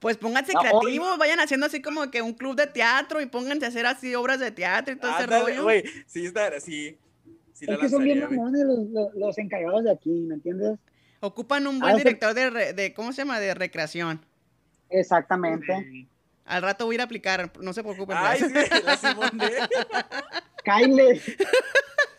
[0.00, 3.66] Pues pónganse No, creativos, vayan haciendo así como que un club de teatro y pónganse
[3.66, 5.82] a hacer así obras de teatro y todo ese Ándale, rollo.
[6.06, 6.96] Sí, está, sí.
[7.52, 10.78] Sí, la es que son bien mamones los, los, los encargados de aquí, ¿me entiendes?
[11.20, 13.40] Ocupan un Ah, buen director de, re- de, ¿cómo se llama?
[13.40, 14.24] De recreación.
[14.90, 16.06] Exactamente.
[16.44, 18.16] Al rato voy a ir a aplicar, no se preocupen.
[18.20, 18.68] Ay, pues.
[18.68, 19.50] sí, la Simone.
[20.64, 21.22] Kyle.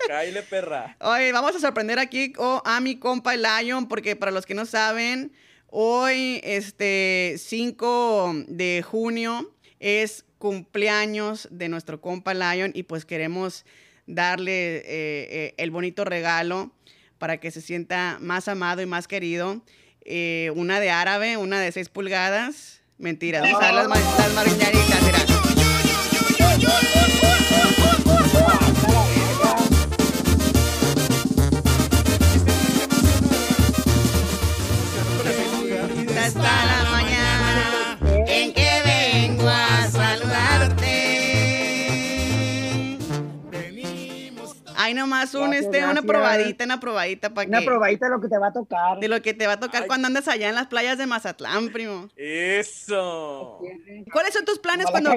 [0.07, 0.95] Cáile, perra.
[1.01, 4.53] Oye, vamos a sorprender aquí oh, a mi compa el Lion, porque para los que
[4.53, 5.31] no saben,
[5.67, 13.65] hoy, este 5 de junio, es cumpleaños de nuestro compa Lion y pues queremos
[14.05, 16.71] darle eh, eh, el bonito regalo
[17.17, 19.61] para que se sienta más amado y más querido.
[20.01, 22.81] Eh, una de árabe, una de 6 pulgadas.
[22.97, 24.47] Mentiras, vamos a dar las, las
[44.87, 47.65] Hay nomás un, Gracias, este, una probadita, una probadita para Una que...
[47.65, 48.99] probadita de lo que te va a tocar.
[48.99, 49.87] De lo que te va a tocar Ay.
[49.89, 52.07] cuando andas allá en las playas de Mazatlán, primo.
[52.15, 53.59] Eso.
[54.13, 55.09] ¿Cuáles son tus planes cuando...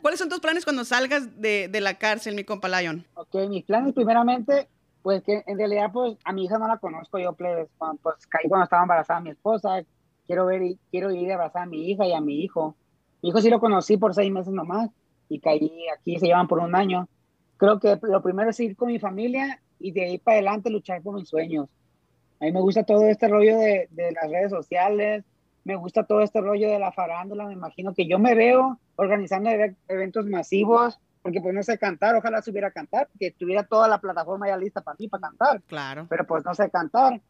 [0.00, 3.04] ¿Cuáles son tus planes cuando salgas de, de la cárcel, mi compa Lion?
[3.14, 4.68] Ok, mis planes primeramente,
[5.02, 8.24] pues que en realidad pues a mi hija no la conozco yo, plebes, cuando, pues
[8.28, 9.82] caí cuando estaba embarazada mi esposa,
[10.24, 12.76] quiero ver y quiero ir a abrazar a mi hija y a mi hijo.
[13.22, 14.88] Mi hijo sí lo conocí por seis meses nomás
[15.28, 15.68] y caí
[15.98, 17.08] aquí, se llevan por un año.
[17.56, 21.02] Creo que lo primero es ir con mi familia y de ahí para adelante luchar
[21.02, 21.68] por mis sueños.
[22.40, 25.24] A mí me gusta todo este rollo de, de las redes sociales,
[25.64, 29.50] me gusta todo este rollo de la farándula, me imagino que yo me veo organizando
[29.50, 33.98] eve- eventos masivos, porque pues no sé cantar, ojalá supiera cantar, que tuviera toda la
[33.98, 36.06] plataforma ya lista para mí, para cantar, Claro.
[36.10, 37.20] pero pues no sé cantar.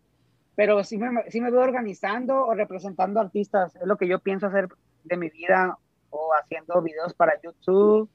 [0.56, 4.46] Pero sí me, sí me veo organizando o representando artistas, es lo que yo pienso
[4.46, 4.68] hacer
[5.04, 5.78] de mi vida,
[6.10, 8.08] o haciendo videos para YouTube.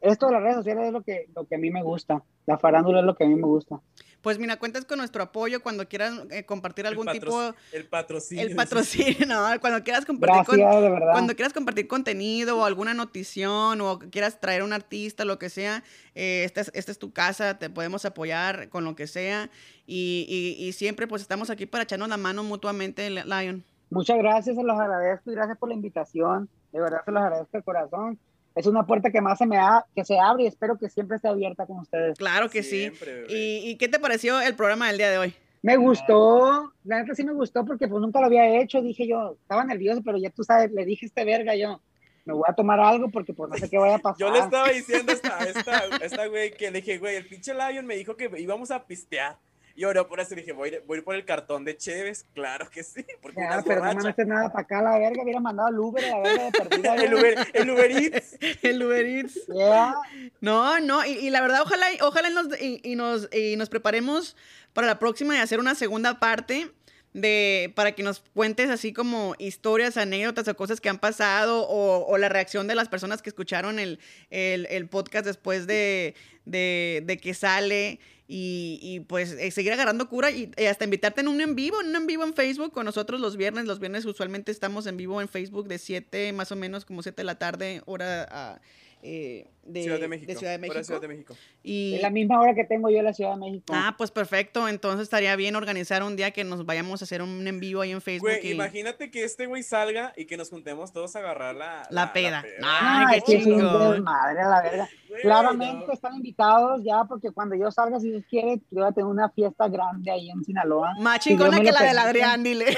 [0.00, 2.56] Esto de las redes sociales es lo que, lo que a mí me gusta, la
[2.58, 3.80] farándula es lo que a mí me gusta.
[4.22, 7.54] Pues mira, cuentas con nuestro apoyo cuando quieras eh, compartir algún el, tipo...
[7.72, 8.44] el patrocinio.
[8.44, 11.12] El patrocinio, no, cuando quieras compartir con- Gracias, de verdad.
[11.12, 15.82] Cuando quieras compartir contenido o alguna notición o quieras traer un artista, lo que sea,
[16.14, 19.50] eh, esta, es, esta es tu casa, te podemos apoyar con lo que sea
[19.86, 23.64] y, y- y siempre pues estamos aquí para echarnos la mano mutuamente, Lion.
[23.90, 26.48] Muchas gracias, se los agradezco y gracias por la invitación.
[26.72, 28.18] De verdad se los agradezco de corazón.
[28.58, 31.16] Es una puerta que más se me da, que se abre y espero que siempre
[31.16, 32.18] esté abierta con ustedes.
[32.18, 33.12] Claro que Siempre, sí.
[33.12, 33.26] bebé.
[33.30, 35.34] ¿Y, y qué te pareció el programa del día de hoy?
[35.62, 39.36] Me gustó, la neta sí me gustó porque pues nunca lo había hecho, dije yo,
[39.40, 41.80] estaba nervioso, pero ya tú sabes, le dije este verga yo,
[42.24, 44.18] me voy a tomar algo porque pues no sé qué vaya a pasar.
[44.26, 47.26] Yo le estaba diciendo a esta, esta, a esta güey que le dije, güey, el
[47.26, 49.38] pinche Lion me dijo que íbamos a pistear.
[49.78, 52.26] Y ahora por eso dije, voy, a ir- voy por el cartón de Cheves.
[52.34, 53.94] Claro que sí, porque Ya, pero no borrachas.
[53.94, 56.94] mandaste nada para acá, la verga, hubiera mandado el Uber, la verga de perdida.
[57.04, 58.36] El Uber, el Uber Eats.
[58.64, 59.46] El Uber Eats.
[59.46, 59.94] Yeah.
[60.40, 64.36] No, no, y, y la verdad, ojalá, ojalá nos, y, y nos, y nos preparemos
[64.72, 66.72] para la próxima y hacer una segunda parte
[67.14, 72.04] de para que nos cuentes así como historias, anécdotas o cosas que han pasado o,
[72.06, 74.00] o la reacción de las personas que escucharon el,
[74.30, 76.14] el- el podcast después de,
[76.46, 78.00] de- de que sale
[78.30, 81.80] y, y, pues eh, seguir agarrando cura y, y hasta invitarte en un en vivo,
[81.80, 83.64] en un en vivo en Facebook con nosotros los viernes.
[83.64, 87.16] Los viernes usualmente estamos en vivo en Facebook de 7 más o menos como 7
[87.16, 88.60] de la tarde, hora ah,
[89.02, 90.32] eh, de, Ciudad de México.
[90.32, 90.84] de Ciudad de hora México.
[90.84, 91.36] Ciudad de México.
[91.62, 93.72] Y, Es la misma hora que tengo yo en la Ciudad de México.
[93.76, 94.66] Ah, pues perfecto.
[94.68, 97.90] Entonces estaría bien organizar un día que nos vayamos a hacer un en vivo ahí
[97.92, 98.28] en Facebook.
[98.30, 101.86] Güey, y- imagínate que este güey salga y que nos juntemos todos a agarrar la,
[101.90, 102.44] La peda.
[102.62, 104.88] Ay, qué desmadre a la verga.
[105.08, 105.92] Güey, Claramente no.
[105.92, 109.28] están invitados ya, porque cuando yo salga, si Dios quiere, yo voy a tener una
[109.30, 110.94] fiesta grande ahí en Sinaloa.
[111.00, 111.98] Más chingona que la del.
[111.98, 112.76] Adrián, dile.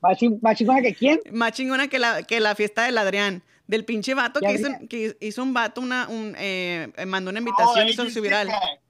[0.00, 1.20] ¿Más, ching- más chingona que quién?
[1.30, 3.42] Más chingona que la, que la fiesta del Adrián.
[3.70, 7.42] Del pinche vato que hizo, que hizo un vato, una, un, eh, mandó una Oh,
[7.42, 8.48] invitación y hizo Adrian's su viral.
[8.48, 8.80] Kickback.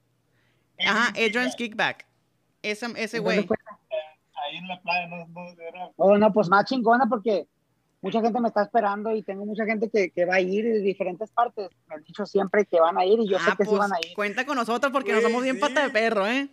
[0.87, 1.97] Ajá, Adrian's Kickback.
[1.97, 2.97] Kickback.
[2.97, 3.43] Ese, güey.
[3.45, 3.59] pues,
[4.43, 7.45] Ahí en la playa, no, no, era- Oh, no, pues más chingona porque
[8.01, 10.79] mucha gente me está esperando y tengo mucha gente que, que va a ir de
[10.79, 11.69] diferentes partes.
[11.87, 13.79] Me han dicho siempre que van a ir y yo sé Ah, que sí pues,
[13.79, 14.15] van a ir.
[14.15, 15.61] cuenta con nosotros porque nos somos bien sí.
[15.61, 16.49] pata de perro, ¿eh?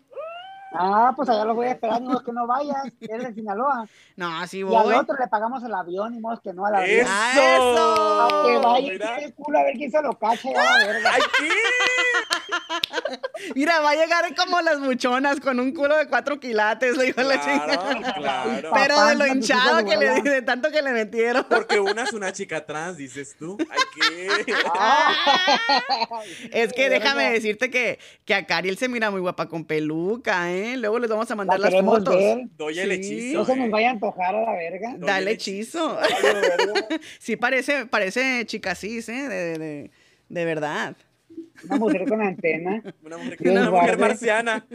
[0.73, 3.87] Ah, pues allá los voy a esperar, ni modo que no vayas, eres de Sinaloa.
[4.17, 4.95] No, sí Y al voy.
[4.95, 7.01] otro le pagamos el avión, ni modo que no al avión.
[7.01, 7.11] ¡Eso!
[7.11, 8.23] ¡Ah, eso!
[8.23, 11.11] A que vaya y el culo a ver quién se lo cacha ya la verga.
[11.15, 11.49] ¡Ay, qué!
[13.55, 17.23] Mira, va a llegar como las muchonas con un culo de cuatro quilates, le dijo
[17.23, 18.13] la chica.
[18.17, 18.71] Claro.
[18.75, 21.45] Pero de lo hinchado que le de tanto que le metieron.
[21.49, 23.57] Porque una es una chica trans, dices tú.
[23.71, 24.55] ¡Ay, qué!
[26.53, 30.77] Es que déjame decirte que, que a Cariel se mira muy guapa con peluca, ¿eh?
[30.77, 32.15] Luego les vamos a La mandar las fotos.
[32.15, 32.39] ver.
[32.57, 32.95] Doy el Sí.
[32.95, 33.39] hechizo.
[33.39, 33.71] No se nos eh.
[33.71, 34.95] vaya a antojar a la verga.
[34.97, 35.99] Doy Dale el hechizo.
[37.19, 39.29] Sí, parece, parece chica cis, ¿eh?
[39.29, 39.91] De, de,
[40.29, 40.97] de verdad.
[41.65, 42.83] Una mujer con antena.
[43.03, 44.67] Una mujer, una mujer marciana.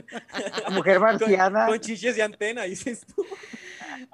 [0.67, 1.67] Una mujer Con, marciana.
[1.67, 3.25] con chiches y antena, dices tú.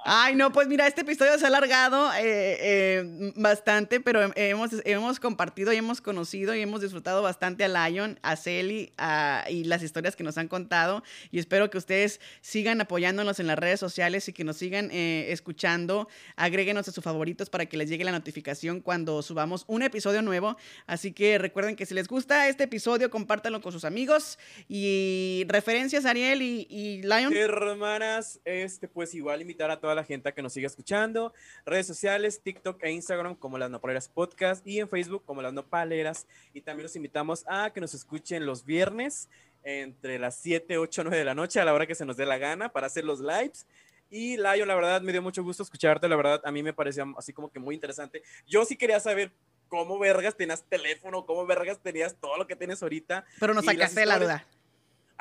[0.05, 5.19] Ay, no, pues mira, este episodio se ha alargado eh, eh, bastante, pero hemos, hemos
[5.19, 9.83] compartido y hemos conocido y hemos disfrutado bastante a Lion, a Celi a- y las
[9.83, 11.03] historias que nos han contado.
[11.31, 15.27] Y espero que ustedes sigan apoyándonos en las redes sociales y que nos sigan eh,
[15.31, 16.07] escuchando.
[16.35, 20.57] Agréguenos a sus favoritos para que les llegue la notificación cuando subamos un episodio nuevo.
[20.87, 24.37] Así que recuerden que si les gusta este episodio, compártanlo con sus amigos.
[24.67, 27.35] Y referencias, Ariel y, y Lion.
[27.35, 31.33] Hermanas, este, pues igual invitar a toda la gente que nos siga escuchando.
[31.65, 36.27] Redes sociales, TikTok e Instagram como Las Nopaleras Podcast y en Facebook como Las Nopaleras.
[36.53, 39.29] Y también los invitamos a que nos escuchen los viernes
[39.63, 42.25] entre las 7, 8, 9 de la noche a la hora que se nos dé
[42.25, 43.67] la gana para hacer los lives.
[44.09, 46.07] Y Layo, la verdad, me dio mucho gusto escucharte.
[46.07, 48.23] La verdad, a mí me parecía así como que muy interesante.
[48.47, 49.31] Yo sí quería saber
[49.67, 53.25] cómo vergas tenías teléfono, cómo vergas tenías todo lo que tienes ahorita.
[53.39, 54.47] Pero nos sacaste de la duda.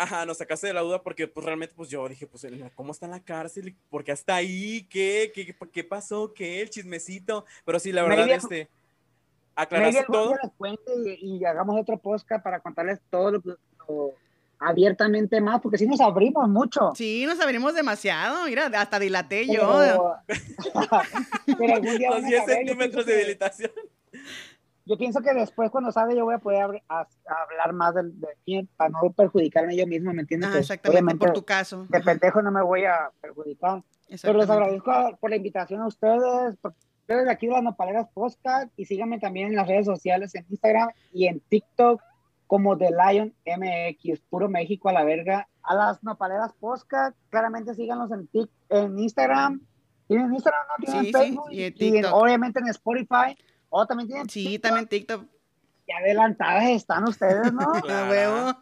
[0.01, 2.47] Ajá, nos sacaste de la duda porque pues realmente pues yo dije, pues
[2.77, 3.75] ¿cómo está en la cárcel?
[3.91, 4.87] ¿Por qué hasta ahí?
[4.89, 5.33] ¿Qué?
[5.35, 6.33] ¿Qué, qué pasó?
[6.33, 6.61] ¿Qué?
[6.61, 7.45] El chismecito.
[7.65, 8.69] Pero sí, la verdad, Maybe- este,
[9.57, 10.35] aclaraste todo.
[11.21, 13.43] y, y hagamos otro podcast para contarles todo lo,
[13.89, 14.15] lo
[14.61, 16.93] abiertamente más, porque si nos abrimos mucho.
[16.95, 18.45] Sí, nos abrimos demasiado.
[18.47, 19.81] Mira, hasta dilaté yo.
[19.81, 20.15] Pero,
[21.59, 23.71] pero algún día Los van a 10 saber, yo centímetros de que- dilatación.
[24.89, 27.95] Yo pienso que después, cuando salga, yo voy a poder abri- a- a hablar más
[27.95, 30.51] de, de mí para no perjudicarme yo mismo, ¿me entiendes?
[30.53, 31.87] Ah, exactamente, obviamente, por tu caso.
[31.89, 33.83] de pendejo no me voy a perjudicar.
[34.23, 34.91] Pero les agradezco
[35.21, 39.19] por la invitación a ustedes, por ustedes de aquí de las Nopaleras Podcast, y síganme
[39.19, 42.01] también en las redes sociales, en Instagram y en TikTok,
[42.47, 45.47] como The Lion MX, puro México a la verga.
[45.63, 49.61] A las Nopaleras Podcast, claramente síganos en, Tik- en Instagram.
[50.07, 50.63] ¿Tienen Instagram?
[50.67, 50.85] ¿No?
[50.85, 51.49] ¿Tienen Sí, sí, Facebook?
[51.51, 51.63] y
[51.99, 53.37] en obviamente en Spotify.
[53.71, 54.63] O también tienen Sí, TikTok.
[54.63, 55.25] también TikTok.
[55.87, 57.73] Qué adelantadas están ustedes, ¿no?
[58.11, 58.55] Huevo.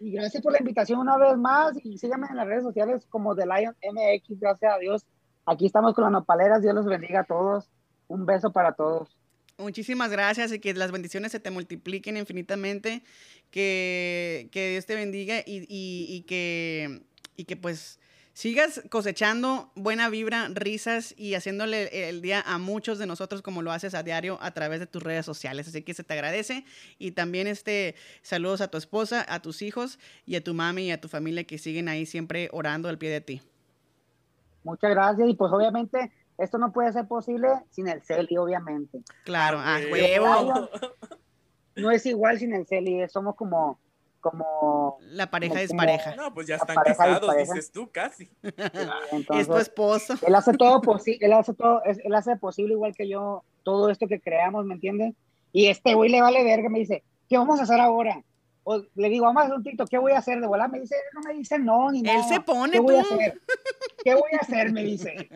[0.00, 1.74] Y gracias por la invitación una vez más.
[1.84, 4.40] Y síganme en las redes sociales como The Lion MX.
[4.40, 5.06] Gracias a Dios.
[5.46, 6.62] Aquí estamos con las nopaleras.
[6.62, 7.70] Dios los bendiga a todos.
[8.08, 9.16] Un beso para todos.
[9.58, 13.02] Muchísimas gracias y que las bendiciones se te multipliquen infinitamente.
[13.50, 17.02] Que, que Dios te bendiga y, y- y que,
[17.36, 18.00] y que pues
[18.32, 23.72] sigas cosechando buena vibra, risas y haciéndole el día a muchos de nosotros como lo
[23.72, 25.68] haces a diario a través de tus redes sociales.
[25.68, 26.64] Así que se te agradece
[26.98, 30.90] y también este saludos a tu esposa, a tus hijos y a tu mami y
[30.92, 33.42] a tu familia que siguen ahí siempre orando al pie de ti.
[34.64, 35.28] Muchas gracias.
[35.28, 39.02] Y pues obviamente esto no puede ser posible sin el Celi, obviamente.
[39.24, 40.24] Claro, a Huevo.
[40.24, 40.68] huevo.
[41.76, 43.78] No es igual sin el Celi, somos como,
[44.22, 46.16] como, La pareja Como- es pareja.
[46.16, 48.30] No, pues ya están pareja casados, dices tú, casi.
[48.42, 48.54] Es
[49.10, 50.14] tu entonces, esposo.
[50.26, 54.06] él hace todo posible, él hace todo, él hace posible igual que yo, todo esto
[54.08, 55.14] que creamos, ¿me entiendes?
[55.52, 58.22] Y este güey le vale verga, me dice, ¿qué vamos a hacer ahora?
[58.64, 60.40] O le digo, vamos a hacer un TikTok, ¿qué voy a hacer?
[60.40, 62.22] De volar me dice, no me dice no, ni Él nada.
[62.28, 63.14] se pone, ¿Qué voy a tú.
[63.14, 63.40] hacer?
[64.04, 64.72] ¿Qué voy a hacer?
[64.72, 65.28] Me dice.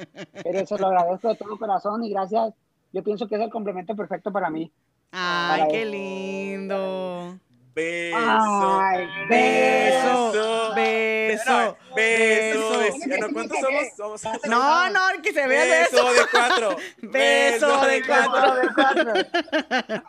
[0.44, 2.54] Pero eso lo agradezco de todo corazón y gracias.
[2.92, 4.70] Yo pienso que es el complemento perfecto para mí.
[5.10, 5.90] Ay, Para qué él.
[5.90, 7.36] lindo.
[7.76, 8.80] Beso.
[8.80, 10.74] Ay, Beso, Beso.
[10.74, 11.76] beso, Beso.
[11.96, 12.78] Beso.
[12.78, 13.28] de- ¿no?
[13.32, 13.82] ¿Cuántos somos?
[14.22, 16.12] Somos No, no, que se vea Beso eso.
[16.12, 16.76] de cuatro.
[17.02, 18.32] Beso de Cuatro
[18.74, 19.04] cuatro.
[19.14, 20.02] de cuatro.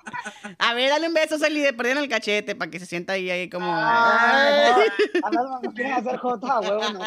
[0.59, 3.13] A ver, dale un beso, Celi, de perder en el cachete para que se sienta
[3.13, 3.67] ahí, ahí como.
[3.73, 4.73] Ay,
[5.33, 6.99] no, no quieren hacer jota, huevo, no,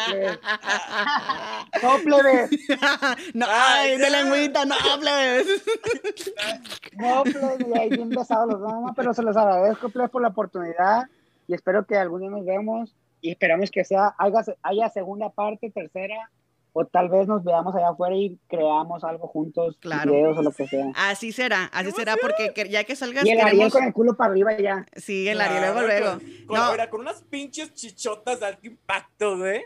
[2.03, 2.49] plebe.
[3.33, 5.47] No, Ay, de lengüita, no, plebes.
[6.93, 10.29] No, plebe, y ahí bien besados los dos, pero se los agradezco, plebe, por la
[10.29, 11.03] oportunidad
[11.47, 15.69] y espero que algún día nos vemos y esperamos que sea, haya, haya segunda parte,
[15.69, 16.29] tercera,
[16.73, 20.11] o tal vez nos veamos allá afuera y creamos algo juntos, Claro.
[20.13, 20.85] videos o lo que sea.
[20.95, 23.73] Así será, así será, porque que- ya que salgas, Y el Ariel queremos.
[23.73, 24.85] con el culo para arriba ya.
[24.95, 26.11] Sí, el Ariel, luego, Claro, luego.
[26.47, 29.61] Con, con, No, con unas pinches chichotas de alto impacto, güey.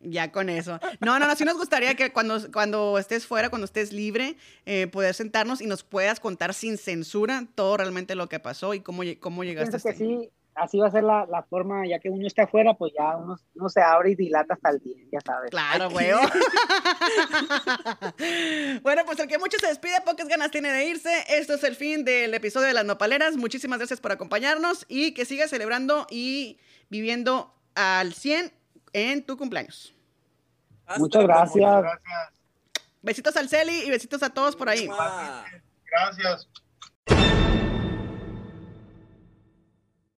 [0.00, 0.78] ya con eso.
[1.00, 4.36] No, no, no, sí nos gustaría que cuando, cuando estés fuera, cuando estés libre,
[4.66, 8.80] eh, poder sentarnos y nos puedas contar sin censura todo realmente lo que pasó y
[8.80, 12.10] cómo, cómo llegaste Pienso que sí, así va a ser la, la forma, ya que
[12.10, 15.20] uno está afuera, pues ya uno, uno se abre y dilata hasta el día, ya
[15.24, 15.50] sabes.
[15.50, 16.20] Claro, huevo.
[18.82, 21.12] bueno, pues el que mucho se despide, pocas ganas tiene de irse.
[21.28, 23.36] Esto es el fin del episodio de las nopaleras.
[23.36, 26.58] Muchísimas gracias por acompañarnos y que sigas celebrando y
[26.88, 28.52] viviendo al 100
[28.92, 29.94] en tu cumpleaños.
[30.86, 31.82] Hasta Muchas gracias.
[31.82, 32.32] Gracias.
[33.02, 34.88] Besitos al Celi y besitos a todos por ahí.
[35.90, 36.48] Gracias.